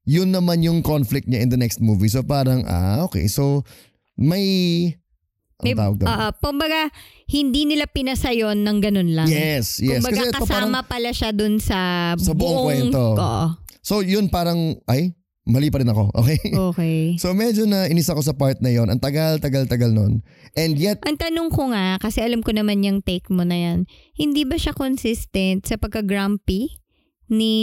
Yun 0.09 0.33
naman 0.33 0.65
yung 0.65 0.81
conflict 0.81 1.29
niya 1.29 1.45
in 1.45 1.53
the 1.53 1.61
next 1.61 1.77
movie. 1.77 2.09
So 2.09 2.25
parang, 2.25 2.65
ah, 2.65 3.05
okay. 3.05 3.29
So, 3.29 3.69
may... 4.17 4.97
May, 5.61 5.77
tawag 5.77 6.01
doon? 6.01 6.09
ah, 6.09 6.33
kumbaga, 6.33 6.89
hindi 7.29 7.69
nila 7.69 7.85
pinasa 7.85 8.33
yun 8.33 8.65
ng 8.65 8.81
ganun 8.81 9.13
lang. 9.13 9.29
yes, 9.29 9.77
yes. 9.77 10.01
Kumbaga, 10.01 10.33
parang- 10.33 10.41
kasama 10.41 10.79
pala 10.89 11.13
siya 11.13 11.37
dun 11.37 11.61
sa, 11.61 12.17
Sa 12.17 12.33
buong 12.33 12.65
kwento. 12.65 13.13
Oo. 13.21 13.45
so, 13.85 14.01
yun 14.01 14.33
parang, 14.33 14.81
ay, 14.89 15.13
mali 15.51 15.69
pa 15.69 15.83
rin 15.83 15.91
ako. 15.91 16.15
Okay? 16.15 16.41
Okay. 16.55 16.99
So 17.23 17.35
medyo 17.35 17.67
na 17.67 17.91
inis 17.91 18.09
ako 18.09 18.23
sa 18.23 18.33
part 18.33 18.63
na 18.63 18.71
yon. 18.71 18.89
Ang 18.89 19.03
tagal, 19.03 19.43
tagal, 19.43 19.67
tagal 19.67 19.91
nun. 19.91 20.23
And 20.55 20.79
yet, 20.79 21.03
Ang 21.05 21.19
tanong 21.19 21.51
ko 21.51 21.75
nga, 21.75 21.99
kasi 21.99 22.23
alam 22.23 22.41
ko 22.41 22.55
naman 22.55 22.87
yung 22.87 23.03
take 23.03 23.27
mo 23.29 23.43
na 23.43 23.59
yan, 23.59 23.79
hindi 24.15 24.47
ba 24.47 24.57
siya 24.57 24.73
consistent 24.73 25.67
sa 25.67 25.77
pagka-grumpy 25.77 26.81
ni 27.31 27.55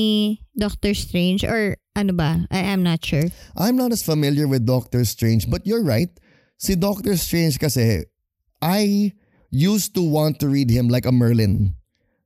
Doctor 0.56 0.96
Strange? 0.96 1.44
Or 1.44 1.80
ano 1.96 2.12
ba? 2.16 2.48
I 2.52 2.72
am 2.72 2.84
not 2.84 3.04
sure. 3.04 3.32
I'm 3.56 3.76
not 3.76 3.92
as 3.92 4.02
familiar 4.04 4.48
with 4.48 4.68
Doctor 4.68 5.04
Strange, 5.04 5.48
but 5.48 5.68
you're 5.68 5.84
right. 5.84 6.10
Si 6.58 6.74
Doctor 6.74 7.14
Strange 7.16 7.60
kasi, 7.62 8.08
I 8.60 9.14
used 9.54 9.94
to 9.96 10.02
want 10.02 10.40
to 10.42 10.50
read 10.50 10.70
him 10.74 10.90
like 10.90 11.06
a 11.06 11.14
Merlin. 11.14 11.77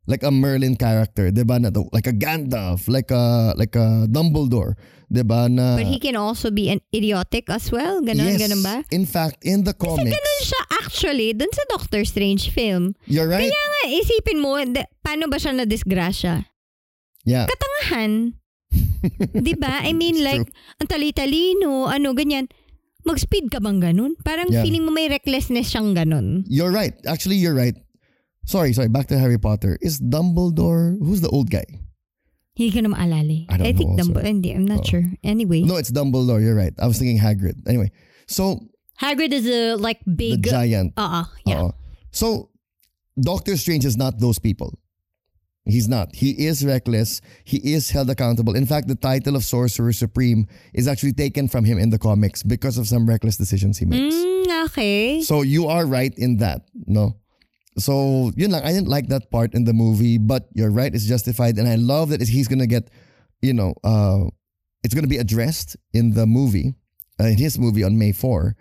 Like 0.10 0.26
a 0.26 0.34
Merlin 0.34 0.74
character, 0.76 1.30
'di 1.30 1.45
ba? 1.45 1.62
Na 1.62 1.70
like 1.93 2.10
a 2.10 2.16
Gandalf, 2.16 2.89
like 2.89 3.14
a 3.14 3.54
like 3.54 3.78
a 3.78 4.10
Dumbledore, 4.10 4.74
'di 5.08 5.22
ba? 5.22 5.45
Na 5.45 5.78
But 5.78 5.86
he 5.86 6.02
can 6.02 6.18
also 6.18 6.49
be 6.49 6.74
an 6.74 6.82
idiotic 6.89 7.45
as 7.54 7.70
well. 7.70 8.02
Ganon, 8.02 8.34
yes, 8.34 8.41
ganon 8.41 8.66
ba? 8.66 8.82
In 8.89 9.06
fact, 9.06 9.45
in 9.45 9.62
the 9.62 9.78
Kasi 9.78 9.86
comics, 10.02 10.10
ganon 10.10 10.39
siya 10.41 10.62
actually 10.82 11.30
dun 11.38 11.54
sa 11.54 11.62
Doctor 11.70 12.02
Strange 12.02 12.49
film. 12.49 12.97
you're 13.06 13.30
right. 13.30 13.45
Kaya 13.45 13.62
nga, 13.62 13.82
isipin 13.93 14.41
mo, 14.41 14.58
de- 14.58 14.89
paano 15.06 15.30
ba 15.30 15.38
siya 15.38 15.54
na-disgrasya? 15.54 16.49
yeah. 17.22 17.45
Katangahan. 17.45 18.41
Di 19.45 19.54
ba? 19.54 19.86
I 19.86 19.93
mean 19.93 20.18
It's 20.18 20.26
like, 20.26 20.47
ang 20.82 20.89
tali-talino, 20.89 21.86
ano, 21.86 22.18
ganyan. 22.18 22.49
Mag-speed 23.06 23.49
ka 23.49 23.62
bang 23.62 23.78
ganun? 23.78 24.18
Parang 24.22 24.49
Yeah. 24.49 24.66
feeling 24.66 24.86
mo 24.86 24.91
may 24.91 25.10
recklessness 25.10 25.74
siyang 25.74 25.93
ganun. 25.93 26.41
You're 26.49 26.74
right. 26.74 26.93
Actually, 27.06 27.38
you're 27.38 27.54
right. 27.54 27.78
Sorry, 28.46 28.74
sorry. 28.74 28.89
Back 28.89 29.08
to 29.08 29.18
Harry 29.18 29.38
Potter. 29.38 29.78
Is 29.82 30.00
Dumbledore? 30.02 30.98
Who's 31.00 31.22
the 31.22 31.30
old 31.30 31.50
guy? 31.50 31.66
Hindi 32.56 32.72
ka 32.72 32.82
na 32.82 32.89
maalala. 32.96 33.46
I 33.50 33.58
don't 33.58 33.78
think. 33.78 34.00
Dumbo- 34.00 34.24
hindi, 34.24 34.52
I'm 34.52 34.66
not 34.66 34.80
Oh. 34.82 34.84
sure. 34.89 35.06
Anyway. 35.24 35.62
No, 35.62 35.78
it's 35.78 35.92
Dumbledore. 35.92 36.42
You're 36.42 36.56
right. 36.56 36.74
I 36.80 36.88
was 36.88 36.98
thinking 37.00 37.18
Hagrid. 37.18 37.64
Anyway, 37.68 37.92
so 38.28 38.60
Hagrid 39.00 39.32
is 39.32 39.48
a 39.48 39.76
like 39.76 40.00
the 40.06 40.36
big... 40.36 40.44
giant. 40.50 40.94
Oo, 41.00 41.24
yeah. 41.46 41.62
Oo. 41.64 41.72
So, 42.12 42.50
Doctor 43.20 43.56
Strange 43.58 43.86
is 43.86 43.96
not 43.96 44.20
those 44.20 44.38
people. 44.38 44.78
He's 45.64 45.88
not. 45.88 46.14
He 46.16 46.32
is 46.50 46.66
reckless. 46.66 47.22
He 47.46 47.58
is 47.74 47.89
held 47.92 48.10
accountable. 48.10 48.56
In 48.58 48.66
fact, 48.66 48.88
the 48.89 48.96
title 48.98 49.36
of 49.38 49.44
Sorcerer 49.46 49.94
Supreme 49.94 50.48
is 50.74 50.88
actually 50.89 51.14
taken 51.14 51.48
from 51.48 51.64
him 51.66 51.78
in 51.78 51.89
the 51.92 52.00
comics 52.00 52.42
because 52.42 52.78
of 52.78 52.88
some 52.88 53.06
reckless 53.08 53.38
decisions 53.38 53.78
he 53.78 53.86
makes. 53.86 54.16
Mm, 54.16 54.66
okay. 54.66 55.22
So 55.22 55.44
you 55.44 55.68
are 55.68 55.86
right 55.86 56.14
in 56.18 56.38
that, 56.38 56.66
no? 56.88 57.21
So 57.78 58.32
yun 58.36 58.52
lang, 58.52 58.64
I 58.64 58.72
didn't 58.72 58.90
like 58.90 59.08
that 59.08 59.32
part 59.32 59.54
in 59.54 59.64
the 59.64 59.74
movie, 59.74 60.18
but 60.18 60.48
you're 60.54 60.72
right, 60.72 60.94
it's 60.94 61.06
justified, 61.06 61.58
and 61.58 61.68
I 61.68 61.76
love 61.76 62.10
that 62.10 62.22
he's 62.22 62.48
gonna 62.48 62.68
get, 62.68 62.90
you 63.42 63.54
know, 63.54 63.74
uh, 63.84 64.28
it's 64.84 64.94
gonna 64.94 65.08
be 65.08 65.18
addressed 65.18 65.78
in 65.94 66.12
the 66.12 66.26
movie, 66.26 66.76
uh, 67.20 67.26
in 67.28 67.38
his 67.38 67.58
movie 67.58 67.84
on 67.84 67.98
May 67.98 68.12
4. 68.12 68.56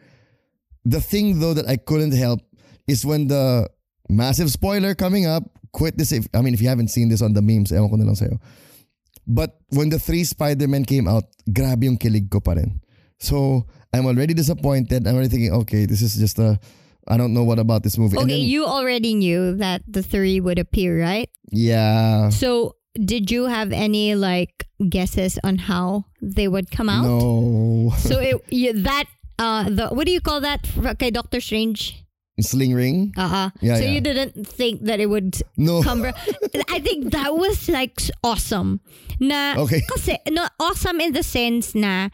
The 0.84 1.00
thing 1.00 1.40
though 1.40 1.54
that 1.54 1.68
I 1.68 1.76
couldn't 1.76 2.12
help 2.12 2.40
is 2.86 3.04
when 3.04 3.26
the 3.26 3.68
massive 4.08 4.50
spoiler 4.50 4.94
coming 4.94 5.26
up, 5.26 5.44
quit 5.72 5.98
this 5.98 6.12
if 6.12 6.26
I 6.34 6.42
mean 6.42 6.54
if 6.54 6.60
you 6.60 6.68
haven't 6.68 6.88
seen 6.88 7.08
this 7.08 7.22
on 7.22 7.34
the 7.34 7.42
memes, 7.42 7.70
ewan 7.70 7.90
lang 7.90 8.14
sa'yo. 8.14 8.38
But 9.26 9.58
when 9.70 9.90
the 9.90 9.98
three 9.98 10.24
Spider-Men 10.24 10.84
came 10.84 11.06
out, 11.06 11.24
grabe 11.52 11.84
yung 11.84 11.98
kilig 11.98 12.30
ko 12.30 12.40
pa 12.40 12.58
rin. 12.58 12.80
So 13.20 13.66
I'm 13.92 14.06
already 14.06 14.34
disappointed. 14.34 15.06
I'm 15.06 15.14
already 15.14 15.28
thinking, 15.28 15.52
okay, 15.62 15.86
this 15.86 16.02
is 16.02 16.16
just 16.16 16.38
a, 16.38 16.58
I 17.10 17.18
don't 17.18 17.34
know 17.34 17.42
what 17.42 17.58
about 17.58 17.82
this 17.82 17.98
movie. 17.98 18.16
Okay, 18.16 18.38
then- 18.38 18.46
you 18.46 18.64
already 18.64 19.14
knew 19.18 19.58
that 19.58 19.82
the 19.86 20.02
three 20.02 20.38
would 20.38 20.58
appear, 20.62 20.94
right? 21.02 21.26
yeah. 21.50 22.30
So, 22.30 22.78
did 22.94 23.30
you 23.30 23.46
have 23.50 23.74
any 23.74 24.14
like 24.14 24.66
guesses 24.88 25.38
on 25.42 25.58
how 25.66 26.06
they 26.22 26.46
would 26.46 26.70
come 26.70 26.86
out? 26.88 27.02
No. 27.04 27.90
So 27.98 28.18
it 28.22 28.38
you, 28.54 28.72
that 28.86 29.10
uh 29.38 29.66
the 29.70 29.90
what 29.90 30.06
do 30.06 30.12
you 30.14 30.20
call 30.22 30.40
that 30.42 30.66
Okay, 30.94 31.10
Doctor 31.10 31.40
Strange? 31.42 31.98
Sling 32.40 32.72
ring? 32.72 33.12
Uh-uh. 33.18 33.50
Yeah, 33.60 33.76
so 33.76 33.84
yeah. 33.84 33.90
you 33.90 34.00
didn't 34.00 34.46
think 34.46 34.86
that 34.88 34.96
it 34.98 35.06
would 35.12 35.36
No. 35.60 35.82
come 35.82 36.02
I 36.72 36.78
think 36.80 37.12
that 37.12 37.34
was 37.36 37.68
like 37.68 38.00
awesome. 38.24 38.80
Na 39.20 39.54
Okay. 39.60 39.82
kasi 39.86 40.16
no 40.32 40.48
awesome 40.58 40.98
in 41.04 41.12
the 41.12 41.22
sense 41.22 41.74
na 41.74 42.08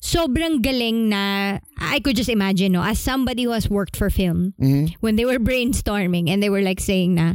sobrang 0.00 0.60
galing 0.64 1.08
na 1.12 1.58
I 1.78 2.00
could 2.00 2.16
just 2.16 2.28
imagine 2.32 2.72
no 2.72 2.82
as 2.82 2.98
somebody 2.98 3.44
who 3.44 3.52
has 3.52 3.68
worked 3.68 3.96
for 3.96 4.08
film 4.10 4.54
Mhm. 4.60 4.96
when 5.00 5.16
they 5.16 5.24
were 5.24 5.38
brainstorming 5.38 6.28
and 6.32 6.42
they 6.42 6.48
were 6.48 6.62
like 6.64 6.80
saying 6.80 7.14
na 7.14 7.34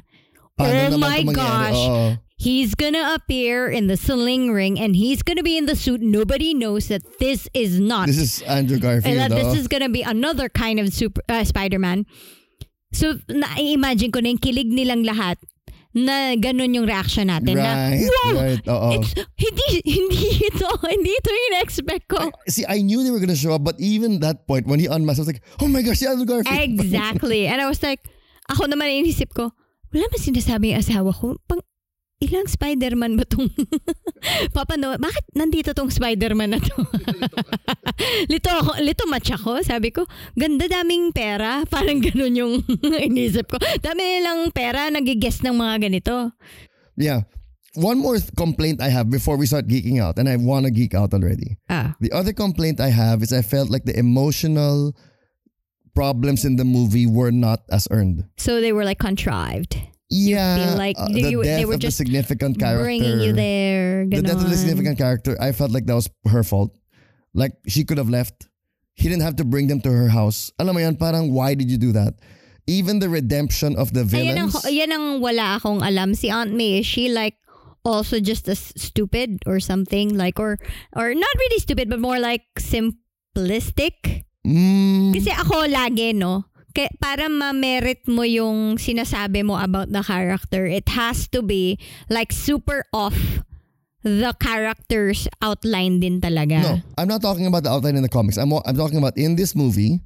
Paano 0.60 0.96
oh 0.96 0.98
my 0.98 1.22
gosh 1.24 1.76
Oo. 1.78 2.18
He's 2.36 2.76
gonna 2.76 3.16
appear 3.16 3.72
in 3.72 3.88
the 3.88 3.96
sling 3.96 4.52
ring 4.52 4.76
and 4.80 4.92
he's 4.96 5.24
gonna 5.24 5.42
be 5.44 5.56
in 5.56 5.68
the 5.72 5.76
suit. 5.76 6.04
Nobody 6.04 6.52
knows 6.54 6.92
that 6.92 7.00
this 7.20 7.48
is 7.56 7.80
not. 7.80 8.08
This 8.12 8.20
is 8.20 8.42
Andrew 8.44 8.76
Garfield. 8.76 9.08
and 9.08 9.16
that 9.24 9.32
this 9.32 9.56
is 9.56 9.68
gonna 9.72 9.88
be 9.88 10.04
another 10.04 10.50
kind 10.52 10.80
of 10.80 10.92
super 10.92 11.24
uh, 11.32 11.44
Spider-Man. 11.48 12.04
So, 12.92 13.20
na-imagine 13.32 14.12
ko 14.12 14.20
na 14.20 14.36
yung 14.36 14.40
kilig 14.44 14.68
nilang 14.68 15.08
lahat 15.08 15.40
na 15.96 16.36
ganun 16.36 16.76
yung 16.76 16.84
reaction 16.84 17.32
natin. 17.32 17.56
Right, 17.56 18.04
na, 18.04 18.12
wow! 18.12 18.32
right, 18.36 18.64
oo. 18.68 18.90
It's, 19.00 19.16
hindi, 19.40 19.68
hindi 19.88 20.28
ito, 20.44 20.68
hindi 20.92 21.12
ito 21.16 21.30
yung 21.32 21.64
expect 21.64 22.12
ko. 22.12 22.20
See, 22.52 22.68
I 22.68 22.84
knew 22.84 23.00
they 23.00 23.16
were 23.16 23.24
gonna 23.24 23.40
show 23.40 23.56
up, 23.56 23.64
but 23.64 23.80
even 23.80 24.20
that 24.20 24.44
point, 24.44 24.68
when 24.68 24.84
he 24.84 24.92
unmasked, 24.92 25.24
I 25.24 25.24
was 25.24 25.32
like, 25.32 25.44
oh 25.64 25.72
my 25.72 25.80
gosh, 25.82 26.04
si 26.04 26.06
Andrew 26.06 26.28
Garfield. 26.28 26.52
exactly. 26.52 27.48
And 27.48 27.64
I 27.64 27.72
was 27.72 27.80
like, 27.80 28.04
ako 28.52 28.68
naman 28.68 28.92
inisip 28.92 29.32
ko, 29.32 29.56
wala 29.96 30.04
man 30.12 30.20
sinasabi 30.20 30.76
yung 30.76 30.84
asawa 30.84 31.16
ko. 31.16 31.40
Pang, 31.48 31.64
ilang 32.24 32.48
Spider-Man 32.48 33.20
ba 33.20 33.26
tong 33.28 33.52
papano? 34.56 34.96
Bakit 34.96 35.36
nandito 35.36 35.76
tong 35.76 35.92
Spider-Man 35.92 36.56
na 36.56 36.60
to? 36.64 36.76
lito 38.32 38.50
ako, 38.50 38.80
lito 38.80 39.04
match 39.12 39.36
ako. 39.36 39.60
Sabi 39.62 39.92
ko, 39.92 40.08
ganda 40.36 40.68
daming 40.68 41.12
pera. 41.12 41.64
Parang 41.74 42.00
ganun 42.00 42.36
yung 42.36 42.54
inisip 42.82 43.52
ko. 43.52 43.58
Dami 43.84 44.02
nilang 44.02 44.52
pera, 44.56 44.88
nagigess 44.88 45.44
ng 45.44 45.56
mga 45.56 45.90
ganito. 45.92 46.32
Yeah. 46.96 47.28
One 47.76 48.00
more 48.00 48.16
th- 48.16 48.32
complaint 48.40 48.80
I 48.80 48.88
have 48.88 49.12
before 49.12 49.36
we 49.36 49.44
start 49.44 49.68
geeking 49.68 50.00
out, 50.00 50.16
and 50.16 50.32
I 50.32 50.40
want 50.40 50.64
to 50.64 50.72
geek 50.72 50.96
out 50.96 51.12
already. 51.12 51.60
Ah. 51.68 52.00
The 52.00 52.16
other 52.16 52.32
complaint 52.32 52.80
I 52.80 52.88
have 52.88 53.20
is 53.20 53.36
I 53.36 53.44
felt 53.44 53.68
like 53.68 53.84
the 53.84 53.92
emotional 54.00 54.96
problems 55.92 56.48
in 56.48 56.56
the 56.56 56.64
movie 56.64 57.04
were 57.04 57.36
not 57.36 57.68
as 57.68 57.88
earned. 57.92 58.24
So 58.40 58.64
they 58.64 58.72
were 58.72 58.88
like 58.88 59.00
contrived. 59.00 59.76
Yeah, 60.10 60.56
feel 60.70 60.78
like 60.78 60.98
uh, 61.00 61.08
you- 61.10 61.16
the 61.16 61.22
they 61.44 61.62
death 61.62 61.66
were 61.66 61.74
of 61.76 61.82
the 61.82 61.92
significant 61.92 62.60
character, 62.60 62.86
Bringing 62.86 63.20
you 63.26 63.34
there. 63.34 64.06
the 64.06 64.22
death 64.22 64.38
of 64.44 64.50
the 64.50 64.58
significant 64.58 64.98
character, 64.98 65.34
I 65.42 65.52
felt 65.52 65.72
like 65.72 65.86
that 65.90 65.96
was 65.98 66.10
her 66.30 66.44
fault. 66.46 66.78
Like 67.34 67.54
she 67.68 67.84
could 67.84 67.98
have 67.98 68.10
left. 68.10 68.46
He 68.94 69.10
didn't 69.10 69.24
have 69.26 69.36
to 69.42 69.46
bring 69.46 69.68
them 69.68 69.82
to 69.82 69.92
her 69.92 70.08
house. 70.08 70.54
Alam 70.62 70.76
mo 70.78 70.80
yan, 70.80 70.96
parang 70.96 71.34
why 71.34 71.52
did 71.58 71.68
you 71.74 71.78
do 71.82 71.92
that? 71.98 72.16
Even 72.70 73.00
the 73.04 73.10
redemption 73.10 73.76
of 73.76 73.92
the 73.94 74.06
Ayan 74.08 74.40
ang, 74.40 74.50
villains. 74.54 74.72
yan 74.72 74.92
ang 74.94 75.06
wala 75.22 75.58
akong 75.60 75.82
alam. 75.84 76.14
Si 76.16 76.30
Aunt 76.32 76.54
May, 76.54 76.80
is 76.80 76.88
she 76.88 77.10
like 77.12 77.36
also 77.84 78.18
just 78.22 78.48
as 78.48 78.72
stupid 78.78 79.42
or 79.46 79.60
something? 79.60 80.16
Like, 80.16 80.40
or, 80.40 80.58
or 80.96 81.14
not 81.14 81.34
really 81.38 81.60
stupid, 81.60 81.90
but 81.90 82.00
more 82.00 82.18
like 82.18 82.46
simplistic? 82.58 84.26
Mm, 84.46 85.14
Kasi 85.14 85.30
ako 85.34 85.66
lagi, 85.68 86.14
no? 86.16 86.46
Kaya 86.76 86.92
para 87.00 87.32
ma-merit 87.32 88.04
mo 88.06 88.28
yung 88.28 88.76
sinasabi 88.76 89.48
mo 89.48 89.56
about 89.56 89.96
the 89.96 90.04
character, 90.04 90.68
it 90.68 90.92
has 90.92 91.24
to 91.32 91.40
be 91.42 91.80
like 92.12 92.36
super 92.36 92.84
off 92.92 93.16
the 94.04 94.36
character's 94.44 95.26
outline 95.42 96.04
din 96.04 96.20
talaga. 96.22 96.60
no, 96.62 96.74
I'm 97.00 97.08
not 97.08 97.24
talking 97.24 97.48
about 97.48 97.64
the 97.64 97.72
outline 97.72 97.96
in 97.96 98.04
the 98.04 98.12
comics. 98.12 98.36
I'm 98.38 98.52
I'm 98.54 98.76
talking 98.76 99.00
about 99.00 99.18
in 99.18 99.40
this 99.40 99.56
movie. 99.56 100.04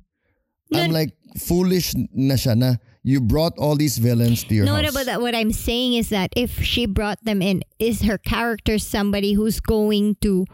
I'm 0.72 0.94
No, 0.94 1.02
like 1.02 1.18
foolish 1.42 1.98
na 2.14 2.38
siya 2.38 2.54
na 2.56 2.78
you 3.02 3.20
brought 3.20 3.58
all 3.58 3.74
these 3.76 3.98
villains 3.98 4.46
to 4.46 4.54
your 4.54 4.66
No, 4.70 4.78
house. 4.78 4.86
no, 4.86 4.92
but 4.94 5.06
that, 5.10 5.20
what 5.26 5.34
I'm 5.34 5.52
saying 5.52 5.98
is 5.98 6.14
that 6.14 6.30
if 6.38 6.62
she 6.62 6.86
brought 6.86 7.18
them 7.26 7.42
in, 7.42 7.66
is 7.82 8.06
her 8.06 8.22
character 8.22 8.78
somebody 8.78 9.34
who's 9.34 9.58
going 9.60 10.16
to 10.22 10.46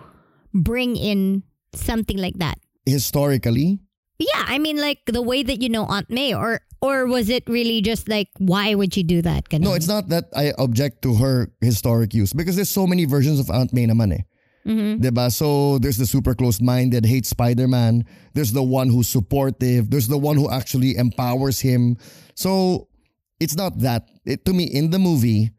bring 0.56 0.96
in 0.96 1.44
something 1.76 2.16
like 2.18 2.40
that? 2.40 2.56
Historically, 2.88 3.84
Yeah, 4.18 4.46
I 4.48 4.60
mean, 4.60 4.78
like 4.80 5.00
the 5.08 5.22
way 5.22 5.44
that 5.44 5.62
you 5.62 5.70
know 5.70 5.86
Aunt 5.86 6.10
May, 6.10 6.34
or 6.34 6.62
or 6.82 7.06
was 7.06 7.30
it 7.30 7.44
really 7.48 7.82
just 7.82 8.08
like 8.08 8.30
why 8.38 8.76
would 8.76 8.96
you 8.96 9.04
do 9.04 9.22
that? 9.22 9.50
Ganun. 9.50 9.62
no, 9.62 9.74
it's 9.74 9.88
not 9.88 10.10
that 10.10 10.26
I 10.36 10.54
object 10.58 11.02
to 11.04 11.16
her 11.16 11.52
historic 11.62 12.14
use 12.14 12.32
because 12.32 12.56
there's 12.56 12.70
so 12.70 12.88
many 12.88 13.06
versions 13.06 13.40
of 13.40 13.50
Aunt 13.52 13.74
May 13.74 13.88
naman 13.88 14.14
eh. 14.14 14.24
Mhm. 14.66 15.02
Diba? 15.02 15.32
So 15.32 15.78
there's 15.78 15.98
the 15.98 16.08
super 16.08 16.34
closed-minded, 16.34 17.06
hates 17.06 17.30
Spider-Man. 17.30 18.04
There's 18.34 18.52
the 18.52 18.64
one 18.64 18.90
who's 18.90 19.08
supportive. 19.08 19.92
There's 19.92 20.08
the 20.08 20.18
one 20.18 20.38
who 20.38 20.50
actually 20.50 20.98
empowers 20.98 21.60
him. 21.60 21.98
So 22.34 22.88
it's 23.40 23.56
not 23.56 23.78
that. 23.86 24.10
It, 24.26 24.44
to 24.46 24.54
me, 24.54 24.64
in 24.66 24.90
the 24.90 24.98
movie, 24.98 25.52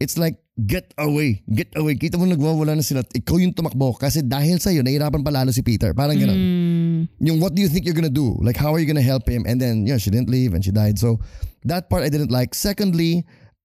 it's 0.00 0.16
like, 0.16 0.36
get 0.66 0.90
away. 0.98 1.42
Get 1.46 1.70
away. 1.78 1.94
Kita 1.94 2.18
mo 2.18 2.26
nagwawala 2.26 2.74
na 2.74 2.82
sila. 2.82 3.06
Ikaw 3.06 3.36
yung 3.38 3.54
tumakbo. 3.54 3.94
Kasi 3.94 4.26
dahil 4.26 4.58
sa'yo, 4.58 4.82
nahirapan 4.82 5.22
palalo 5.22 5.54
si 5.54 5.62
Peter. 5.62 5.94
Parang 5.94 6.18
ganun. 6.18 6.34
Mm, 6.34 7.00
Yung 7.22 7.38
what 7.38 7.54
do 7.54 7.62
you 7.62 7.70
think 7.70 7.86
you're 7.86 7.94
gonna 7.94 8.10
do? 8.10 8.34
Like 8.42 8.58
how 8.58 8.74
are 8.74 8.82
you 8.82 8.86
gonna 8.86 9.04
help 9.04 9.28
him? 9.30 9.46
And 9.46 9.62
then, 9.62 9.86
yeah, 9.86 10.02
she 10.02 10.10
didn't 10.10 10.30
leave 10.30 10.54
and 10.54 10.64
she 10.64 10.74
died. 10.74 10.98
So 10.98 11.22
that 11.64 11.86
part 11.86 12.02
I 12.02 12.10
didn't 12.10 12.34
like. 12.34 12.54
Secondly, 12.58 13.22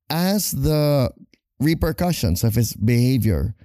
as 0.09 0.53
the 0.53 1.09
repercussions 1.57 2.43
of 2.43 2.53
his 2.53 2.77
behavior 2.77 3.55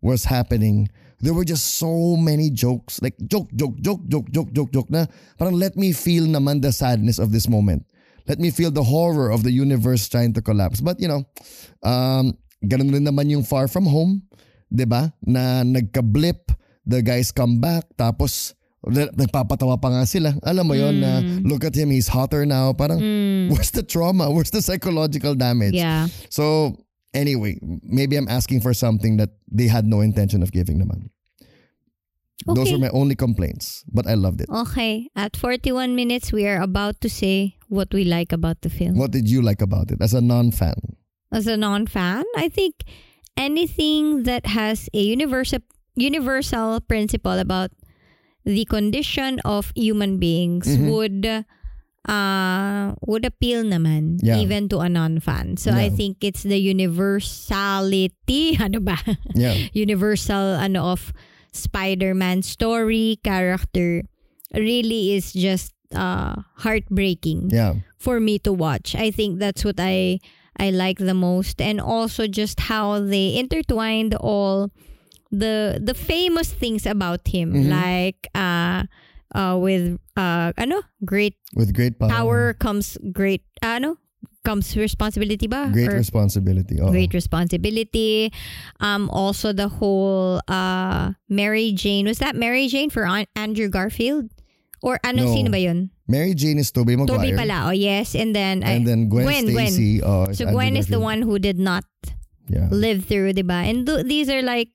was 0.00 0.24
happening, 0.24 0.88
there 1.20 1.34
were 1.34 1.44
just 1.44 1.76
so 1.76 2.16
many 2.16 2.48
jokes. 2.48 3.02
Like 3.02 3.20
joke, 3.28 3.52
joke, 3.52 3.76
joke, 3.80 4.08
joke, 4.08 4.30
joke, 4.30 4.52
joke, 4.52 4.70
joke 4.72 4.90
na 4.90 5.06
parang 5.36 5.60
let 5.60 5.76
me 5.76 5.92
feel 5.92 6.24
naman 6.24 6.62
the 6.62 6.72
sadness 6.72 7.18
of 7.18 7.32
this 7.32 7.48
moment. 7.48 7.84
Let 8.28 8.38
me 8.38 8.50
feel 8.52 8.70
the 8.70 8.84
horror 8.84 9.32
of 9.32 9.42
the 9.42 9.52
universe 9.52 10.08
trying 10.08 10.32
to 10.34 10.42
collapse. 10.42 10.80
But 10.80 11.00
you 11.00 11.08
know, 11.08 11.24
um, 11.82 12.36
ganun 12.64 12.90
rin 12.92 13.04
naman 13.04 13.30
yung 13.30 13.42
Far 13.42 13.68
From 13.68 13.86
Home, 13.86 14.22
'di 14.68 14.84
ba? 14.84 15.12
Na 15.22 15.62
nagka-blip, 15.62 16.52
the 16.86 17.02
guys 17.02 17.30
come 17.30 17.60
back, 17.60 17.84
tapos 17.96 18.54
na- 18.84 19.10
nagpapatawa 19.12 19.76
pa 19.76 19.88
nga 19.92 20.04
sila. 20.06 20.34
Alam 20.42 20.64
mo 20.68 20.74
yon 20.74 21.00
na 21.02 21.20
look 21.44 21.64
at 21.64 21.74
him, 21.74 21.90
he's 21.90 22.08
hotter 22.08 22.46
now. 22.46 22.72
Parang, 22.72 22.98
where's 23.52 23.70
the 23.70 23.82
trauma? 23.82 24.26
Where's 24.34 24.50
the 24.50 24.62
psychological 24.62 25.34
damage? 25.34 25.74
yeah. 25.74 26.08
So, 26.30 26.76
anyway, 27.12 27.58
maybe 27.82 28.16
I'm 28.16 28.28
asking 28.28 28.60
for 28.62 28.72
something 28.72 29.16
that 29.18 29.30
they 29.50 29.66
had 29.66 29.84
no 29.84 30.00
intention 30.00 30.42
of 30.42 30.52
giving 30.52 30.78
naman. 30.80 31.10
Those 32.46 32.70
Okay. 32.70 32.78
were 32.78 32.86
my 32.86 32.94
only 32.94 33.18
complaints, 33.18 33.82
but 33.90 34.06
I 34.06 34.14
loved 34.14 34.40
it. 34.40 34.48
Okay, 34.48 35.10
at 35.18 35.34
41 35.36 35.98
minutes, 35.98 36.30
we 36.32 36.46
are 36.46 36.62
about 36.62 37.02
to 37.02 37.10
say 37.10 37.58
what 37.68 37.90
we 37.92 38.04
like 38.06 38.30
about 38.32 38.62
the 38.62 38.70
film. 38.70 38.94
What 38.96 39.10
did 39.10 39.28
you 39.28 39.42
like 39.42 39.60
about 39.60 39.90
it 39.90 39.98
as 40.00 40.14
a 40.14 40.22
non-fan? 40.22 40.78
As 41.32 41.46
a 41.46 41.56
non-fan, 41.56 42.24
I 42.36 42.48
think 42.48 42.84
anything 43.36 44.22
that 44.24 44.46
has 44.46 44.88
a 44.94 45.02
universal 45.02 45.60
universal 45.98 46.80
principle 46.80 47.38
about 47.38 47.70
the 48.46 48.64
condition 48.64 49.38
of 49.44 49.70
human 49.76 50.16
beings 50.18 50.64
Mhm. 50.66 50.88
would 50.88 51.22
uh 52.08 52.94
would 53.04 53.26
appeal 53.28 53.60
naman 53.66 54.16
Yeah. 54.24 54.40
even 54.40 54.70
to 54.72 54.78
a 54.80 54.88
non-fan. 54.88 55.58
So 55.60 55.74
I 55.76 55.90
think 55.92 56.24
it's 56.24 56.42
the 56.46 56.56
universality 56.56 58.56
ano 58.64 58.80
ba? 58.80 58.96
Yeah. 59.34 59.68
universal 59.74 60.56
ano 60.56 60.94
of 60.96 61.12
Spider-Man 61.52 62.40
story 62.42 63.18
character 63.24 64.04
really 64.54 65.12
is 65.12 65.32
just 65.36 65.74
uh 65.92 66.36
heartbreaking 66.64 67.50
Yeah. 67.52 67.84
for 67.98 68.20
me 68.20 68.38
to 68.48 68.52
watch. 68.52 68.94
I 68.96 69.10
think 69.10 69.38
that's 69.40 69.64
what 69.64 69.76
I 69.80 70.20
I 70.58 70.70
like 70.70 70.98
the 70.98 71.14
most 71.14 71.60
and 71.60 71.80
also 71.80 72.26
just 72.26 72.60
how 72.66 72.98
they 73.00 73.38
intertwined 73.38 74.14
all 74.18 74.70
the 75.30 75.78
the 75.82 75.94
famous 75.94 76.50
things 76.52 76.86
about 76.86 77.28
him 77.28 77.52
Mhm. 77.52 77.68
like 77.68 78.20
uh 78.34 78.84
uh 79.36 79.56
with 79.60 79.98
uh 80.16 80.52
ano 80.56 80.82
great 81.04 81.36
With 81.54 81.72
great 81.76 81.98
power. 82.00 82.08
power 82.10 82.40
comes 82.56 82.96
great 83.12 83.44
ano 83.62 83.96
comes 84.44 84.72
responsibility 84.76 85.44
ba 85.46 85.68
Great 85.68 85.92
Or- 85.92 86.00
responsibility. 86.00 86.80
Oo. 86.80 86.88
great 86.88 87.12
responsibility. 87.12 88.32
Um, 88.80 89.12
also 89.12 89.52
the 89.52 89.68
whole 89.68 90.40
uh 90.48 91.12
Mary 91.28 91.76
Jane 91.76 92.08
was 92.08 92.16
that 92.24 92.32
Mary 92.32 92.64
Jane 92.72 92.88
for 92.88 93.04
Andrew 93.36 93.68
Garfield 93.68 94.32
or 94.82 94.98
ano 95.04 95.24
No. 95.26 95.34
sino 95.34 95.50
ba 95.50 95.58
yun? 95.58 95.90
Mary 96.08 96.32
Jane 96.34 96.58
is 96.58 96.70
Tobey 96.72 96.96
Maguire. 96.96 97.18
Toby 97.18 97.32
pala. 97.36 97.68
Oh 97.68 97.76
yes, 97.76 98.14
and 98.14 98.34
then 98.34 98.62
I- 98.64 98.78
And 98.80 98.86
then 98.86 99.08
Gwen, 99.08 99.24
Gwen, 99.26 99.68
Stacy. 99.72 100.00
oh, 100.02 100.30
is 100.32 100.38
so 100.38 100.46
Gwen 100.50 100.76
is 100.76 100.88
the 100.88 101.00
one 101.00 101.22
who 101.22 101.38
did 101.38 101.58
not 101.58 101.84
Yeah. 102.48 102.68
live 102.72 103.04
through, 103.04 103.36
diba? 103.36 103.66
And 103.68 103.84
th- 103.84 104.06
these 104.08 104.30
are 104.32 104.40
like 104.40 104.72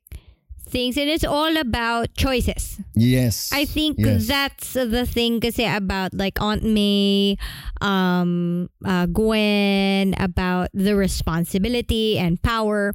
things, 0.70 0.93
and 0.97 1.10
it's 1.10 1.26
all 1.26 1.58
about 1.58 2.14
choices. 2.14 2.78
Yes. 2.93 3.49
I 3.54 3.66
think 3.66 3.97
yes. 3.97 4.26
that's 4.30 4.74
the 4.78 5.06
thing 5.10 5.41
kasi 5.41 5.66
about 5.66 6.14
like 6.14 6.38
Aunt 6.41 6.62
May, 6.66 7.38
um, 7.82 8.70
uh, 8.86 9.06
Gwen, 9.10 10.14
about 10.22 10.70
the 10.74 10.93
responsibility 10.95 12.18
and 12.18 12.41
power. 12.41 12.93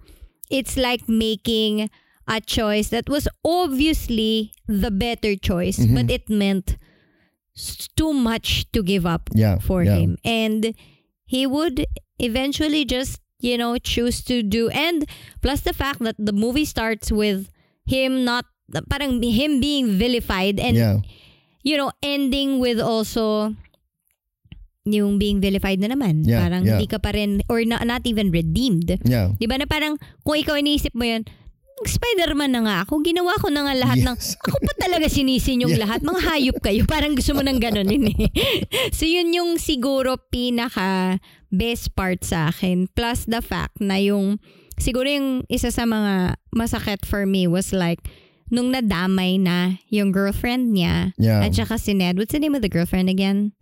It's 0.50 0.76
like 0.78 1.06
making 1.10 1.90
a 2.30 2.40
choice 2.40 2.88
that 2.94 3.08
was 3.08 3.26
obviously 3.44 4.52
the 4.66 4.90
better 4.90 5.34
choice, 5.36 5.78
Mhm. 5.78 5.94
but 5.94 6.06
it 6.10 6.28
meant 6.30 6.76
too 7.96 8.14
much 8.14 8.70
to 8.72 8.82
give 8.82 9.04
up 9.04 9.28
Yeah. 9.34 9.58
for 9.58 9.82
yeah. 9.82 9.98
him. 9.98 10.18
And 10.24 10.74
he 11.26 11.46
would 11.46 11.84
eventually 12.18 12.86
just, 12.86 13.20
you 13.42 13.58
know, 13.58 13.76
choose 13.78 14.22
to 14.30 14.42
do. 14.42 14.70
And 14.70 15.04
plus 15.42 15.62
the 15.62 15.74
fact 15.74 16.00
that 16.00 16.16
the 16.18 16.32
movie 16.32 16.64
starts 16.64 17.10
with 17.10 17.50
him 17.84 18.24
not, 18.24 18.46
parang 18.88 19.22
him 19.22 19.60
being 19.60 19.98
vilified 19.98 20.60
and, 20.60 20.76
yeah. 20.76 20.96
you 21.62 21.76
know, 21.76 21.90
ending 22.02 22.60
with 22.60 22.80
also 22.80 23.54
yung 24.88 25.18
being 25.20 25.40
vilified 25.40 25.80
na 25.80 25.92
naman. 25.92 26.24
Yeah, 26.24 26.40
parang 26.48 26.64
yeah. 26.64 26.80
hindi 26.80 26.88
ka 26.88 26.96
pa 26.96 27.12
rin, 27.12 27.44
or 27.48 27.60
na, 27.64 27.84
not 27.84 28.08
even 28.08 28.32
redeemed. 28.32 28.88
Yeah. 29.04 29.36
Di 29.36 29.44
ba 29.44 29.60
na 29.60 29.68
parang, 29.68 30.00
kung 30.24 30.40
ikaw 30.40 30.56
iniisip 30.56 30.96
mo 30.96 31.04
yun, 31.04 31.28
Spider-Man 31.86 32.50
na 32.56 32.60
nga 32.64 32.76
ako. 32.82 33.04
Ginawa 33.04 33.36
ko 33.38 33.52
na 33.52 33.68
nga 33.68 33.74
lahat 33.76 34.00
ng... 34.02 34.16
Yes. 34.16 34.34
Ako 34.40 34.58
pa 34.58 34.74
talaga 34.80 35.06
sinisin 35.06 35.62
yung 35.62 35.76
Yeah. 35.76 35.84
lahat. 35.86 36.00
Mga 36.02 36.20
hayop 36.24 36.58
kayo. 36.64 36.82
Parang 36.88 37.14
gusto 37.14 37.36
mo 37.36 37.44
nang 37.44 37.60
ganunin 37.60 38.10
eh. 38.10 38.32
so 38.96 39.04
yun 39.06 39.30
yung 39.30 39.60
siguro 39.60 40.16
pinaka 40.16 41.20
best 41.52 41.94
part 41.94 42.24
sa 42.24 42.48
akin. 42.50 42.88
Plus 42.96 43.28
the 43.28 43.44
fact 43.44 43.78
na 43.78 44.00
yung... 44.00 44.40
Siguro 44.78 45.10
yung 45.10 45.42
isa 45.50 45.74
sa 45.74 45.84
mga 45.84 46.38
masakit 46.54 47.02
for 47.02 47.26
me 47.26 47.50
was 47.50 47.74
like 47.74 47.98
nung 48.50 48.72
nadamay 48.72 49.36
na 49.36 49.76
yung 49.90 50.10
girlfriend 50.14 50.72
niya 50.72 51.12
Yeah. 51.18 51.44
at 51.44 51.52
saka 51.54 51.76
si 51.76 51.92
Ned. 51.92 52.16
What's 52.16 52.32
the 52.32 52.40
name 52.40 52.54
of 52.54 52.62
the 52.62 52.70
girlfriend 52.70 53.10
again? 53.10 53.52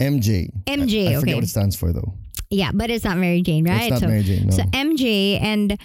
MJ. 0.00 0.50
MJ, 0.66 1.08
I, 1.08 1.16
I 1.16 1.20
forget 1.20 1.22
okay. 1.22 1.34
what 1.36 1.44
it 1.44 1.52
stands 1.52 1.76
for 1.76 1.92
though. 1.92 2.16
Yeah, 2.50 2.70
but 2.74 2.90
it's 2.90 3.04
not 3.04 3.16
Mary 3.16 3.40
Jane, 3.40 3.64
right? 3.64 3.90
not 3.90 4.00
so, 4.00 4.08
Mary 4.08 4.22
Jane, 4.24 4.46
no. 4.46 4.52
so 4.52 4.62
MJ 4.76 5.40
and 5.40 5.78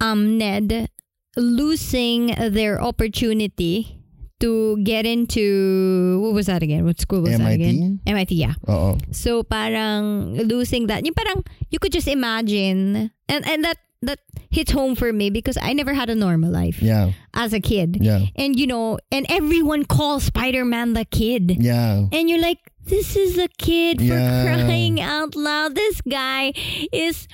um 0.00 0.36
Ned 0.36 0.90
losing 1.36 2.34
their 2.50 2.80
opportunity 2.80 3.92
to 4.40 4.76
get 4.84 5.06
into 5.06 6.20
what 6.22 6.34
was 6.34 6.46
that 6.46 6.62
again? 6.62 6.84
What 6.84 7.00
school 7.00 7.22
was 7.22 7.38
that 7.38 7.52
again? 7.52 8.00
MIT, 8.06 8.34
yeah. 8.34 8.54
Oo. 8.68 8.98
So 9.10 9.42
parang 9.42 10.36
losing 10.48 10.88
that, 10.88 11.04
yung 11.06 11.14
parang 11.14 11.44
you 11.70 11.78
could 11.78 11.92
just 11.92 12.08
imagine, 12.08 13.10
and 13.28 13.42
and 13.48 13.64
that 13.64 13.78
that 14.04 14.20
hits 14.52 14.70
home 14.72 14.94
for 14.94 15.10
me 15.12 15.30
because 15.30 15.56
I 15.60 15.72
never 15.72 15.94
had 15.96 16.10
a 16.10 16.14
normal 16.14 16.52
life 16.52 16.82
Yeah. 16.84 17.12
as 17.32 17.56
a 17.56 17.60
kid, 17.60 17.96
Yeah. 18.00 18.28
and 18.36 18.60
you 18.60 18.66
know, 18.68 18.98
and 19.10 19.24
everyone 19.32 19.84
calls 19.88 20.24
Spider 20.28 20.64
Man 20.68 20.92
the 20.92 21.04
kid, 21.08 21.56
Yeah. 21.56 22.04
and 22.12 22.28
you're 22.28 22.40
like, 22.40 22.60
this 22.84 23.16
is 23.16 23.40
a 23.40 23.48
kid 23.56 23.98
for 24.04 24.20
Yeah. 24.20 24.44
crying 24.44 25.00
out 25.00 25.32
loud. 25.34 25.74
This 25.74 26.04
guy 26.04 26.52
is 26.92 27.24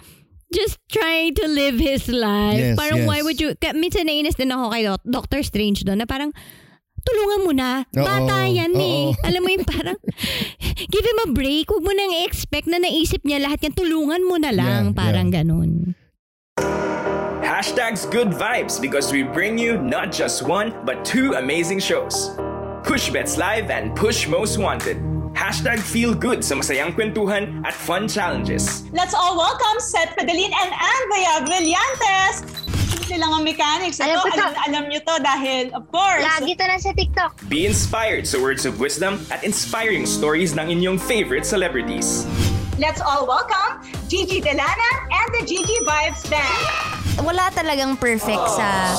just 0.52 0.78
trying 0.92 1.34
to 1.34 1.48
live 1.48 1.80
his 1.80 2.06
life. 2.08 2.60
Yes, 2.60 2.76
parang 2.78 3.04
yes. 3.04 3.08
why 3.08 3.18
would 3.24 3.40
you, 3.40 3.56
ka- 3.56 3.74
minsan 3.74 4.06
nainis 4.06 4.36
din 4.36 4.52
ako 4.52 4.70
kay 4.70 4.82
Doc- 4.84 5.08
Doctor 5.08 5.40
Strange 5.42 5.82
doon 5.82 6.04
na 6.04 6.06
parang, 6.06 6.30
tulungan 7.02 7.40
mo 7.42 7.52
na. 7.52 7.82
Oo, 7.98 8.06
Bata 8.06 8.46
yan 8.46 8.72
eh. 8.78 9.10
Alam 9.26 9.40
mo 9.42 9.48
yung 9.50 9.66
parang, 9.66 9.98
give 10.92 11.06
him 11.06 11.18
a 11.26 11.28
break. 11.34 11.66
Huwag 11.66 11.82
mo 11.82 11.90
nang 11.90 12.14
expect 12.22 12.70
na 12.70 12.78
naisip 12.78 13.26
niya 13.26 13.42
lahat 13.42 13.66
yan. 13.66 13.74
Tulungan 13.74 14.22
mo 14.22 14.38
na 14.38 14.54
lang. 14.54 14.94
Yeah, 14.94 14.96
parang 14.96 15.28
yeah. 15.34 15.42
ganun. 15.42 15.98
Hashtags 17.42 18.06
good 18.10 18.30
vibes 18.30 18.80
because 18.80 19.10
we 19.12 19.22
bring 19.22 19.58
you 19.58 19.78
not 19.78 20.10
just 20.14 20.42
one, 20.46 20.72
but 20.86 21.04
two 21.04 21.34
amazing 21.34 21.78
shows. 21.82 22.34
Push 22.82 23.10
Bets 23.10 23.38
Live 23.38 23.70
and 23.70 23.94
Push 23.94 24.26
Most 24.26 24.58
Wanted. 24.58 24.98
Hashtag 25.32 25.80
feel 25.80 26.12
good 26.14 26.44
sa 26.44 26.54
masayang 26.54 26.92
kwentuhan 26.92 27.64
at 27.64 27.72
fun 27.72 28.06
challenges. 28.06 28.84
Let's 28.92 29.16
all 29.16 29.34
welcome 29.34 29.78
Seth 29.80 30.12
Fidelin 30.14 30.52
and 30.52 30.70
Andrea 30.70 31.34
Brillantes! 31.48 32.44
Silang 33.02 33.40
ang 33.40 33.44
mechanics. 33.44 33.98
Ito, 33.98 34.08
Alam 34.08 34.24
alam, 34.30 34.52
alam 34.68 34.82
nyo 34.88 35.00
to 35.02 35.14
dahil, 35.20 35.62
of 35.74 35.84
course, 35.90 36.22
Lagi 36.22 36.54
to 36.54 36.64
na 36.64 36.76
sa 36.78 36.92
TikTok. 36.94 37.34
Be 37.50 37.66
inspired 37.66 38.24
sa 38.24 38.38
words 38.38 38.64
of 38.64 38.78
wisdom 38.78 39.20
at 39.28 39.42
inspiring 39.42 40.06
stories 40.06 40.54
ng 40.54 40.68
inyong 40.70 40.96
favorite 40.96 41.44
celebrities. 41.44 42.24
let's 42.80 43.04
all 43.04 43.28
welcome 43.28 43.84
Gigi 44.08 44.40
Delana 44.40 44.90
and 45.12 45.28
the 45.36 45.42
Gigi 45.44 45.76
Vibes 45.84 46.24
Band. 46.32 46.56
wala 47.20 47.52
talagang 47.52 47.94
perfect 48.00 48.42
sa 48.56 48.90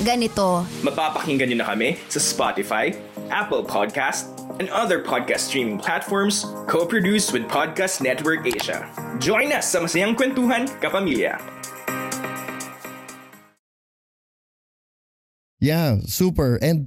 ganito. 0.00 0.62
Mapapakinggan 0.86 1.50
nyo 1.50 1.58
na 1.62 1.66
kami 1.66 1.98
sa 2.06 2.22
Spotify, 2.22 2.94
Apple 3.28 3.66
Podcast, 3.66 4.30
and 4.62 4.70
other 4.70 5.02
podcast 5.02 5.50
streaming 5.50 5.74
platforms 5.74 6.46
co-produced 6.70 7.32
with 7.34 7.42
Podcast 7.50 7.98
Network 7.98 8.46
Asia. 8.46 8.86
Join 9.18 9.50
us 9.50 9.74
sa 9.74 9.82
masayang 9.82 10.14
kwentuhan, 10.14 10.70
kapamilya. 10.78 11.34
Yeah, 15.58 15.98
super. 16.06 16.62
And 16.62 16.86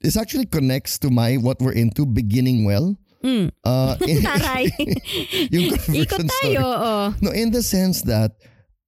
this 0.00 0.16
actually 0.16 0.46
connects 0.48 0.96
to 1.04 1.10
my 1.12 1.36
what 1.36 1.60
we're 1.60 1.76
into 1.76 2.06
beginning 2.08 2.64
well. 2.64 2.96
Mm. 3.20 3.52
Uh, 3.64 3.96
in- 4.08 4.24
Taray. 4.24 4.72
yung 5.52 5.76
Ikot 5.76 6.24
tayo, 6.24 6.32
story. 6.40 6.56
oo. 6.56 7.14
No, 7.20 7.30
in 7.36 7.52
the 7.52 7.60
sense 7.64 8.00
that 8.08 8.32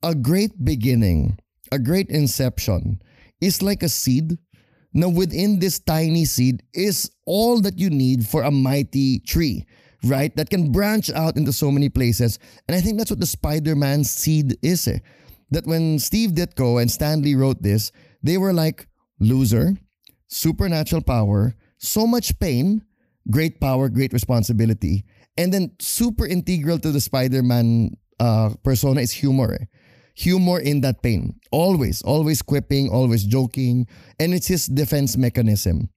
a 0.03 0.15
great 0.17 0.53
beginning, 0.65 1.37
a 1.73 1.79
great 1.79 2.09
inception 2.09 3.01
is 3.41 3.61
like 3.61 3.83
a 3.85 3.89
seed. 3.93 4.37
Now, 4.97 5.11
within 5.11 5.59
this 5.59 5.79
tiny 5.79 6.25
seed 6.25 6.63
is 6.73 7.11
all 7.27 7.61
that 7.61 7.79
you 7.79 7.91
need 7.91 8.27
for 8.27 8.43
a 8.43 8.51
mighty 8.51 9.19
tree, 9.21 9.67
right? 10.03 10.35
That 10.37 10.49
can 10.49 10.73
branch 10.73 11.11
out 11.11 11.37
into 11.37 11.53
so 11.53 11.71
many 11.71 11.91
places. 11.91 12.39
And 12.67 12.75
I 12.75 12.81
think 12.81 12.97
that's 12.97 13.11
what 13.11 13.21
the 13.21 13.27
Spider 13.27 13.77
Man 13.77 14.05
seed 14.05 14.57
is. 14.63 14.89
Eh. 14.89 15.01
That 15.51 15.67
when 15.67 15.99
Steve 15.99 16.31
Ditko 16.31 16.81
and 16.81 16.91
Stan 16.91 17.21
Lee 17.21 17.35
wrote 17.35 17.61
this, 17.61 17.93
they 18.23 18.39
were 18.39 18.55
like, 18.55 18.89
loser, 19.21 19.75
supernatural 20.29 21.03
power, 21.03 21.55
so 21.77 22.07
much 22.07 22.39
pain, 22.41 22.83
great 23.31 23.61
power, 23.61 23.91
great 23.91 24.15
responsibility. 24.15 25.05
And 25.37 25.53
then 25.53 25.73
super 25.79 26.27
integral 26.27 26.79
to 26.79 26.91
the 26.91 27.03
Spider-Man 27.03 27.99
uh, 28.19 28.55
persona 28.65 29.03
is 29.03 29.13
humor. 29.13 29.59
eh. 29.61 29.65
Humor 30.17 30.61
in 30.61 30.81
that 30.81 31.03
pain. 31.03 31.39
Always, 31.53 32.01
always 32.03 32.41
quipping, 32.41 32.89
always 32.89 33.25
joking. 33.25 33.87
And 34.19 34.33
it's 34.33 34.49
his 34.49 34.67
defense 34.67 35.17
mechanism. 35.17 35.91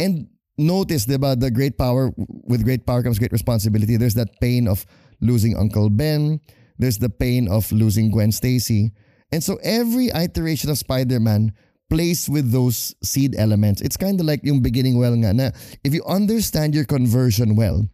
And 0.00 0.28
notice, 0.58 1.06
diba, 1.06 1.38
the 1.38 1.50
great 1.50 1.78
power, 1.78 2.10
with 2.16 2.64
great 2.64 2.84
power 2.84 3.02
comes 3.02 3.18
great 3.18 3.32
responsibility. 3.32 3.96
There's 3.96 4.14
that 4.14 4.40
pain 4.40 4.66
of 4.66 4.84
losing 5.20 5.56
Uncle 5.56 5.88
Ben. 5.88 6.40
There's 6.78 6.98
the 6.98 7.10
pain 7.10 7.48
of 7.48 7.70
losing 7.70 8.10
Gwen 8.10 8.32
Stacy. 8.32 8.92
And 9.30 9.42
so 9.42 9.58
every 9.62 10.10
iteration 10.14 10.70
of 10.70 10.78
Spider-Man 10.78 11.52
plays 11.90 12.28
with 12.28 12.50
those 12.52 12.94
seed 13.02 13.34
elements. 13.36 13.80
It's 13.80 13.96
kind 13.96 14.18
of 14.20 14.26
like 14.26 14.40
yung 14.42 14.60
beginning 14.60 14.98
well 14.98 15.14
nga 15.14 15.32
na 15.32 15.50
if 15.84 15.94
you 15.94 16.04
understand 16.04 16.74
your 16.74 16.84
conversion 16.84 17.56
well, 17.56 17.86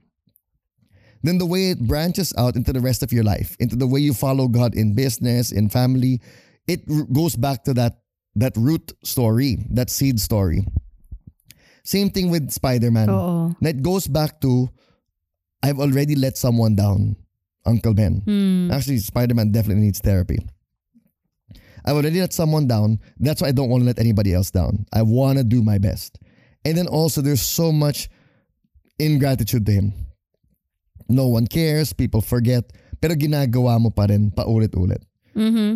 then 1.24 1.38
the 1.38 1.46
way 1.46 1.70
it 1.70 1.80
branches 1.80 2.32
out 2.36 2.54
into 2.54 2.72
the 2.72 2.80
rest 2.80 3.02
of 3.02 3.10
your 3.10 3.24
life, 3.24 3.56
into 3.58 3.76
the 3.76 3.86
way 3.86 3.98
you 3.98 4.12
follow 4.12 4.46
God 4.46 4.76
in 4.76 4.94
business, 4.94 5.52
in 5.52 5.70
family, 5.70 6.20
it 6.68 6.84
goes 7.12 7.34
back 7.34 7.64
to 7.64 7.72
that 7.74 8.04
that 8.36 8.52
root 8.56 8.92
story, 9.02 9.64
that 9.70 9.88
seed 9.88 10.20
story. 10.20 10.66
Same 11.84 12.10
thing 12.10 12.30
with 12.30 12.50
Spider-Man. 12.50 13.08
Oo. 13.08 13.56
It 13.62 13.80
goes 13.80 14.06
back 14.06 14.40
to 14.42 14.68
I've 15.62 15.80
already 15.80 16.14
let 16.14 16.36
someone 16.36 16.76
down, 16.76 17.16
Uncle 17.64 17.94
Ben. 17.94 18.20
Hmm. 18.24 18.70
Actually, 18.70 18.98
Spider-Man 18.98 19.50
definitely 19.50 19.84
needs 19.84 20.00
therapy. 20.00 20.44
I've 21.86 21.96
already 21.96 22.20
let 22.20 22.32
someone 22.32 22.68
down. 22.68 23.00
That's 23.18 23.40
why 23.40 23.48
I 23.48 23.52
don't 23.52 23.68
want 23.68 23.82
to 23.82 23.86
let 23.86 23.98
anybody 23.98 24.34
else 24.34 24.50
down. 24.50 24.84
I 24.92 25.00
want 25.02 25.38
to 25.38 25.44
do 25.44 25.62
my 25.62 25.78
best. 25.78 26.18
And 26.64 26.76
then 26.76 26.86
also, 26.86 27.20
there's 27.20 27.42
so 27.42 27.72
much 27.72 28.08
ingratitude 28.98 29.64
to 29.66 29.72
him. 29.72 29.92
No 31.08 31.28
one 31.28 31.46
cares. 31.46 31.92
People 31.92 32.20
forget. 32.20 32.64
Pero 33.00 33.14
ginagawa 33.14 33.80
mo 33.80 33.90
pa 33.90 34.06
rin 34.08 34.30
paulit-ulit. 34.30 35.02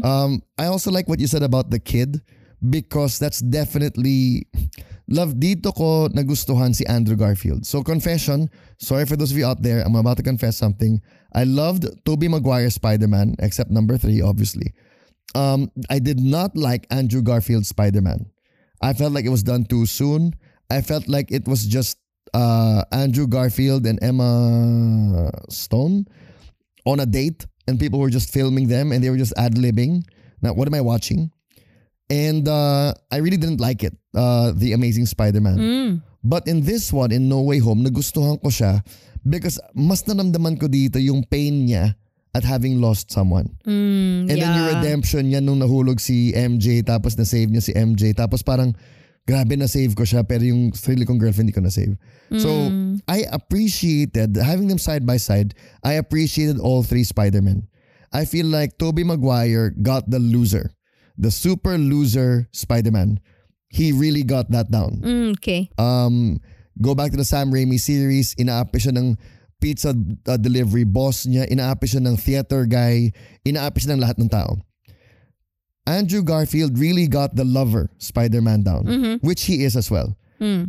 Um, 0.05 0.43
I 0.57 0.67
also 0.67 0.91
like 0.91 1.09
what 1.09 1.19
you 1.21 1.27
said 1.27 1.43
about 1.43 1.71
the 1.71 1.79
kid 1.83 2.23
because 2.71 3.19
that's 3.19 3.41
definitely 3.41 4.47
love 5.09 5.35
dito 5.39 5.75
ko 5.75 6.09
nagustuhan 6.15 6.75
si 6.75 6.87
Andrew 6.87 7.17
Garfield. 7.17 7.67
So 7.67 7.83
confession, 7.83 8.51
sorry 8.79 9.05
for 9.07 9.17
those 9.17 9.33
of 9.33 9.39
you 9.39 9.47
out 9.47 9.63
there, 9.63 9.83
I'm 9.83 9.97
about 9.97 10.17
to 10.19 10.23
confess 10.23 10.57
something. 10.57 11.01
I 11.35 11.45
loved 11.45 11.87
Tobey 12.05 12.29
Maguire's 12.29 12.75
Spider-Man 12.75 13.37
except 13.39 13.71
number 13.71 13.99
3 13.99 14.23
obviously. 14.23 14.73
Um, 15.35 15.71
I 15.91 15.99
did 15.99 16.21
not 16.21 16.57
like 16.57 16.87
Andrew 16.91 17.21
Garfield's 17.21 17.69
Spider-Man. 17.69 18.27
I 18.81 18.93
felt 18.95 19.13
like 19.13 19.27
it 19.27 19.35
was 19.35 19.43
done 19.43 19.65
too 19.65 19.87
soon. 19.87 20.35
I 20.71 20.81
felt 20.81 21.09
like 21.09 21.31
it 21.31 21.47
was 21.49 21.67
just 21.67 21.99
uh, 22.35 22.85
Andrew 22.93 23.27
Garfield 23.27 23.87
and 23.87 23.99
Emma 24.03 25.31
Stone 25.49 26.07
on 26.85 27.01
a 27.01 27.07
date 27.07 27.47
and 27.67 27.79
people 27.79 27.99
were 28.01 28.11
just 28.11 28.33
filming 28.33 28.69
them 28.69 28.93
and 28.93 29.05
they 29.05 29.11
were 29.11 29.21
just 29.21 29.35
ad-libbing. 29.37 30.03
Now, 30.41 30.55
what 30.55 30.69
am 30.69 30.75
I 30.75 30.81
watching? 30.81 31.31
And 32.09 32.49
uh, 32.49 32.95
I 33.13 33.19
really 33.19 33.37
didn't 33.37 33.61
like 33.61 33.85
it, 33.85 33.93
uh, 34.17 34.53
The 34.57 34.73
Amazing 34.73 35.07
Spider-Man. 35.07 35.59
But 36.25 36.49
in 36.49 36.65
this 36.65 36.93
one, 36.93 37.13
in 37.13 37.29
No 37.29 37.43
Way 37.43 37.59
Home, 37.61 37.85
nagustuhan 37.85 38.41
ko 38.41 38.49
siya 38.49 38.83
because 39.29 39.61
mas 39.77 40.03
naramdaman 40.09 40.57
ko 40.59 40.67
dito 40.67 40.97
yung 40.97 41.23
pain 41.29 41.69
niya 41.69 41.95
at 42.35 42.45
having 42.45 42.81
lost 42.81 43.11
someone. 43.11 43.49
Mm, 43.65 44.29
And 44.29 44.37
then 44.37 44.51
yung 44.53 44.69
yeah. 44.69 44.75
redemption 44.81 45.23
niya 45.29 45.41
nung 45.45 45.61
nahulog 45.61 46.01
si 46.01 46.33
MJ 46.33 46.85
tapos 46.85 47.17
na-save 47.17 47.49
niya 47.49 47.65
si 47.65 47.73
MJ 47.73 48.13
tapos 48.17 48.45
parang 48.45 48.77
grabe 49.29 49.61
na-save 49.61 49.93
ko 49.93 50.09
siya 50.09 50.25
pero 50.25 50.41
yung 50.41 50.73
sarili 50.73 51.05
kong 51.05 51.21
girlfriend 51.21 51.53
hindi 51.53 51.61
ko 51.61 51.61
na-save. 51.61 52.01
So 52.41 52.49
I 53.05 53.29
appreciated 53.29 54.41
having 54.41 54.73
them 54.73 54.81
side 54.81 55.05
by 55.05 55.21
side. 55.21 55.53
I 55.85 56.01
appreciated 56.01 56.57
all 56.57 56.81
three 56.81 57.05
Spider-Men. 57.05 57.69
I 58.09 58.25
feel 58.25 58.49
like 58.49 58.81
Tobey 58.81 59.05
Maguire 59.05 59.77
got 59.77 60.09
the 60.09 60.17
loser. 60.17 60.73
The 61.21 61.29
super 61.29 61.77
loser 61.77 62.49
Spider-Man. 62.57 63.21
He 63.69 63.93
really 63.93 64.25
got 64.25 64.49
that 64.57 64.73
down. 64.73 65.05
Mm, 65.05 65.37
okay. 65.37 65.69
Um, 65.77 66.41
go 66.81 66.97
back 66.97 67.13
to 67.13 67.21
the 67.21 67.29
Sam 67.29 67.53
Raimi 67.53 67.77
series, 67.77 68.33
inaapi 68.41 68.81
siya 68.81 68.97
ng 68.97 69.21
pizza 69.61 69.93
uh, 69.93 70.41
delivery 70.41 70.89
boss 70.89 71.29
niya, 71.29 71.45
inaapi 71.53 71.85
siya 71.85 72.01
ng 72.01 72.17
theater 72.17 72.65
guy, 72.65 73.13
inaapi 73.45 73.77
siya 73.77 73.93
ng 73.93 74.01
lahat 74.01 74.17
ng 74.17 74.33
tao. 74.33 74.57
Andrew 75.89 76.21
Garfield 76.23 76.77
really 76.79 77.09
got 77.09 77.33
the 77.35 77.45
lover 77.49 77.89
Spider-Man 77.97 78.63
down, 78.63 78.85
which 79.25 79.45
he 79.49 79.65
is 79.65 79.73
as 79.77 79.89
well. 79.91 80.13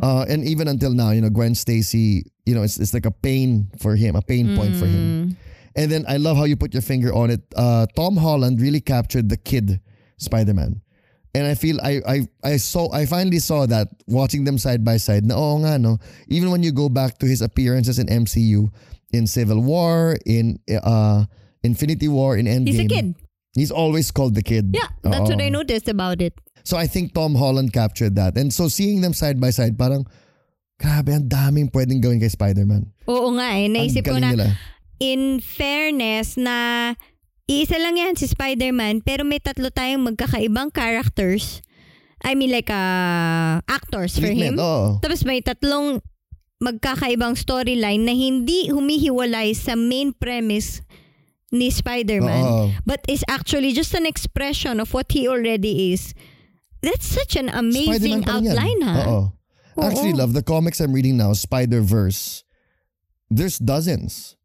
Uh, 0.02 0.24
and 0.28 0.42
even 0.48 0.66
until 0.66 0.90
now, 0.96 1.10
you 1.12 1.20
know, 1.20 1.28
Gwen 1.30 1.54
Stacy, 1.54 2.24
you 2.48 2.54
know, 2.56 2.62
it's, 2.64 2.80
it's 2.80 2.94
like 2.96 3.04
a 3.06 3.12
pain 3.12 3.68
for 3.78 3.94
him, 3.94 4.16
a 4.16 4.22
pain 4.24 4.56
point 4.56 4.74
for 4.74 4.86
him. 4.88 5.36
And 5.76 5.86
then 5.92 6.02
I 6.08 6.16
love 6.16 6.36
how 6.40 6.44
you 6.50 6.56
put 6.56 6.72
your 6.74 6.82
finger 6.82 7.12
on 7.14 7.30
it. 7.30 7.42
Uh, 7.54 7.86
Tom 7.94 8.16
Holland 8.16 8.60
really 8.60 8.80
captured 8.80 9.28
the 9.28 9.36
kid 9.36 9.78
Spider-Man. 10.16 10.80
And 11.32 11.46
I 11.46 11.54
feel 11.54 11.78
I 11.80 12.02
I 12.02 12.16
I 12.42 12.56
saw 12.58 12.90
I 12.90 13.06
finally 13.06 13.38
saw 13.38 13.62
that 13.70 13.86
watching 14.10 14.42
them 14.42 14.58
side 14.58 14.82
by 14.82 14.98
side. 14.98 15.22
Na 15.22 15.38
oo 15.38 15.62
nga 15.62 15.78
no. 15.78 16.02
Even 16.26 16.50
when 16.50 16.64
you 16.66 16.72
go 16.74 16.88
back 16.90 17.22
to 17.22 17.26
his 17.30 17.38
appearances 17.38 18.02
in 18.02 18.10
MCU, 18.10 18.66
in 19.14 19.30
Civil 19.30 19.62
War, 19.62 20.18
in 20.26 20.58
uh, 20.66 21.30
Infinity 21.62 22.08
War, 22.10 22.34
in 22.34 22.46
Endgame. 22.50 22.66
He's 22.66 22.80
a 22.82 22.88
kid. 22.90 23.14
He's 23.54 23.70
always 23.74 24.10
called 24.10 24.38
the 24.38 24.42
kid. 24.46 24.70
Yeah, 24.70 24.86
that's 25.02 25.26
what 25.26 25.40
Oo. 25.40 25.46
I 25.46 25.50
noticed 25.50 25.90
about 25.90 26.22
it. 26.22 26.34
So 26.62 26.76
I 26.78 26.86
think 26.86 27.14
Tom 27.14 27.34
Holland 27.34 27.72
captured 27.72 28.14
that. 28.14 28.38
And 28.38 28.52
so 28.52 28.68
seeing 28.68 29.00
them 29.00 29.10
side 29.12 29.40
by 29.40 29.50
side, 29.50 29.74
parang, 29.74 30.06
grabe, 30.78 31.10
ang 31.10 31.26
daming 31.26 31.72
pwedeng 31.74 31.98
gawin 31.98 32.20
kay 32.22 32.30
Spider-Man. 32.30 32.86
Oo 33.10 33.34
nga 33.34 33.58
eh. 33.58 33.66
Naisip 33.66 34.06
ko 34.06 34.22
na, 34.22 34.30
nila. 34.30 34.54
in 35.00 35.40
fairness 35.40 36.36
na 36.36 36.92
isa 37.50 37.74
lang 37.80 37.98
yan 37.98 38.14
si 38.14 38.30
Spider-Man 38.30 39.02
pero 39.02 39.26
may 39.26 39.42
tatlo 39.42 39.72
tayong 39.72 40.14
magkakaibang 40.14 40.70
characters. 40.70 41.64
I 42.22 42.36
mean 42.36 42.52
like 42.52 42.68
uh, 42.68 43.64
actors 43.66 44.14
for 44.14 44.28
Treatment, 44.28 44.60
him. 44.60 44.62
oo. 44.62 45.00
Tapos 45.00 45.24
may 45.24 45.40
tatlong 45.40 46.04
magkakaibang 46.60 47.34
storyline 47.34 48.04
na 48.04 48.12
hindi 48.12 48.68
humihiwalay 48.68 49.56
sa 49.56 49.72
main 49.74 50.12
premise 50.12 50.84
ni 51.50 51.70
Spider-Man. 51.70 52.44
Oo. 52.44 52.70
But 52.86 53.02
is 53.06 53.24
actually 53.26 53.72
just 53.72 53.94
an 53.94 54.06
expression 54.06 54.78
of 54.78 54.94
what 54.94 55.10
he 55.10 55.26
already 55.26 55.92
is. 55.92 56.14
That's 56.80 57.04
such 57.06 57.36
an 57.36 57.50
Spider-Man 57.50 57.70
amazing 57.70 58.22
pa 58.24 58.38
rin 58.38 58.44
yan. 58.46 58.56
outline 58.56 58.80
ha. 58.82 58.94
Oo. 59.04 59.20
Actually, 59.80 60.12
love 60.12 60.32
the 60.34 60.42
comics 60.42 60.80
I'm 60.80 60.92
reading 60.92 61.16
now, 61.16 61.32
Spider-Verse. 61.32 62.44
There's 63.30 63.56
dozens. 63.56 64.36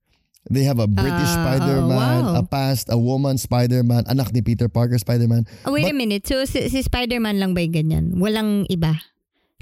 They 0.45 0.61
have 0.63 0.77
a 0.77 0.85
British 0.85 1.33
Ah, 1.33 1.41
Spider-Man, 1.41 2.21
wow. 2.29 2.39
a 2.39 2.43
past, 2.45 2.87
a 2.93 2.95
woman 2.95 3.35
Spider-Man, 3.41 4.05
anak 4.05 4.29
ni 4.31 4.45
Peter 4.45 4.69
Parker 4.69 5.01
Spider-Man. 5.01 5.49
Oh, 5.65 5.73
wait 5.73 5.89
a 5.89 5.89
But- 5.89 5.97
minute. 5.97 6.23
So, 6.29 6.45
si, 6.45 6.69
si 6.69 6.85
Spider-Man 6.85 7.41
lang 7.41 7.57
ba 7.57 7.65
yung 7.65 7.73
ganyan? 7.73 8.05
Walang 8.21 8.69
iba? 8.69 9.01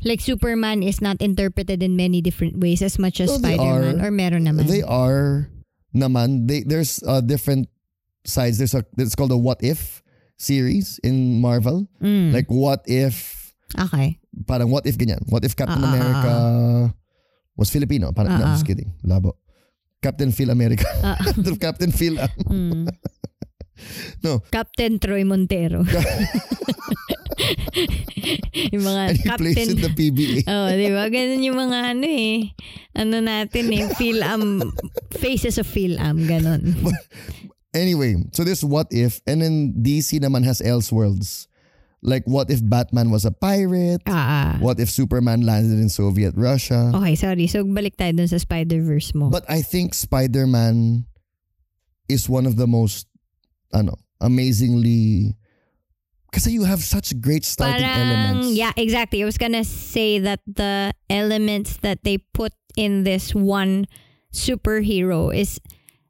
Like, 0.04 0.20
Superman 0.20 0.84
is 0.84 1.00
not 1.00 1.24
interpreted 1.24 1.80
in 1.82 1.96
many 1.96 2.20
different 2.20 2.60
ways 2.60 2.84
as 2.84 3.00
much 3.00 3.24
as 3.24 3.32
No, 3.32 3.40
they 3.40 3.56
Spider-Man? 3.56 4.04
are. 4.04 4.08
Or 4.08 4.12
meron 4.12 4.44
naman? 4.44 4.68
They 4.68 4.84
are 4.84 5.48
naman. 5.96 6.48
They, 6.48 6.64
there's 6.64 7.02
uh, 7.06 7.22
different 7.22 7.70
sides. 8.26 8.58
There's 8.58 8.74
a 8.74 8.84
it's 8.98 9.16
called 9.16 9.32
a 9.32 9.38
What 9.38 9.64
If 9.64 10.02
series 10.38 11.00
in 11.04 11.40
Marvel. 11.40 11.88
Mm, 12.02 12.34
Like 12.34 12.50
what 12.50 12.84
if 12.86 13.54
okay. 13.78 14.20
parang 14.46 14.70
what 14.70 14.86
if 14.86 14.98
ganyan. 14.98 15.22
What 15.30 15.46
if 15.46 15.56
Captain 15.56 15.84
ah, 15.84 15.90
America 15.94 16.34
was 17.56 17.70
Filipino? 17.70 18.12
Parang 18.12 18.36
no, 18.38 18.44
Ah, 18.44 18.48
I'm 18.52 18.56
just 18.58 18.66
kidding. 18.68 18.92
Labo. 19.06 19.38
Captain 20.04 20.32
Phil 20.36 20.50
America. 20.52 20.84
Captain 21.64 21.92
Phil. 21.96 22.20
Mm. 22.50 22.92
No. 24.24 24.42
Captain 24.52 25.00
Troy 25.00 25.24
Montero. 25.24 25.84
yung 28.74 28.84
mga 28.86 29.02
And 29.10 29.18
he 29.18 29.30
plays 29.36 29.56
Captain... 29.58 29.70
in 29.76 29.82
the 29.82 29.92
PBA. 29.92 30.48
Oh, 30.48 30.70
di 30.72 30.90
ba? 30.94 31.10
Ganun 31.10 31.44
yung 31.44 31.58
mga 31.58 31.78
ano 31.96 32.06
eh. 32.08 32.54
Ano 32.96 33.20
natin 33.20 33.74
eh. 33.74 33.90
Phil-am. 33.98 34.72
Faces 35.12 35.58
of 35.58 35.68
Phil-am. 35.68 36.26
Ganun. 36.30 36.64
Anyway, 37.74 38.14
so 38.32 38.46
this 38.46 38.64
what 38.64 38.86
if, 38.94 39.20
and 39.26 39.42
then 39.42 39.74
DC 39.74 40.22
naman 40.22 40.46
has 40.46 40.62
Elseworlds. 40.62 41.50
Like 42.06 42.22
what 42.30 42.52
if 42.54 42.62
Batman 42.62 43.10
was 43.10 43.26
a 43.26 43.34
pirate? 43.34 44.06
Ah, 44.06 44.14
ah. 44.14 44.54
What 44.62 44.78
if 44.78 44.94
Superman 44.94 45.42
landed 45.42 45.82
in 45.82 45.90
Soviet 45.90 46.38
Russia? 46.38 46.94
Okay, 46.94 47.16
sorry. 47.18 47.48
So, 47.50 47.66
balik 47.66 47.98
tayo 47.98 48.14
dun 48.14 48.30
sa 48.30 48.38
Spider-Verse 48.38 49.18
mo. 49.18 49.34
But 49.34 49.50
I 49.50 49.66
think 49.66 49.98
Spider-Man 49.98 51.10
is 52.06 52.30
one 52.30 52.46
of 52.46 52.62
the 52.62 52.70
most 52.70 53.10
ano, 53.74 53.94
amazingly 54.22 55.36
kasi 56.32 56.50
you 56.52 56.64
have 56.64 56.82
such 56.82 57.14
great 57.22 57.46
starting 57.46 57.86
elements. 57.86 58.58
Yeah, 58.58 58.72
exactly. 58.76 59.22
I 59.22 59.26
was 59.26 59.38
gonna 59.38 59.64
say 59.64 60.18
that 60.20 60.40
the 60.48 60.94
elements 61.10 61.78
that 61.86 62.04
they 62.04 62.18
put 62.18 62.54
in 62.76 63.04
this 63.04 63.36
one 63.36 63.86
superhero 64.34 65.30
is 65.36 65.60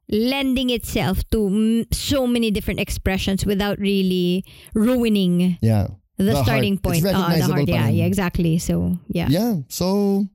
lending 0.08 0.70
itself 0.70 1.28
to 1.32 1.48
m- 1.48 1.86
so 1.92 2.26
many 2.28 2.52
different 2.52 2.80
expressions 2.80 3.46
without 3.46 3.80
really 3.80 4.46
ruining 4.74 5.58
Yeah. 5.62 5.88
the, 6.18 6.24
The 6.24 6.34
heart. 6.36 6.46
starting 6.46 6.74
It's 6.76 6.82
point. 6.82 7.04
Ah, 7.08 7.36
the 7.36 7.44
heart. 7.44 7.68
Yeah, 7.68 7.90
yeah, 7.90 8.06
exactly. 8.06 8.60
So, 8.60 8.98
yeah. 9.10 9.28
Yeah. 9.30 9.56
So 9.68 10.28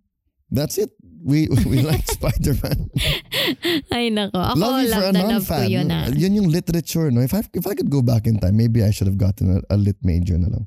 that's 0.51 0.77
it. 0.77 0.91
We 1.29 1.45
we 1.69 1.85
like 1.91 2.09
Spider-Man. 2.09 2.89
Ay, 3.93 4.09
nako. 4.09 4.41
Ako, 4.41 4.57
love 4.57 4.81
you 4.81 4.89
love, 4.89 5.13
na 5.13 5.23
love 5.29 5.45
ko 5.45 5.61
yun 5.69 5.93
ah. 5.93 6.09
Yun 6.09 6.41
yung 6.41 6.49
literature, 6.49 7.13
no? 7.13 7.21
If 7.21 7.37
I 7.37 7.45
if 7.53 7.69
I 7.69 7.77
could 7.77 7.93
go 7.93 8.01
back 8.01 8.25
in 8.25 8.41
time, 8.41 8.57
maybe 8.57 8.81
I 8.81 8.89
should 8.89 9.07
have 9.13 9.21
gotten 9.21 9.61
a, 9.61 9.61
a 9.69 9.77
lit 9.77 10.01
major 10.01 10.41
na 10.41 10.49
lang. 10.49 10.65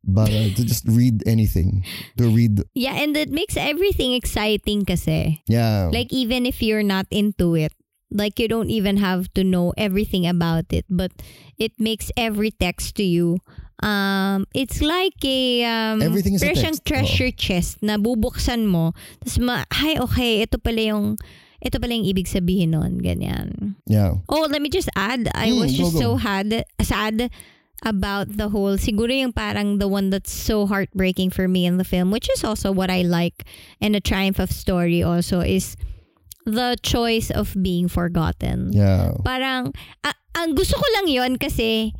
But 0.00 0.30
uh, 0.32 0.48
to 0.56 0.62
just 0.64 0.86
read 0.88 1.20
anything, 1.28 1.84
to 2.16 2.30
read, 2.30 2.64
Yeah, 2.72 2.96
and 2.96 3.12
it 3.18 3.28
makes 3.28 3.52
everything 3.58 4.16
exciting 4.16 4.88
kasi. 4.88 5.44
yeah, 5.44 5.92
Like 5.92 6.08
even 6.08 6.46
if 6.48 6.62
you're 6.64 6.86
not 6.86 7.04
into 7.12 7.52
it, 7.52 7.76
like 8.08 8.40
you 8.40 8.48
don't 8.48 8.70
even 8.72 8.96
have 8.96 9.28
to 9.36 9.44
know 9.44 9.76
everything 9.76 10.24
about 10.24 10.72
it, 10.72 10.88
but 10.88 11.12
it 11.60 11.76
makes 11.76 12.08
every 12.16 12.48
text 12.50 12.96
to 12.96 13.04
you. 13.04 13.44
Um, 13.80 14.44
it's 14.52 14.80
like 14.84 15.16
a 15.24 15.64
um, 15.64 16.02
Everything 16.02 16.34
is 16.34 16.42
a 16.42 16.52
parang 16.52 16.56
siyang 16.60 16.78
text. 16.80 16.84
treasure 16.84 17.30
chest 17.32 17.82
na 17.82 17.96
bubuksan 17.96 18.66
mo. 18.68 18.92
Tapos 19.24 19.38
ma, 19.40 19.64
hi, 19.72 19.96
okay, 19.96 20.42
ito 20.44 20.60
pala 20.60 20.80
yung 20.84 21.16
ito 21.60 21.76
pala 21.80 21.92
yung 21.96 22.04
ibig 22.08 22.24
sabihin 22.28 22.72
nun, 22.76 23.00
ganyan. 23.00 23.76
yeah. 23.84 24.16
Oh, 24.28 24.48
let 24.48 24.60
me 24.60 24.68
just 24.68 24.88
add, 24.96 25.28
I 25.36 25.52
Mm, 25.52 25.60
was 25.60 25.72
go, 25.72 25.78
just 25.84 25.92
go. 25.96 26.00
so 26.00 26.08
had, 26.16 26.64
sad 26.80 27.28
about 27.84 28.32
the 28.36 28.48
whole, 28.48 28.76
siguro 28.80 29.12
yung 29.12 29.32
parang 29.32 29.76
the 29.80 29.88
one 29.88 30.08
that's 30.08 30.32
so 30.32 30.64
heartbreaking 30.64 31.28
for 31.28 31.48
me 31.48 31.64
in 31.68 31.76
the 31.76 31.84
film, 31.84 32.10
which 32.12 32.28
is 32.32 32.44
also 32.44 32.72
what 32.72 32.88
I 32.88 33.00
like 33.04 33.44
and 33.80 33.92
a 33.96 34.00
triumph 34.00 34.38
of 34.40 34.48
story 34.52 35.02
also 35.04 35.40
is 35.40 35.76
the 36.48 36.76
choice 36.80 37.28
of 37.30 37.52
being 37.60 37.88
forgotten. 37.88 38.72
Yeah. 38.72 39.12
Parang, 39.24 39.72
a- 40.04 40.16
ang 40.36 40.56
gusto 40.56 40.76
ko 40.80 40.84
lang 40.96 41.08
yon 41.12 41.36
kasi, 41.36 41.92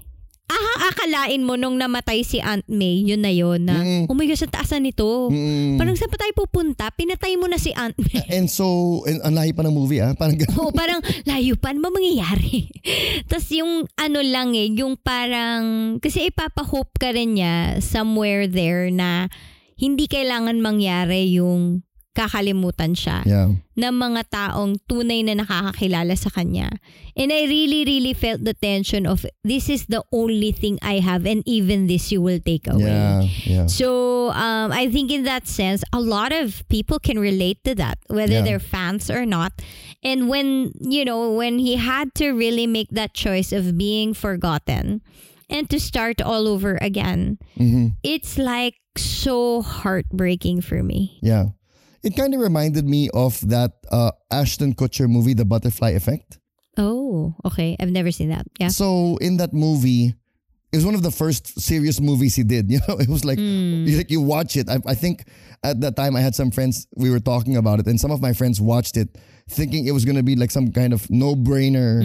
ah, 0.51 0.91
akalain 0.91 1.41
mo 1.41 1.55
nung 1.55 1.79
namatay 1.79 2.21
si 2.21 2.43
Aunt 2.43 2.67
May, 2.67 3.01
yun 3.01 3.23
na 3.23 3.31
yun, 3.31 3.63
na, 3.63 3.79
Mm. 3.79 4.05
oh 4.11 4.15
my 4.15 4.27
gosh, 4.27 4.43
ang 4.43 4.51
taas 4.51 4.75
na 4.75 4.83
nito. 4.83 5.31
Mm. 5.31 5.79
Parang 5.79 5.95
saan 5.95 6.11
pa 6.11 6.19
tayo 6.19 6.35
pupunta? 6.35 6.91
Pinatay 6.91 7.39
mo 7.39 7.47
na 7.47 7.57
si 7.57 7.71
Aunt 7.73 7.95
May. 7.97 8.21
And 8.37 8.51
so, 8.51 8.67
and, 9.07 9.23
ang 9.23 9.39
lahi 9.39 9.55
pa 9.55 9.63
ng 9.63 9.73
movie 9.73 10.03
ah. 10.03 10.13
Parang 10.13 10.35
ganun. 10.35 10.57
Oo, 10.59 10.75
parang 10.75 10.99
layo 11.25 11.55
pa. 11.55 11.71
Ano 11.71 11.81
ba 11.81 11.91
mangyayari? 11.91 12.67
Tapos 13.31 13.47
yung 13.55 13.87
ano 13.95 14.19
lang 14.21 14.53
eh, 14.53 14.69
yung 14.75 14.99
parang, 14.99 15.97
kasi 16.03 16.29
ipapahope 16.29 16.99
ka 16.99 17.15
rin 17.15 17.39
niya 17.39 17.79
somewhere 17.79 18.51
there 18.51 18.91
na 18.91 19.31
hindi 19.79 20.05
kailangan 20.05 20.61
mangyari 20.61 21.31
yung 21.33 21.81
kakalimutan 22.11 22.99
siya 22.99 23.23
Yeah. 23.25 23.55
ng 23.79 23.95
mga 23.95 24.23
taong 24.29 24.83
tunay 24.91 25.23
na 25.23 25.39
nakakakilala 25.39 26.19
sa 26.19 26.29
kanya. 26.31 26.69
And 27.17 27.31
I 27.33 27.47
really, 27.47 27.85
really 27.87 28.13
felt 28.15 28.43
the 28.43 28.55
tension 28.55 29.07
of 29.07 29.25
this 29.45 29.69
is 29.71 29.87
the 29.87 30.03
only 30.13 30.51
thing 30.53 30.79
I 30.83 30.99
have 30.99 31.25
and 31.25 31.43
even 31.47 31.87
this 31.87 32.11
you 32.11 32.19
will 32.21 32.41
take 32.43 32.67
away. 32.67 32.91
Yeah. 32.91 33.19
Yeah. 33.47 33.67
So 33.67 34.31
um, 34.35 34.73
I 34.75 34.91
think 34.91 35.11
in 35.11 35.23
that 35.25 35.47
sense, 35.47 35.83
a 35.93 36.01
lot 36.01 36.33
of 36.33 36.67
people 36.69 36.99
can 36.99 37.19
relate 37.19 37.63
to 37.65 37.75
that, 37.79 37.99
whether 38.11 38.43
Yeah. 38.43 38.47
they're 38.47 38.63
fans 38.63 39.11
or 39.11 39.25
not. 39.25 39.53
And 40.03 40.29
when 40.29 40.73
you 40.81 41.05
know 41.05 41.31
when 41.33 41.59
he 41.63 41.77
had 41.77 42.15
to 42.19 42.33
really 42.35 42.67
make 42.67 42.91
that 42.91 43.15
choice 43.15 43.53
of 43.53 43.77
being 43.79 44.15
forgotten 44.15 45.03
and 45.51 45.69
to 45.71 45.79
start 45.79 46.23
all 46.23 46.49
over 46.49 46.79
again, 46.81 47.39
Mhm. 47.59 47.95
it's 48.03 48.39
like 48.39 48.75
so 48.97 49.63
heartbreaking 49.63 50.61
for 50.63 50.83
me. 50.83 51.19
Yeah. 51.23 51.55
It 52.03 52.17
kind 52.17 52.35
of 52.35 52.41
reminded 52.41 52.89
me 52.89 53.11
of 53.13 53.47
that 53.49 53.73
uh, 53.91 54.13
Ashton 54.31 54.75
Kutcher 54.75 55.09
movie, 55.09 55.35
The 55.35 55.45
Butterfly 55.45 55.91
Effect. 55.91 56.39
Oh, 56.77 57.35
okay. 57.45 57.77
I've 57.79 57.91
never 57.91 58.11
seen 58.11 58.31
that. 58.31 58.47
Yeah. 58.59 58.69
So 58.69 59.19
in 59.21 59.37
that 59.37 59.53
movie, 59.53 60.15
it 60.73 60.77
was 60.77 60.87
one 60.87 60.95
of 60.95 61.03
the 61.03 61.11
first 61.11 61.61
serious 61.61 62.01
movies 62.01 62.37
he 62.37 62.43
did. 62.43 62.71
You 62.71 62.79
know, 62.89 62.97
it 62.99 63.09
was 63.09 63.25
like 63.25 63.39
you, 63.39 63.97
like 63.99 64.11
you 64.11 64.21
watch 64.23 64.57
it. 64.57 64.69
I, 64.71 64.79
I 64.87 64.95
think 64.95 65.25
at 65.63 65.81
that 65.81 65.97
time 65.97 66.17
I 66.17 66.21
had 66.21 66.35
some 66.35 66.51
friends. 66.51 66.87
We 66.97 67.11
were 67.11 67.21
talking 67.21 67.57
about 67.57 67.81
it, 67.81 67.87
and 67.87 68.01
some 68.01 68.11
of 68.11 68.23
my 68.23 68.33
friends 68.33 68.61
watched 68.61 68.97
it, 68.97 69.19
thinking 69.49 69.87
it 69.87 69.93
was 69.93 70.05
gonna 70.05 70.23
be 70.23 70.37
like 70.37 70.51
some 70.51 70.71
kind 70.73 70.93
of 70.93 71.11
no-brainer, 71.11 72.03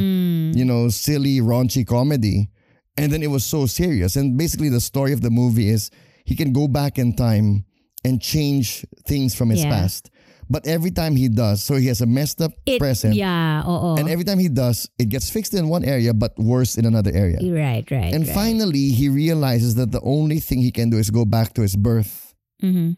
you 0.55 0.65
know, 0.65 0.89
silly, 0.89 1.39
raunchy 1.39 1.85
comedy, 1.85 2.49
and 2.97 3.13
then 3.13 3.21
it 3.23 3.27
was 3.29 3.45
so 3.45 3.65
serious. 3.65 4.15
And 4.15 4.37
basically, 4.37 4.69
the 4.69 4.81
story 4.81 5.13
of 5.13 5.21
the 5.21 5.29
movie 5.29 5.69
is 5.69 5.91
he 6.25 6.35
can 6.35 6.51
go 6.51 6.67
back 6.67 6.97
in 6.97 7.15
time 7.15 7.65
and 8.05 8.21
change 8.21 8.85
things 9.09 9.33
from 9.33 9.49
his 9.49 9.65
Yeah. 9.65 9.73
past. 9.73 10.13
But 10.45 10.69
every 10.69 10.93
time 10.93 11.17
he 11.17 11.25
does, 11.25 11.65
so 11.65 11.73
he 11.73 11.89
has 11.89 12.01
a 12.01 12.05
messed 12.05 12.37
up 12.37 12.53
It, 12.69 12.77
present. 12.77 13.17
Yeah, 13.17 13.65
oo. 13.65 13.97
And 13.97 14.05
every 14.05 14.21
time 14.23 14.37
he 14.37 14.45
does, 14.45 14.85
it 15.01 15.09
gets 15.09 15.25
fixed 15.33 15.57
in 15.57 15.65
one 15.73 15.81
area 15.81 16.13
but 16.13 16.37
worse 16.37 16.77
in 16.77 16.85
another 16.85 17.09
area. 17.09 17.41
right, 17.41 17.81
right. 17.89 18.13
And 18.13 18.29
right. 18.29 18.35
finally, 18.35 18.93
he 18.93 19.09
realizes 19.09 19.73
that 19.81 19.89
the 19.89 20.01
only 20.05 20.37
thing 20.37 20.61
he 20.61 20.69
can 20.69 20.93
do 20.93 21.01
is 21.01 21.09
go 21.09 21.25
back 21.25 21.57
to 21.57 21.65
his 21.65 21.73
birth. 21.73 22.37
Mm-hmm. 22.61 22.93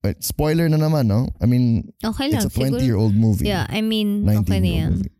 But 0.00 0.24
spoiler 0.24 0.72
na 0.72 0.80
naman, 0.80 1.04
no? 1.12 1.28
I 1.36 1.44
mean, 1.44 1.92
Okay 2.00 2.32
it's 2.32 2.48
lang. 2.56 2.72
a 2.72 2.80
20 2.80 2.84
year 2.88 2.96
old 2.96 3.12
movie. 3.12 3.44
Yeah, 3.52 3.66
I 3.68 3.84
mean, 3.84 4.24
19 4.24 4.40
okay 4.48 4.60
na 4.64 4.70
yan. 4.72 4.90
movie. 4.96 5.12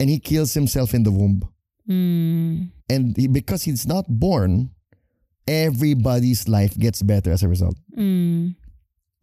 And 0.00 0.08
he 0.12 0.18
kills 0.20 0.52
himself 0.52 0.92
in 0.92 1.04
the 1.08 1.12
womb. 1.12 1.40
Mm. 1.88 2.68
And 2.88 3.16
he, 3.16 3.28
because 3.28 3.62
he's 3.64 3.86
not 3.88 4.04
born, 4.08 4.76
everybody's 5.48 6.46
life 6.46 6.78
gets 6.78 7.02
better 7.02 7.32
as 7.32 7.42
a 7.42 7.48
result. 7.48 7.76
Mm. 7.96 8.54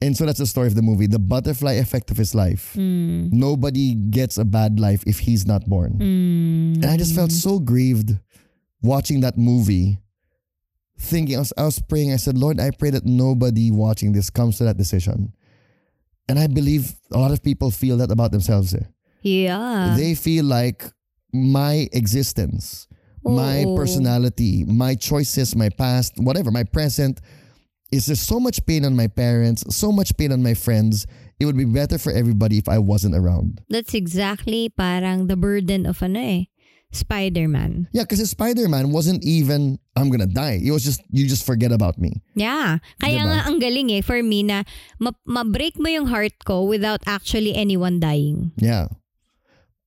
And 0.02 0.18
so 0.18 0.26
that's 0.26 0.40
the 0.40 0.46
story 0.46 0.68
of 0.68 0.76
the 0.76 0.82
movie. 0.82 1.08
The 1.08 1.20
butterfly 1.20 1.74
effect 1.74 2.12
of 2.12 2.18
his 2.18 2.36
life. 2.36 2.74
Mm. 2.76 3.32
Nobody 3.32 3.96
gets 3.96 4.38
a 4.38 4.44
bad 4.44 4.80
life 4.80 5.04
if 5.08 5.20
he's 5.20 5.46
not 5.46 5.66
born. 5.66 5.94
Mm. 5.94 6.84
And 6.84 6.86
I 6.86 6.98
just 6.98 7.16
felt 7.16 7.32
so 7.32 7.60
grieved 7.60 8.18
watching 8.82 9.22
that 9.22 9.38
movie, 9.38 10.00
thinking, 11.00 11.38
I 11.38 11.40
was, 11.40 11.54
I 11.58 11.64
was 11.64 11.80
praying, 11.80 12.12
I 12.12 12.18
said, 12.18 12.38
Lord, 12.38 12.60
I 12.60 12.72
pray 12.72 12.90
that 12.90 13.06
nobody 13.06 13.72
watching 13.72 14.12
this 14.12 14.30
comes 14.30 14.58
to 14.58 14.66
that 14.66 14.78
decision. 14.78 15.34
And 16.28 16.40
I 16.40 16.48
believe 16.48 16.94
a 17.12 17.18
lot 17.18 17.32
of 17.32 17.42
people 17.42 17.72
feel 17.72 17.98
that 17.98 18.12
about 18.12 18.32
themselves. 18.32 18.74
eh. 18.74 18.84
Yeah. 19.22 19.96
They 19.98 20.14
feel 20.16 20.46
like 20.46 20.84
my 21.32 21.88
existence, 21.94 22.88
my 23.26 23.66
personality, 23.76 24.64
my 24.66 24.96
choices, 24.96 25.56
my 25.56 25.70
past, 25.70 26.14
whatever, 26.18 26.52
my 26.52 26.64
present, 26.64 27.20
is 27.92 28.06
there's 28.06 28.22
so 28.22 28.40
much 28.40 28.66
pain 28.66 28.86
on 28.86 28.96
my 28.96 29.08
parents, 29.08 29.64
so 29.76 29.92
much 29.92 30.16
pain 30.18 30.32
on 30.32 30.44
my 30.44 30.54
friends. 30.54 31.06
It 31.40 31.46
would 31.46 31.58
be 31.58 31.66
better 31.66 31.98
for 31.98 32.12
everybody 32.12 32.58
if 32.58 32.70
I 32.70 32.80
wasn't 32.80 33.16
around. 33.16 33.62
That's 33.70 33.94
exactly 33.94 34.70
parang 34.70 35.28
the 35.28 35.36
burden 35.36 35.86
of 35.86 36.02
ano 36.02 36.20
eh. 36.20 36.44
Spider-Man. 36.96 37.90
Yeah, 37.92 38.04
because 38.08 38.24
Spider-Man 38.30 38.92
wasn't 38.92 39.26
even 39.26 39.80
I'm 39.98 40.10
gonna 40.10 40.32
die. 40.32 40.64
It 40.64 40.72
was 40.72 40.84
just 40.84 41.04
you 41.12 41.28
just 41.28 41.46
forget 41.46 41.72
about 41.72 42.00
me. 42.00 42.24
Yeah. 42.36 42.80
Kaya 43.04 43.20
Diba? 43.20 43.28
nga 43.28 43.40
ang 43.52 43.60
galing 43.60 43.92
eh 43.92 44.00
for 44.00 44.24
me 44.24 44.44
na 44.44 44.64
ma- 45.00 45.18
ma-break 45.28 45.76
mo 45.76 45.92
yung 45.92 46.08
heart 46.08 46.40
ko 46.48 46.64
without 46.64 47.04
actually 47.04 47.52
anyone 47.52 48.00
dying. 48.00 48.56
Yeah. 48.56 48.88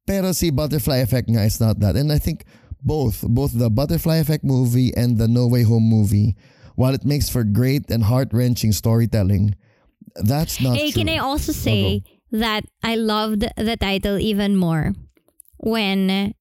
Pero 0.04 0.32
si 0.32 0.52
Butterfly 0.52 1.00
Effect 1.00 1.32
nga 1.32 1.48
is 1.48 1.60
not 1.60 1.80
that. 1.80 1.96
And 1.96 2.12
I 2.12 2.20
think 2.20 2.44
both, 2.82 3.22
both 3.26 3.52
the 3.56 3.70
Butterfly 3.70 4.16
Effect 4.16 4.44
movie 4.44 4.92
and 4.96 5.18
the 5.18 5.28
No 5.28 5.46
Way 5.46 5.62
Home 5.64 5.84
movie, 5.84 6.36
while 6.74 6.94
it 6.94 7.04
makes 7.04 7.28
for 7.28 7.42
great 7.44 7.90
and 7.90 8.04
heart-wrenching 8.04 8.72
storytelling, 8.72 9.54
that's 10.14 10.60
not 10.60 10.76
Hey, 10.76 10.90
true. 10.90 11.02
can 11.04 11.08
I 11.08 11.18
also 11.18 11.52
say 11.52 12.02
that 12.30 12.64
I 12.82 12.94
loved 12.96 13.46
the 13.56 13.76
title 13.76 14.18
even 14.18 14.56
more 14.56 14.94
when 15.58 16.34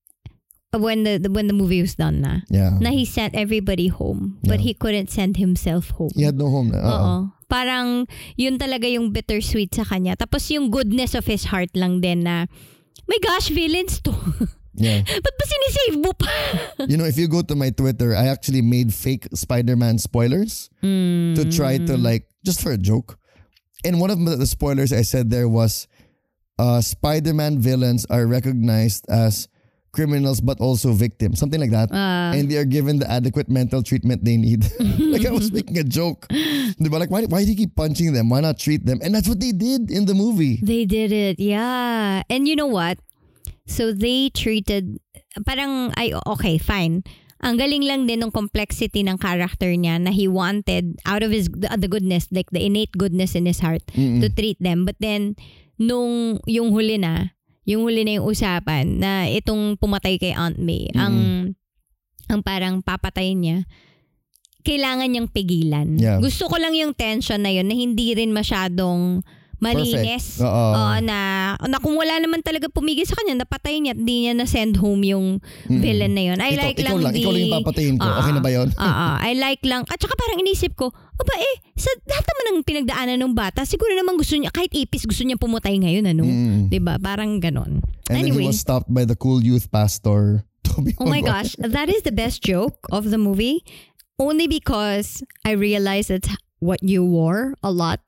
when 0.76 1.04
the 1.04 1.18
when 1.32 1.48
the 1.48 1.54
movie 1.58 1.82
was 1.82 1.96
done 1.96 2.22
na. 2.22 2.42
Yeah. 2.50 2.78
Na 2.78 2.92
he 2.92 3.06
sent 3.06 3.34
everybody 3.34 3.88
home, 3.88 4.38
but 4.44 4.60
Yeah. 4.60 4.66
he 4.68 4.74
couldn't 4.76 5.10
send 5.10 5.38
himself 5.38 5.90
home. 5.96 6.12
He 6.14 6.24
had 6.24 6.38
no 6.38 6.50
home 6.52 6.70
na. 6.70 6.78
Uh-uh. 6.80 6.92
Oo. 7.02 7.18
Parang 7.50 8.06
yun 8.36 8.60
talaga 8.60 8.86
yung 8.92 9.10
bittersweet 9.16 9.74
sa 9.74 9.88
kanya. 9.88 10.20
Tapos 10.20 10.52
yung 10.52 10.70
goodness 10.70 11.16
of 11.16 11.26
his 11.26 11.46
heart 11.50 11.72
lang 11.74 12.04
din 12.04 12.28
na, 12.28 12.46
my 13.08 13.18
gosh, 13.24 13.48
villains 13.50 14.04
to. 14.04 14.12
Yeah. 14.78 15.02
Ba't 15.26 15.34
ba 15.36 15.44
sinisave 15.50 15.98
mo 16.06 16.12
pa? 16.14 16.30
You 16.86 16.98
know, 16.98 17.06
if 17.10 17.18
you 17.18 17.28
go 17.28 17.42
to 17.42 17.56
my 17.58 17.70
Twitter, 17.74 18.14
I 18.16 18.28
actually 18.30 18.62
made 18.62 18.94
fake 18.94 19.26
Spider-Man 19.34 19.98
spoilers 19.98 20.70
to 20.82 21.44
try 21.50 21.78
to 21.82 21.98
like, 21.98 22.30
just 22.46 22.62
for 22.62 22.72
a 22.72 22.78
joke. 22.78 23.18
And 23.84 24.00
one 24.00 24.10
of 24.14 24.18
the 24.22 24.46
spoilers 24.46 24.94
I 24.94 25.02
said 25.02 25.30
there 25.34 25.50
was, 25.50 25.88
uh, 26.62 26.82
Spider-Man 26.82 27.58
villains 27.60 28.06
are 28.10 28.26
recognized 28.26 29.06
as 29.10 29.50
criminals 29.94 30.42
but 30.42 30.60
also 30.62 30.94
victims, 30.94 31.40
something 31.40 31.60
like 31.60 31.72
that. 31.74 31.90
and 31.92 32.46
they 32.52 32.58
are 32.58 32.66
given 32.70 33.00
the 33.00 33.10
adequate 33.10 33.50
mental 33.50 33.82
treatment 33.82 34.22
they 34.24 34.38
need. 34.38 34.62
like 35.10 35.26
I 35.26 35.32
was 35.34 35.52
making 35.52 35.78
a 35.80 35.84
joke. 35.84 36.28
Diba? 36.78 37.00
Like, 37.02 37.10
why, 37.10 37.26
why 37.26 37.44
do 37.44 37.50
you 37.50 37.58
keep 37.58 37.74
punching 37.76 38.14
them? 38.14 38.30
Why 38.30 38.42
not 38.42 38.60
treat 38.60 38.86
them? 38.86 39.00
And 39.02 39.16
that's 39.16 39.28
what 39.28 39.40
they 39.40 39.52
did 39.54 39.90
in 39.90 40.06
the 40.06 40.14
movie. 40.14 40.60
They 40.62 40.86
did 40.86 41.12
it, 41.12 41.40
yeah. 41.40 42.22
And 42.30 42.48
you 42.48 42.56
know 42.56 42.68
what? 42.70 43.00
So 43.68 43.92
they 43.92 44.32
treated, 44.32 44.98
parang, 45.44 45.92
ay, 46.00 46.16
okay, 46.26 46.58
fine. 46.58 47.04
Ang 47.44 47.62
galing 47.62 47.86
lang 47.86 48.10
din 48.10 48.26
ng 48.26 48.34
complexity 48.34 49.06
ng 49.06 49.22
character 49.22 49.70
niya 49.70 50.02
na 50.02 50.10
he 50.10 50.26
wanted 50.26 50.98
out 51.06 51.22
of 51.22 51.30
his 51.30 51.46
the, 51.54 51.70
the 51.78 51.86
goodness, 51.86 52.26
like 52.34 52.50
the 52.50 52.64
innate 52.64 52.96
goodness 52.98 53.38
in 53.38 53.46
his 53.46 53.62
heart 53.62 53.86
to 53.94 54.26
treat 54.34 54.58
them. 54.58 54.90
But 54.90 54.98
then, 54.98 55.38
nung 55.78 56.42
yung 56.50 56.74
huli 56.74 56.98
na, 56.98 57.38
yung 57.68 57.86
huli 57.86 58.02
na 58.02 58.18
yung 58.18 58.26
usapan 58.26 58.98
na 58.98 59.30
itong 59.30 59.78
pumatay 59.78 60.18
kay 60.18 60.34
Aunt 60.34 60.58
May, 60.58 60.90
ang 60.98 61.54
ang 62.26 62.42
parang 62.42 62.82
papatayin 62.82 63.40
niya, 63.40 63.58
kailangan 64.66 65.08
niyang 65.08 65.30
pigilan. 65.30 65.96
Yeah. 65.96 66.18
Gusto 66.18 66.50
ko 66.50 66.58
lang 66.58 66.74
yung 66.74 66.98
tension 66.98 67.46
na 67.46 67.54
yun 67.54 67.70
na 67.70 67.78
hindi 67.78 68.18
rin 68.18 68.34
masyadong 68.34 69.22
malinis. 69.58 70.38
Oo. 70.42 70.50
Oo, 70.74 70.96
na, 71.02 71.54
na 71.58 71.78
kung 71.82 71.98
wala 71.98 72.18
naman 72.22 72.46
talaga 72.46 72.70
pumigil 72.70 73.06
sa 73.10 73.18
kanya, 73.18 73.42
napatay 73.42 73.82
niya 73.82 73.98
at 73.98 74.02
di 74.02 74.26
niya 74.26 74.34
na-send 74.38 74.78
home 74.78 75.02
yung 75.02 75.42
villain 75.66 76.14
na 76.14 76.24
yun. 76.34 76.38
I 76.38 76.54
Ikaw- 76.54 76.62
like 76.62 76.78
ikaw 76.78 76.96
lang 76.98 77.04
lang, 77.04 77.14
the... 77.14 77.20
ikaw 77.22 77.32
lang 77.34 77.42
yung 77.42 77.58
papatayin 77.62 77.96
ko. 77.98 78.06
Okay 78.06 78.34
na 78.34 78.42
ba 78.42 78.52
yun? 78.54 78.68
Oo, 78.86 79.08
I 79.18 79.32
like 79.38 79.64
lang. 79.66 79.82
At 79.90 79.98
saka 79.98 80.14
parang 80.14 80.40
inisip 80.42 80.78
ko, 80.78 80.94
aba 80.94 81.34
eh, 81.42 81.56
sa 81.74 81.90
lahat 82.06 82.26
naman 82.30 82.44
ng 82.54 82.58
pinagdaanan 82.66 83.18
ng 83.18 83.34
bata, 83.34 83.66
siguro 83.66 83.90
naman 83.98 84.18
gusto 84.18 84.38
niya, 84.38 84.54
kahit 84.54 84.70
ipis, 84.74 85.10
gusto 85.10 85.26
niya 85.26 85.42
pumatay 85.42 85.82
ngayon, 85.82 86.06
ano? 86.06 86.24
Mm. 86.26 86.70
'Di 86.70 86.78
ba 86.78 87.02
Parang 87.02 87.42
ganon. 87.42 87.82
And 88.10 88.14
then 88.14 88.30
he 88.30 88.34
anyway. 88.34 88.50
was 88.54 88.60
stopped 88.62 88.92
by 88.92 89.06
the 89.06 89.18
cool 89.18 89.42
youth 89.42 89.70
pastor. 89.74 90.46
Oh 91.02 91.10
my 91.10 91.26
gosh, 91.26 91.56
that 91.58 91.90
is 91.90 92.04
the 92.06 92.14
best 92.14 92.44
joke 92.46 92.78
of 92.94 93.10
the 93.10 93.18
movie. 93.18 93.66
Only 94.22 94.46
because 94.46 95.24
I 95.42 95.58
realized 95.58 96.14
that's 96.14 96.30
what 96.60 96.84
you 96.84 97.02
wore 97.06 97.54
a 97.64 97.72
lot 97.72 98.02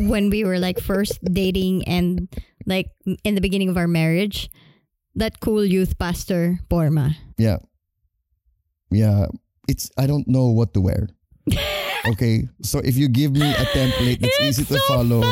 when 0.00 0.30
we 0.30 0.44
were 0.44 0.58
like 0.58 0.78
first 0.80 1.18
dating 1.24 1.84
and 1.88 2.28
like 2.66 2.86
in 3.24 3.34
the 3.34 3.40
beginning 3.40 3.68
of 3.68 3.76
our 3.76 3.88
marriage. 3.88 4.50
That 5.14 5.38
cool 5.40 5.64
youth 5.64 5.96
pastor 5.98 6.58
Porma. 6.68 7.14
Yeah. 7.38 7.58
Yeah. 8.90 9.26
It's 9.68 9.90
I 9.96 10.06
don't 10.06 10.26
know 10.26 10.48
what 10.48 10.74
to 10.74 10.80
wear. 10.80 11.08
Okay. 12.06 12.48
So 12.62 12.80
if 12.84 12.96
you 12.98 13.08
give 13.08 13.32
me 13.32 13.50
a 13.50 13.64
template 13.72 14.20
that's 14.20 14.38
easy 14.42 14.64
to 14.66 14.78
follow 14.86 15.22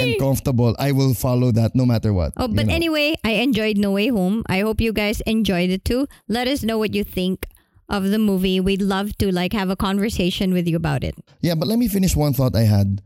and 0.00 0.18
comfortable, 0.18 0.74
I 0.78 0.90
will 0.90 1.14
follow 1.14 1.52
that 1.52 1.76
no 1.76 1.86
matter 1.86 2.12
what. 2.12 2.32
Oh, 2.36 2.48
you 2.48 2.54
but 2.54 2.66
know. 2.66 2.74
anyway, 2.74 3.14
I 3.22 3.38
enjoyed 3.38 3.78
No 3.78 3.92
Way 3.92 4.08
Home. 4.08 4.42
I 4.48 4.60
hope 4.60 4.80
you 4.80 4.92
guys 4.92 5.20
enjoyed 5.22 5.70
it 5.70 5.84
too. 5.84 6.08
Let 6.26 6.48
us 6.48 6.64
know 6.64 6.78
what 6.78 6.94
you 6.94 7.04
think 7.04 7.46
of 7.88 8.10
the 8.10 8.18
movie. 8.18 8.58
We'd 8.58 8.82
love 8.82 9.16
to 9.18 9.30
like 9.32 9.52
have 9.52 9.70
a 9.70 9.76
conversation 9.76 10.52
with 10.52 10.66
you 10.66 10.74
about 10.76 11.04
it. 11.04 11.14
Yeah, 11.42 11.54
but 11.54 11.68
let 11.68 11.78
me 11.78 11.86
finish 11.86 12.16
one 12.16 12.32
thought 12.32 12.56
I 12.56 12.62
had. 12.66 13.02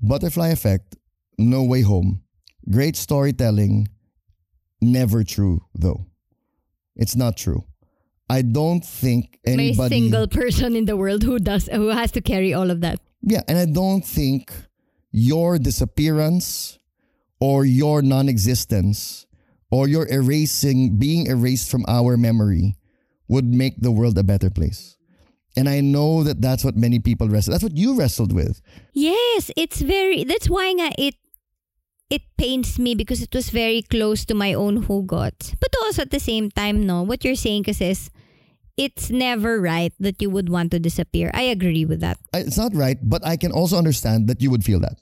Butterfly 0.00 0.48
effect, 0.48 0.96
no 1.38 1.62
way 1.64 1.82
home. 1.82 2.22
Great 2.70 2.96
storytelling, 2.96 3.88
never 4.80 5.24
true 5.24 5.64
though. 5.74 6.06
It's 6.96 7.16
not 7.16 7.36
true. 7.36 7.64
I 8.28 8.42
don't 8.42 8.84
think 8.84 9.38
May 9.44 9.52
anybody 9.70 9.94
single 9.94 10.28
person 10.28 10.76
in 10.76 10.86
the 10.86 10.96
world 10.96 11.22
who 11.22 11.38
does 11.38 11.68
who 11.68 11.88
has 11.88 12.10
to 12.12 12.20
carry 12.20 12.54
all 12.54 12.70
of 12.70 12.80
that. 12.80 13.00
Yeah, 13.22 13.42
and 13.48 13.58
I 13.58 13.66
don't 13.66 14.04
think 14.04 14.52
your 15.10 15.58
disappearance 15.58 16.78
or 17.40 17.64
your 17.64 18.02
non-existence 18.02 19.26
or 19.70 19.88
your 19.88 20.08
erasing 20.08 20.96
being 20.98 21.26
erased 21.26 21.70
from 21.70 21.84
our 21.88 22.16
memory 22.16 22.76
would 23.28 23.44
make 23.44 23.80
the 23.80 23.90
world 23.90 24.16
a 24.18 24.22
better 24.22 24.50
place. 24.50 24.96
And 25.56 25.68
I 25.68 25.80
know 25.80 26.22
that 26.24 26.40
that's 26.40 26.64
what 26.64 26.76
many 26.76 26.98
people 26.98 27.28
wrestle. 27.28 27.52
That's 27.52 27.62
what 27.62 27.76
you 27.76 27.96
wrestled 27.96 28.32
with. 28.32 28.60
Yes, 28.92 29.50
it's 29.56 29.80
very 29.80 30.24
that's 30.24 30.50
why 30.50 30.70
nga 30.74 30.90
it 30.98 31.14
it 32.10 32.22
pains 32.36 32.78
me 32.78 32.94
because 32.94 33.22
it 33.22 33.32
was 33.34 33.50
very 33.50 33.82
close 33.82 34.24
to 34.26 34.34
my 34.34 34.52
own 34.54 34.84
hugot. 34.84 35.54
But 35.60 35.70
also 35.82 36.02
at 36.02 36.10
the 36.10 36.20
same 36.20 36.50
time, 36.50 36.84
no, 36.86 37.02
what 37.02 37.24
you're 37.24 37.38
saying 37.38 37.64
kasi 37.64 37.90
is 37.94 38.10
it's 38.76 39.10
never 39.10 39.60
right 39.60 39.94
that 40.00 40.20
you 40.20 40.28
would 40.30 40.50
want 40.50 40.70
to 40.72 40.78
disappear. 40.82 41.30
I 41.32 41.42
agree 41.42 41.84
with 41.84 42.00
that. 42.00 42.18
It's 42.34 42.58
not 42.58 42.74
right, 42.74 42.98
but 43.02 43.24
I 43.24 43.36
can 43.36 43.52
also 43.52 43.78
understand 43.78 44.26
that 44.26 44.42
you 44.42 44.50
would 44.50 44.64
feel 44.64 44.80
that. 44.80 44.98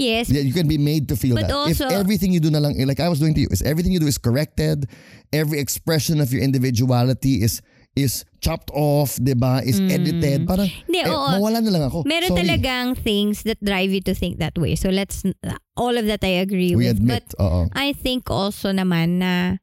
Yes, 0.00 0.30
Yeah, 0.32 0.40
you 0.40 0.54
can 0.56 0.66
be 0.66 0.78
made 0.80 1.08
to 1.12 1.16
feel 1.16 1.36
But 1.36 1.48
that. 1.48 1.54
also- 1.54 1.84
if 1.86 1.92
everything 1.92 2.32
you 2.32 2.40
do 2.40 2.48
na 2.48 2.58
lang, 2.58 2.80
like 2.88 3.00
I 3.04 3.08
was 3.12 3.20
doing 3.20 3.36
to 3.36 3.40
you, 3.44 3.48
is 3.52 3.60
everything 3.60 3.92
you 3.92 4.00
do 4.00 4.08
is 4.08 4.16
corrected, 4.16 4.88
every 5.30 5.60
expression 5.60 6.24
of 6.24 6.32
your 6.32 6.40
individuality 6.40 7.44
is 7.44 7.60
is 7.98 8.22
chopped 8.40 8.70
off, 8.72 9.18
'di 9.18 9.34
ba? 9.34 9.60
Is 9.66 9.82
edited. 9.82 10.46
Parang. 10.46 10.70
Hindi, 10.86 11.00
eh, 11.02 11.10
oo. 11.10 11.30
mawala 11.36 11.58
na 11.60 11.70
lang 11.74 11.84
ako. 11.90 12.06
Meron 12.06 12.32
Sorry. 12.32 12.40
talagang 12.46 12.94
things 12.96 13.42
that 13.42 13.58
drive 13.60 13.90
you 13.90 14.00
to 14.06 14.14
think 14.14 14.38
that 14.38 14.54
way. 14.56 14.78
So 14.78 14.88
let's 14.94 15.26
all 15.74 15.98
of 15.98 16.06
that 16.06 16.22
I 16.22 16.38
agree 16.38 16.72
We 16.78 16.86
with. 16.86 17.02
admit. 17.02 17.34
But 17.34 17.42
oo. 17.42 17.66
I 17.74 17.92
think 17.92 18.30
also 18.30 18.70
naman 18.70 19.18
na 19.20 19.58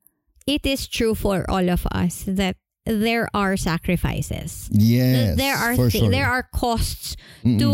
it 0.46 0.68
is 0.68 0.86
true 0.88 1.16
for 1.16 1.48
all 1.50 1.72
of 1.72 1.88
us 1.96 2.28
that 2.28 2.60
there 2.88 3.28
are 3.36 3.56
sacrifices. 3.56 4.68
Yes. 4.72 5.36
there 5.36 5.56
are 5.56 5.76
for 5.76 5.88
thi- 5.92 6.08
sure. 6.08 6.12
there 6.12 6.28
are 6.28 6.48
costs 6.52 7.16
Mm-mm. 7.44 7.60
to 7.60 7.70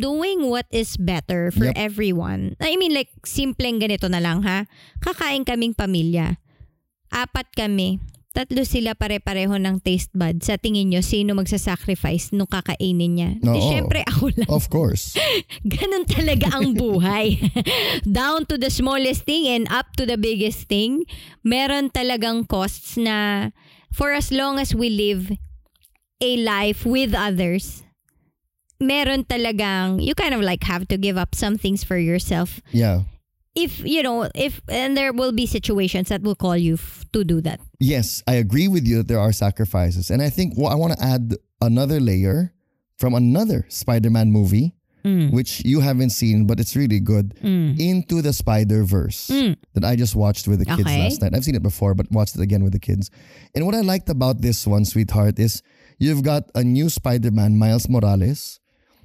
doing 0.00 0.48
what 0.48 0.64
is 0.72 0.96
better 0.96 1.52
for 1.52 1.68
Yep. 1.68 1.76
everyone. 1.76 2.56
I 2.60 2.76
mean 2.80 2.96
like 2.96 3.12
simpleng 3.28 3.80
ganito 3.80 4.08
na 4.08 4.20
lang 4.20 4.40
ha. 4.44 4.64
Kakain 5.04 5.44
kaming 5.44 5.76
pamilya. 5.76 6.40
Apat 7.12 7.52
kami. 7.56 8.00
Tatlo 8.30 8.62
sila 8.62 8.94
pare-pareho 8.94 9.58
ng 9.58 9.82
taste 9.82 10.14
bud. 10.14 10.38
Sa 10.46 10.54
tingin 10.54 10.86
nyo, 10.86 11.02
sino 11.02 11.34
magsasacrifice 11.34 12.30
nung 12.30 12.46
kakainin 12.46 13.12
niya? 13.18 13.30
Di 13.42 13.58
Oo. 13.58 13.66
syempre 13.74 14.06
ako 14.06 14.30
lang. 14.38 14.46
Of 14.46 14.70
course. 14.70 15.18
Ganun 15.66 16.06
talaga 16.06 16.54
ang 16.54 16.78
buhay. 16.78 17.42
Down 18.06 18.46
to 18.46 18.54
the 18.54 18.70
smallest 18.70 19.26
thing 19.26 19.50
and 19.50 19.66
up 19.66 19.98
to 19.98 20.06
the 20.06 20.14
biggest 20.14 20.70
thing. 20.70 21.02
Meron 21.42 21.90
talagang 21.90 22.46
costs 22.46 22.94
na 22.94 23.50
for 23.90 24.14
as 24.14 24.30
long 24.30 24.62
as 24.62 24.78
we 24.78 24.94
live 24.94 25.34
a 26.22 26.36
life 26.38 26.86
with 26.86 27.10
others, 27.18 27.82
meron 28.78 29.26
talagang, 29.26 29.98
you 29.98 30.14
kind 30.14 30.38
of 30.38 30.40
like 30.40 30.62
have 30.70 30.86
to 30.86 30.94
give 30.94 31.18
up 31.18 31.34
some 31.34 31.58
things 31.58 31.82
for 31.82 31.98
yourself. 31.98 32.62
Yeah. 32.70 33.10
If, 33.62 33.80
you 33.80 34.02
know, 34.02 34.28
if, 34.34 34.60
and 34.68 34.96
there 34.96 35.12
will 35.12 35.32
be 35.32 35.46
situations 35.46 36.08
that 36.08 36.22
will 36.22 36.34
call 36.34 36.56
you 36.56 36.74
f- 36.74 37.04
to 37.12 37.24
do 37.24 37.40
that. 37.42 37.60
Yes, 37.78 38.22
I 38.26 38.34
agree 38.34 38.68
with 38.68 38.86
you 38.86 38.98
that 38.98 39.08
there 39.08 39.20
are 39.20 39.32
sacrifices. 39.32 40.10
And 40.10 40.22
I 40.22 40.30
think 40.30 40.54
well, 40.56 40.70
I 40.72 40.74
want 40.76 40.92
to 40.94 41.02
add 41.04 41.36
another 41.60 42.00
layer 42.00 42.52
from 42.96 43.14
another 43.14 43.66
Spider 43.68 44.10
Man 44.10 44.30
movie, 44.30 44.74
mm. 45.04 45.32
which 45.32 45.64
you 45.64 45.80
haven't 45.80 46.10
seen, 46.10 46.46
but 46.46 46.60
it's 46.60 46.76
really 46.76 47.00
good, 47.00 47.34
mm. 47.42 47.78
into 47.80 48.20
the 48.22 48.32
Spider 48.32 48.84
Verse 48.84 49.28
mm. 49.28 49.56
that 49.74 49.84
I 49.84 49.96
just 49.96 50.14
watched 50.14 50.46
with 50.48 50.58
the 50.58 50.66
kids 50.66 50.80
Okay. 50.82 51.02
last 51.04 51.22
night. 51.22 51.34
I've 51.34 51.44
seen 51.44 51.54
it 51.54 51.62
before, 51.62 51.94
but 51.94 52.10
watched 52.12 52.36
it 52.36 52.42
again 52.42 52.62
with 52.62 52.72
the 52.72 52.78
kids. 52.78 53.10
And 53.54 53.64
what 53.66 53.74
I 53.74 53.80
liked 53.80 54.08
about 54.08 54.40
this 54.42 54.66
one, 54.66 54.84
sweetheart, 54.84 55.38
is 55.38 55.62
you've 55.98 56.22
got 56.22 56.44
a 56.54 56.62
new 56.62 56.88
Spider 56.88 57.30
Man, 57.30 57.58
Miles 57.58 57.88
Morales, 57.88 58.60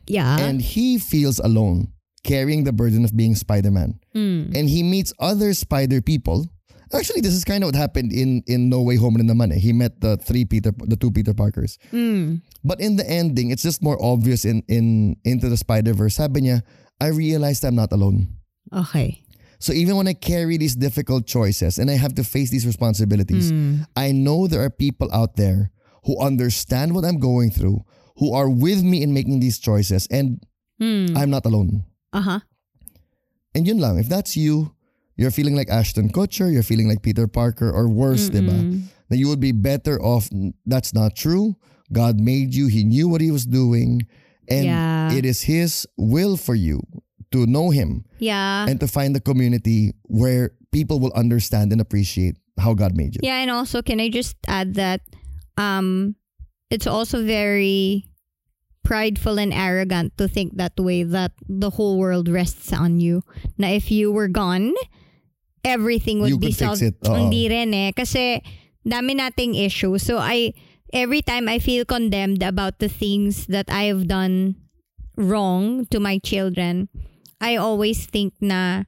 Yeah. 0.07 0.37
and 0.39 0.61
he 0.61 0.99
feels 0.99 1.39
alone, 1.39 1.91
carrying 2.25 2.65
the 2.65 2.73
burden 2.73 3.05
of 3.05 3.15
being 3.15 3.37
Spider 3.37 3.69
Man. 3.69 4.01
Hmm. 4.17 4.49
And 4.57 4.65
he 4.67 4.81
meets 4.81 5.13
other 5.21 5.53
Spider 5.53 6.01
people. 6.01 6.49
Actually, 6.93 7.21
this 7.21 7.33
is 7.33 7.45
kind 7.45 7.63
of 7.63 7.69
what 7.69 7.77
happened 7.77 8.11
in 8.11 8.41
in 8.49 8.69
No 8.69 8.81
Way 8.81 8.97
Home 8.97 9.21
in 9.21 9.29
the 9.29 9.37
Money. 9.37 9.61
He 9.61 9.73
met 9.73 10.01
the 10.01 10.17
three 10.17 10.43
Peter, 10.45 10.73
the 10.73 10.97
two 10.97 11.13
Peter 11.13 11.33
Parkers. 11.33 11.77
Hmm. 11.93 12.41
But 12.65 12.81
in 12.81 12.97
the 12.97 13.05
ending, 13.05 13.53
it's 13.53 13.61
just 13.61 13.85
more 13.85 14.01
obvious 14.01 14.43
in 14.43 14.65
in 14.67 15.15
into 15.23 15.47
the 15.47 15.57
Spider 15.57 15.93
Verse. 15.93 16.17
Sabi 16.17 16.41
niya, 16.49 16.65
I 16.97 17.13
realized 17.13 17.61
I'm 17.63 17.77
not 17.77 17.93
alone. 17.93 18.41
okay. 18.73 19.21
So 19.57 19.71
even 19.71 19.95
when 19.95 20.05
I 20.05 20.13
carry 20.13 20.59
these 20.59 20.75
difficult 20.75 21.25
choices 21.25 21.79
and 21.79 21.89
I 21.89 21.95
have 21.95 22.13
to 22.19 22.27
face 22.27 22.51
these 22.51 22.67
responsibilities, 22.67 23.49
hmm. 23.55 23.87
I 23.95 24.11
know 24.11 24.51
there 24.51 24.61
are 24.61 24.69
people 24.69 25.07
out 25.15 25.39
there 25.39 25.71
who 26.03 26.19
understand 26.19 26.93
what 26.93 27.07
I'm 27.07 27.17
going 27.17 27.49
through, 27.49 27.81
who 28.19 28.35
are 28.35 28.51
with 28.51 28.83
me 28.83 29.01
in 29.01 29.15
making 29.15 29.39
these 29.39 29.57
choices, 29.57 30.05
and 30.11 30.43
I'm 31.15 31.31
not 31.31 31.47
alone. 31.47 31.87
Uh-huh. 32.15 32.39
And 33.53 33.67
yun 33.67 33.79
lang, 33.79 33.99
if 33.99 34.07
that's 34.07 34.35
you, 34.35 34.71
you're 35.15 35.31
feeling 35.31 35.55
like 35.55 35.69
Ashton 35.69 36.09
Kutcher, 36.11 36.51
you're 36.51 36.63
feeling 36.63 36.87
like 36.87 37.01
Peter 37.03 37.27
Parker, 37.27 37.71
or 37.71 37.87
worse, 37.87 38.29
diba? 38.29 38.83
Then 39.09 39.19
you 39.19 39.27
would 39.27 39.39
be 39.39 39.51
better 39.51 40.01
off. 40.01 40.27
That's 40.65 40.93
not 40.93 41.15
true. 41.15 41.55
God 41.91 42.19
made 42.19 42.55
you, 42.55 42.67
He 42.67 42.83
knew 42.83 43.07
what 43.07 43.21
He 43.21 43.31
was 43.31 43.45
doing, 43.45 44.07
and 44.49 44.65
Yeah. 44.65 45.13
it 45.13 45.23
is 45.25 45.43
His 45.43 45.87
will 45.95 46.35
for 46.35 46.55
you 46.55 46.81
to 47.31 47.45
know 47.45 47.69
Him 47.71 48.03
Yeah. 48.19 48.67
and 48.67 48.79
to 48.79 48.87
find 48.87 49.15
a 49.15 49.19
community 49.23 49.93
where 50.03 50.51
people 50.71 50.99
will 50.99 51.13
understand 51.13 51.71
and 51.71 51.79
appreciate 51.79 52.35
how 52.59 52.73
God 52.73 52.95
made 52.95 53.15
you. 53.15 53.21
Yeah, 53.23 53.39
and 53.39 53.51
also 53.51 53.81
can 53.81 53.99
I 53.99 54.09
just 54.09 54.35
add 54.47 54.75
that 54.75 55.01
um 55.57 56.15
it's 56.69 56.87
also 56.87 57.23
very 57.23 58.09
prideful 58.85 59.41
and 59.41 59.51
arrogant 59.51 60.15
to 60.21 60.29
think 60.29 60.55
that 60.61 60.77
way 60.77 61.01
that 61.01 61.33
the 61.49 61.73
whole 61.73 61.97
world 61.97 62.29
rests 62.29 62.71
on 62.71 63.01
you. 63.01 63.25
Na 63.57 63.73
if 63.73 63.89
you 63.89 64.13
were 64.13 64.29
gone, 64.29 64.77
everything 65.65 66.21
would 66.21 66.29
You 66.29 66.39
be 66.39 66.53
solved. 66.53 66.85
Hindi 67.01 67.49
rin 67.49 67.73
eh. 67.73 67.91
Kasi 67.91 68.45
dami 68.85 69.17
nating 69.17 69.57
issue. 69.57 69.97
So 69.97 70.21
I 70.21 70.53
every 70.93 71.25
time 71.25 71.49
I 71.49 71.57
feel 71.57 71.83
condemned 71.83 72.45
about 72.45 72.77
the 72.77 72.87
things 72.87 73.49
that 73.49 73.67
I 73.67 73.89
have 73.89 74.05
done 74.07 74.55
wrong 75.17 75.89
to 75.89 75.99
my 75.99 76.21
children, 76.21 76.87
I 77.41 77.57
always 77.57 78.05
think 78.05 78.37
na 78.39 78.85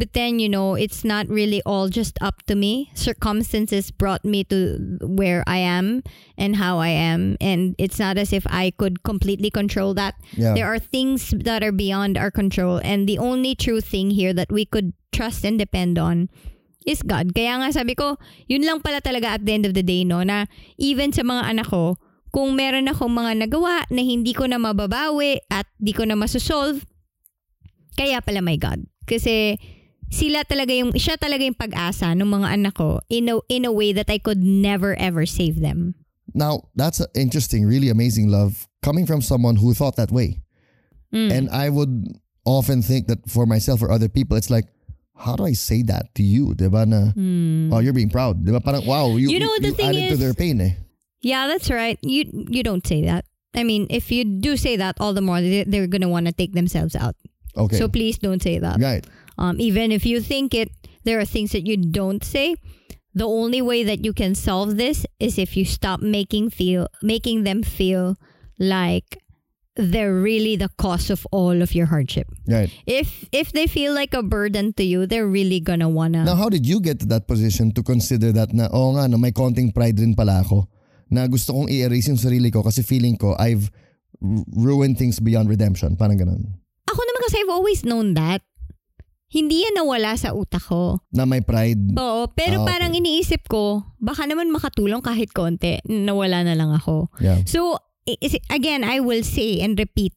but 0.00 0.16
then 0.16 0.40
you 0.40 0.48
know 0.48 0.72
it's 0.72 1.04
not 1.04 1.28
really 1.28 1.60
all 1.68 1.92
just 1.92 2.16
up 2.24 2.40
to 2.48 2.56
me 2.56 2.88
circumstances 2.96 3.92
brought 3.92 4.24
me 4.24 4.40
to 4.48 4.80
where 5.04 5.44
i 5.44 5.60
am 5.60 6.00
and 6.40 6.56
how 6.56 6.80
i 6.80 6.88
am 6.88 7.36
and 7.36 7.76
it's 7.76 8.00
not 8.00 8.16
as 8.16 8.32
if 8.32 8.48
i 8.48 8.72
could 8.80 9.04
completely 9.04 9.52
control 9.52 9.92
that 9.92 10.16
Yeah. 10.32 10.56
there 10.56 10.64
are 10.64 10.80
things 10.80 11.36
that 11.44 11.60
are 11.60 11.74
beyond 11.74 12.16
our 12.16 12.32
control 12.32 12.80
and 12.80 13.04
the 13.04 13.20
only 13.20 13.52
true 13.52 13.84
thing 13.84 14.08
here 14.08 14.32
that 14.32 14.48
we 14.48 14.64
could 14.64 14.96
trust 15.12 15.44
and 15.44 15.60
depend 15.60 16.00
on 16.00 16.32
is 16.88 17.04
God. 17.04 17.36
Kaya 17.36 17.60
nga 17.60 17.76
sabi 17.76 17.92
ko, 17.92 18.16
yun 18.48 18.64
lang 18.64 18.80
pala 18.80 19.04
talaga 19.04 19.36
at 19.36 19.44
the 19.44 19.52
end 19.52 19.68
of 19.68 19.76
the 19.76 19.84
day, 19.84 20.00
no? 20.00 20.24
Na 20.24 20.48
even 20.80 21.12
sa 21.12 21.20
mga 21.20 21.52
anak 21.52 21.68
ko, 21.68 22.00
kung 22.32 22.56
meron 22.56 22.88
akong 22.88 23.12
mga 23.12 23.44
nagawa 23.44 23.84
na 23.92 24.00
hindi 24.00 24.32
ko 24.32 24.48
na 24.48 24.56
mababawi 24.56 25.44
at 25.52 25.68
di 25.76 25.92
ko 25.92 26.08
na 26.08 26.16
masosolve, 26.16 26.80
kaya 28.00 28.24
pala 28.24 28.40
my 28.40 28.56
God. 28.56 28.86
Kasi 29.04 29.60
sila 30.10 30.44
talaga 30.44 30.76
yung, 30.76 30.92
siya 30.92 31.16
talaga 31.16 31.46
yung 31.46 31.54
pag-asa 31.54 32.12
ng 32.14 32.26
mga 32.26 32.48
anak 32.52 32.74
ko 32.74 33.00
in 33.08 33.28
a, 33.30 33.38
in 33.48 33.64
a 33.64 33.72
way 33.72 33.92
that 33.92 34.10
I 34.10 34.18
could 34.18 34.42
never 34.42 34.98
ever 34.98 35.24
save 35.24 35.60
them. 35.60 35.94
Now, 36.34 36.68
that's 36.76 37.00
a 37.00 37.06
interesting, 37.14 37.64
really 37.66 37.88
amazing 37.88 38.28
love 38.28 38.68
coming 38.82 39.06
from 39.06 39.22
someone 39.22 39.56
who 39.56 39.74
thought 39.74 39.96
that 39.96 40.10
way. 40.10 40.42
Mm. 41.14 41.30
And 41.32 41.44
I 41.50 41.68
would 41.70 42.18
often 42.44 42.82
think 42.82 43.06
that 43.08 43.28
for 43.28 43.46
myself 43.46 43.82
or 43.82 43.90
other 43.90 44.08
people, 44.08 44.36
it's 44.36 44.50
like, 44.50 44.66
how 45.16 45.36
do 45.36 45.44
I 45.44 45.52
say 45.52 45.82
that 45.90 46.14
to 46.14 46.22
you? 46.22 46.54
Diba 46.54 46.86
na, 46.86 47.12
wow, 47.68 47.80
you're 47.80 47.92
being 47.92 48.10
proud. 48.10 48.44
Diba? 48.44 48.62
Parang, 48.62 48.86
wow, 48.86 49.16
you. 49.16 49.28
You 49.28 49.40
know, 49.40 49.52
the 49.60 49.72
thing 49.72 49.90
added 49.90 50.08
to 50.08 50.14
is- 50.14 50.18
their 50.20 50.34
pain 50.34 50.60
eh. 50.60 50.74
Yeah, 51.20 51.46
that's 51.48 51.68
right. 51.68 51.98
You 52.00 52.24
you 52.48 52.62
don't 52.62 52.86
say 52.86 53.04
that. 53.04 53.26
I 53.52 53.60
mean, 53.60 53.86
if 53.90 54.08
you 54.10 54.24
do 54.24 54.56
say 54.56 54.76
that, 54.80 54.96
all 54.98 55.12
the 55.12 55.20
more 55.20 55.42
they- 55.42 55.68
they're 55.68 55.86
gonna 55.90 56.08
want 56.08 56.26
to 56.26 56.32
take 56.32 56.54
themselves 56.56 56.96
out. 56.96 57.12
Okay. 57.56 57.76
So 57.76 57.88
please 57.88 58.16
don't 58.16 58.40
say 58.40 58.56
that. 58.58 58.80
right. 58.80 59.04
Um, 59.40 59.56
even 59.56 59.90
if 59.90 60.04
you 60.04 60.20
think 60.20 60.52
it, 60.52 60.68
there 61.04 61.18
are 61.18 61.24
things 61.24 61.56
that 61.56 61.66
you 61.66 61.80
don't 61.80 62.22
say. 62.22 62.54
The 63.16 63.26
only 63.26 63.64
way 63.64 63.82
that 63.82 64.04
you 64.04 64.12
can 64.12 64.36
solve 64.36 64.76
this 64.76 65.08
is 65.18 65.40
if 65.40 65.56
you 65.56 65.64
stop 65.64 65.98
making 65.98 66.50
feel 66.54 66.86
making 67.02 67.42
them 67.42 67.64
feel 67.64 68.14
like 68.60 69.18
they're 69.74 70.14
really 70.14 70.54
the 70.54 70.68
cause 70.78 71.10
of 71.10 71.26
all 71.32 71.62
of 71.62 71.74
your 71.74 71.86
hardship. 71.86 72.28
Right. 72.46 72.70
If 72.86 73.26
if 73.32 73.50
they 73.50 73.66
feel 73.66 73.94
like 73.94 74.14
a 74.14 74.22
burden 74.22 74.76
to 74.78 74.84
you, 74.84 75.06
they're 75.06 75.26
really 75.26 75.58
gonna 75.58 75.88
wanna. 75.88 76.22
Now, 76.22 76.36
how 76.36 76.52
did 76.52 76.68
you 76.68 76.78
get 76.78 77.00
to 77.00 77.06
that 77.10 77.26
position 77.26 77.72
to 77.74 77.82
consider 77.82 78.30
that 78.30 78.52
na, 78.52 78.68
oo 78.70 78.94
nga, 78.94 79.08
no, 79.08 79.18
may 79.18 79.32
konting 79.32 79.74
pride 79.74 79.98
rin 79.98 80.14
pala 80.14 80.44
ako 80.44 80.68
na 81.10 81.26
gusto 81.26 81.50
kong 81.56 81.66
i-erase 81.66 82.14
yung 82.14 82.20
sarili 82.20 82.52
ko 82.52 82.62
kasi 82.62 82.86
feeling 82.86 83.16
ko 83.18 83.34
I've 83.40 83.72
ruined 84.54 85.00
things 85.00 85.18
beyond 85.18 85.48
redemption. 85.50 85.96
Parang 85.96 86.20
ganun. 86.20 86.60
Ako 86.86 87.00
naman 87.02 87.20
kasi 87.26 87.42
I've 87.42 87.54
always 87.54 87.82
known 87.82 88.14
that. 88.14 88.44
Hindi 89.30 89.62
yan 89.62 89.78
nawala 89.78 90.18
sa 90.18 90.34
utak 90.34 90.66
ko. 90.66 90.98
Na 91.14 91.22
may 91.22 91.38
pride. 91.38 91.94
Oo, 91.94 92.26
pero 92.34 92.60
Ah, 92.60 92.62
okay. 92.62 92.70
parang 92.74 92.92
iniisip 92.92 93.46
ko, 93.46 93.86
baka 93.96 94.26
naman 94.26 94.50
makatulong 94.50 94.98
kahit 95.00 95.30
konti. 95.30 95.78
Nawala 95.86 96.42
na 96.42 96.58
lang 96.58 96.74
ako. 96.74 97.14
Yeah. 97.22 97.46
So, 97.46 97.78
again, 98.50 98.82
I 98.82 98.98
will 98.98 99.22
say 99.22 99.62
and 99.62 99.78
repeat 99.78 100.12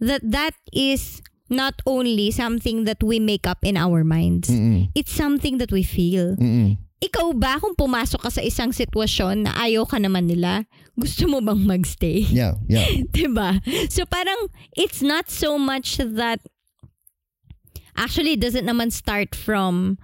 that 0.00 0.24
that 0.24 0.56
is 0.72 1.20
not 1.52 1.76
only 1.84 2.32
something 2.32 2.88
that 2.88 3.04
we 3.04 3.20
make 3.20 3.44
up 3.44 3.60
in 3.60 3.76
our 3.76 4.00
minds. 4.00 4.48
Mm-mm. 4.48 4.88
It's 4.96 5.12
something 5.12 5.60
that 5.60 5.68
we 5.68 5.84
feel. 5.84 6.36
Mm-mm. 6.40 6.80
Ikaw 6.98 7.30
ba 7.38 7.62
kung 7.62 7.78
pumasok 7.78 8.26
ka 8.26 8.30
sa 8.32 8.42
isang 8.42 8.74
sitwasyon 8.74 9.46
na 9.46 9.54
ayaw 9.54 9.86
ka 9.86 10.02
naman 10.02 10.26
nila, 10.26 10.66
gusto 10.98 11.30
mo 11.30 11.38
bang 11.38 11.62
magstay? 11.62 12.26
Yeah, 12.26 12.58
yeah. 12.66 12.82
'Di 13.14 13.30
ba? 13.30 13.62
So 13.86 14.02
parang 14.02 14.50
it's 14.74 14.98
not 14.98 15.30
so 15.30 15.62
much 15.62 16.02
that 16.02 16.42
actually 17.98 18.36
doesn't 18.36 18.64
naman 18.64 18.92
start 18.92 19.34
from 19.34 19.98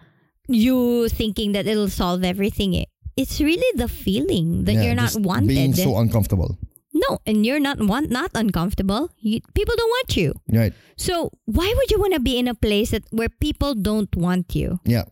you 0.49 1.09
thinking 1.09 1.53
that 1.53 1.67
it'll 1.67 1.89
solve 1.89 2.25
everything. 2.25 2.75
Eh. 2.77 2.85
It's 3.17 3.41
really 3.41 3.71
the 3.79 3.89
feeling 3.89 4.65
that 4.65 4.75
yeah, 4.75 4.83
you're 4.91 4.99
not 4.99 5.15
wanted. 5.17 5.49
Being 5.49 5.75
so 5.75 5.97
uncomfortable. 5.99 6.59
no, 6.95 7.19
and 7.27 7.47
you're 7.47 7.63
not 7.63 7.79
want 7.83 8.11
not 8.11 8.31
uncomfortable. 8.35 9.11
You, 9.19 9.41
people 9.55 9.75
don't 9.77 9.91
want 9.91 10.17
you. 10.17 10.35
Right. 10.51 10.73
So 10.97 11.31
why 11.45 11.67
would 11.67 11.91
you 11.91 11.99
want 11.99 12.15
to 12.15 12.21
be 12.23 12.39
in 12.39 12.47
a 12.47 12.55
place 12.55 12.91
that 12.91 13.03
where 13.11 13.29
people 13.29 13.75
don't 13.75 14.15
want 14.15 14.55
you? 14.55 14.79
Yeah. 14.85 15.05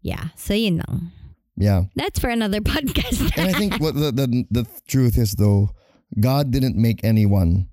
Yeah. 0.00 0.32
So 0.36 0.54
you 0.54 0.80
know. 0.80 1.12
Yeah. 1.56 1.88
That's 1.96 2.20
for 2.20 2.28
another 2.28 2.60
podcast. 2.72 3.36
And 3.36 3.48
I 3.48 3.52
think 3.52 3.80
what 3.80 3.94
the, 3.96 4.12
the 4.12 4.26
the 4.50 4.64
truth 4.88 5.16
is 5.16 5.32
though, 5.36 5.72
God 6.20 6.50
didn't 6.52 6.76
make 6.76 7.04
anyone 7.04 7.68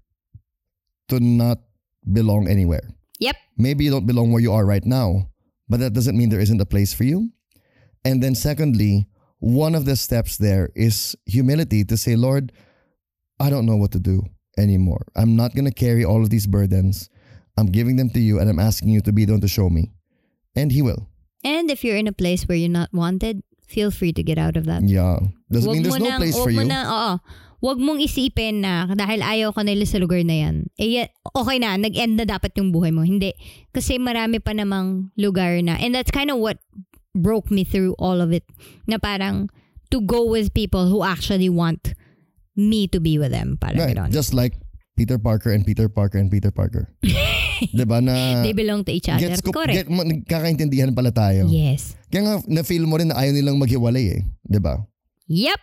to 1.07 1.19
not 1.19 1.59
belong 2.03 2.47
anywhere. 2.47 2.83
Yep. 3.19 3.35
Maybe 3.57 3.85
you 3.85 3.91
don't 3.91 4.05
belong 4.05 4.31
where 4.31 4.41
you 4.41 4.51
are 4.51 4.65
right 4.65 4.85
now, 4.85 5.29
but 5.69 5.79
that 5.79 5.93
doesn't 5.93 6.17
mean 6.17 6.29
there 6.29 6.39
isn't 6.39 6.61
a 6.61 6.65
place 6.65 6.93
for 6.93 7.03
you. 7.03 7.29
And 8.05 8.21
then 8.21 8.35
secondly, 8.35 9.07
one 9.39 9.75
of 9.75 9.85
the 9.85 9.95
steps 9.95 10.37
there 10.37 10.69
is 10.75 11.15
humility 11.25 11.83
to 11.85 11.97
say, 11.97 12.15
Lord, 12.15 12.51
I 13.39 13.49
don't 13.49 13.65
know 13.65 13.75
what 13.75 13.91
to 13.91 13.99
do 13.99 14.23
anymore. 14.57 15.05
I'm 15.15 15.35
not 15.35 15.53
going 15.53 15.65
to 15.65 15.73
carry 15.73 16.05
all 16.05 16.23
of 16.23 16.29
these 16.29 16.47
burdens. 16.47 17.09
I'm 17.57 17.67
giving 17.67 17.97
them 17.97 18.09
to 18.11 18.19
you 18.19 18.39
and 18.39 18.49
I'm 18.49 18.59
asking 18.59 18.89
you 18.89 19.01
to 19.01 19.11
be 19.11 19.25
the 19.25 19.33
one 19.33 19.41
to 19.41 19.47
show 19.47 19.69
me. 19.69 19.91
And 20.55 20.71
he 20.71 20.81
will. 20.81 21.09
And 21.43 21.69
if 21.69 21.83
you're 21.83 21.97
in 21.97 22.07
a 22.07 22.13
place 22.13 22.47
where 22.47 22.57
you're 22.57 22.69
not 22.69 22.93
wanted, 22.93 23.43
feel 23.73 23.89
free 23.89 24.13
to 24.13 24.21
get 24.21 24.37
out 24.37 24.53
of 24.53 24.69
that. 24.69 24.85
Yeah. 24.85 25.17
Doesn't 25.49 25.65
Wag 25.65 25.81
mean 25.81 25.83
there's 25.89 25.97
no 25.97 26.05
nang- 26.13 26.21
place 26.21 26.37
for 26.37 26.53
you. 26.53 26.61
Na, 26.63 26.85
oo. 26.85 27.11
Wag 27.63 27.79
mong 27.79 28.03
isipin 28.03 28.59
na 28.61 28.91
dahil 28.91 29.23
ayaw 29.23 29.55
ka 29.55 29.63
nila 29.63 29.87
sa 29.87 29.95
lugar 29.97 30.19
na 30.21 30.35
yan, 30.45 30.67
eh 30.75 31.07
okay 31.31 31.57
na, 31.57 31.79
nag-end 31.79 32.19
na 32.19 32.27
dapat 32.27 32.51
yung 32.59 32.75
buhay 32.75 32.91
mo. 32.91 33.07
Hindi. 33.07 33.31
Kasi 33.71 33.97
marami 33.97 34.43
pa 34.43 34.51
namang 34.51 35.15
lugar 35.15 35.57
na. 35.63 35.79
And 35.79 35.95
that's 35.95 36.11
kind 36.11 36.27
of 36.29 36.37
what 36.43 36.59
broke 37.15 37.47
me 37.49 37.63
through 37.63 37.95
all 37.97 38.19
of 38.19 38.35
it. 38.35 38.43
Na 38.85 38.99
parang 38.99 39.47
to 39.95 40.03
go 40.03 40.27
with 40.27 40.51
people 40.51 40.91
who 40.91 41.07
actually 41.07 41.47
want 41.47 41.95
me 42.59 42.85
to 42.91 42.99
be 42.99 43.15
with 43.15 43.31
them. 43.31 43.55
Parang 43.57 43.79
Right. 43.79 43.95
ganon. 43.95 44.11
Just 44.11 44.35
like 44.35 44.59
Peter 44.93 45.17
Parker 45.17 45.51
and 45.51 45.65
Peter 45.65 45.89
Parker 45.89 46.17
and 46.17 46.29
Peter 46.29 46.51
Parker. 46.51 46.89
'Di 47.63 47.85
ba 47.87 48.01
na 48.01 48.43
They 48.43 48.51
belong 48.51 48.83
to 48.83 48.91
each 48.91 49.07
other. 49.07 49.21
gets 49.21 49.39
Correct. 49.39 49.71
get, 49.71 49.87
nagkakaintindihan 49.87 50.91
pala 50.91 51.09
tayo. 51.09 51.47
yes. 51.47 51.95
Kaya 52.11 52.21
nga 52.27 52.35
na-feel 52.45 52.83
mo 52.85 52.99
rin 52.99 53.09
na 53.09 53.17
ayaw 53.17 53.33
nilang 53.33 53.57
maghiwalay 53.57 54.19
eh, 54.19 54.21
'di 54.45 54.59
ba? 54.59 54.83
Yep. 55.29 55.61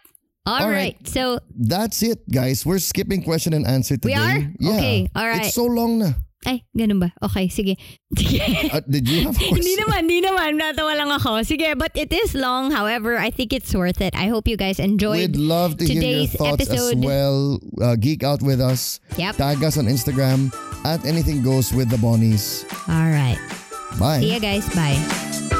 All 0.48 0.64
Alright. 0.64 0.96
right. 0.96 1.06
So, 1.06 1.36
That's 1.52 2.00
it, 2.00 2.24
guys. 2.26 2.64
We're 2.64 2.80
skipping 2.80 3.20
question 3.20 3.52
and 3.52 3.68
answer 3.68 4.00
We 4.00 4.16
today. 4.16 4.16
are? 4.16 4.40
Yeah. 4.56 4.72
Okay, 4.72 4.98
alright. 5.12 5.44
It's 5.44 5.54
so 5.54 5.68
long 5.68 6.00
na. 6.00 6.16
Ay, 6.48 6.64
ganun 6.72 7.00
ba? 7.04 7.12
Okay, 7.20 7.48
sige. 7.52 7.76
Sige. 8.16 8.40
Uh, 8.72 8.80
did 8.88 9.04
you 9.06 9.28
have 9.28 9.36
a 9.36 9.38
question? 9.38 9.60
Hindi 9.60 9.74
naman, 9.76 9.98
hindi 10.08 10.20
naman. 10.24 10.48
Natawa 10.56 10.96
lang 10.96 11.10
ako. 11.12 11.44
Sige, 11.44 11.76
but 11.76 11.92
it 11.94 12.08
is 12.12 12.32
long. 12.34 12.72
However, 12.72 13.20
I 13.20 13.28
think 13.28 13.52
it's 13.52 13.70
worth 13.76 14.00
it. 14.00 14.16
I 14.16 14.32
hope 14.32 14.48
you 14.48 14.56
guys 14.56 14.80
enjoyed 14.80 15.30
We'd 15.30 15.36
love 15.36 15.76
to 15.78 15.84
hear 15.84 16.00
your 16.00 16.02
today's 16.26 16.32
thoughts 16.32 16.64
episode. 16.66 16.96
as 16.98 17.04
well. 17.04 17.60
Uh, 17.76 17.94
geek 18.00 18.24
out 18.24 18.40
with 18.40 18.60
us. 18.60 18.98
Yep. 19.20 19.36
Tag 19.36 19.60
us 19.62 19.76
on 19.76 19.84
Instagram 19.84 20.48
at 20.88 21.04
anything 21.04 21.44
goes 21.44 21.76
with 21.76 21.92
the 21.92 22.00
Bonnies. 22.00 22.64
All 22.88 23.12
right. 23.12 23.38
Bye. 24.00 24.24
See 24.24 24.32
ya 24.32 24.40
guys. 24.40 24.64
Bye. 24.72 25.59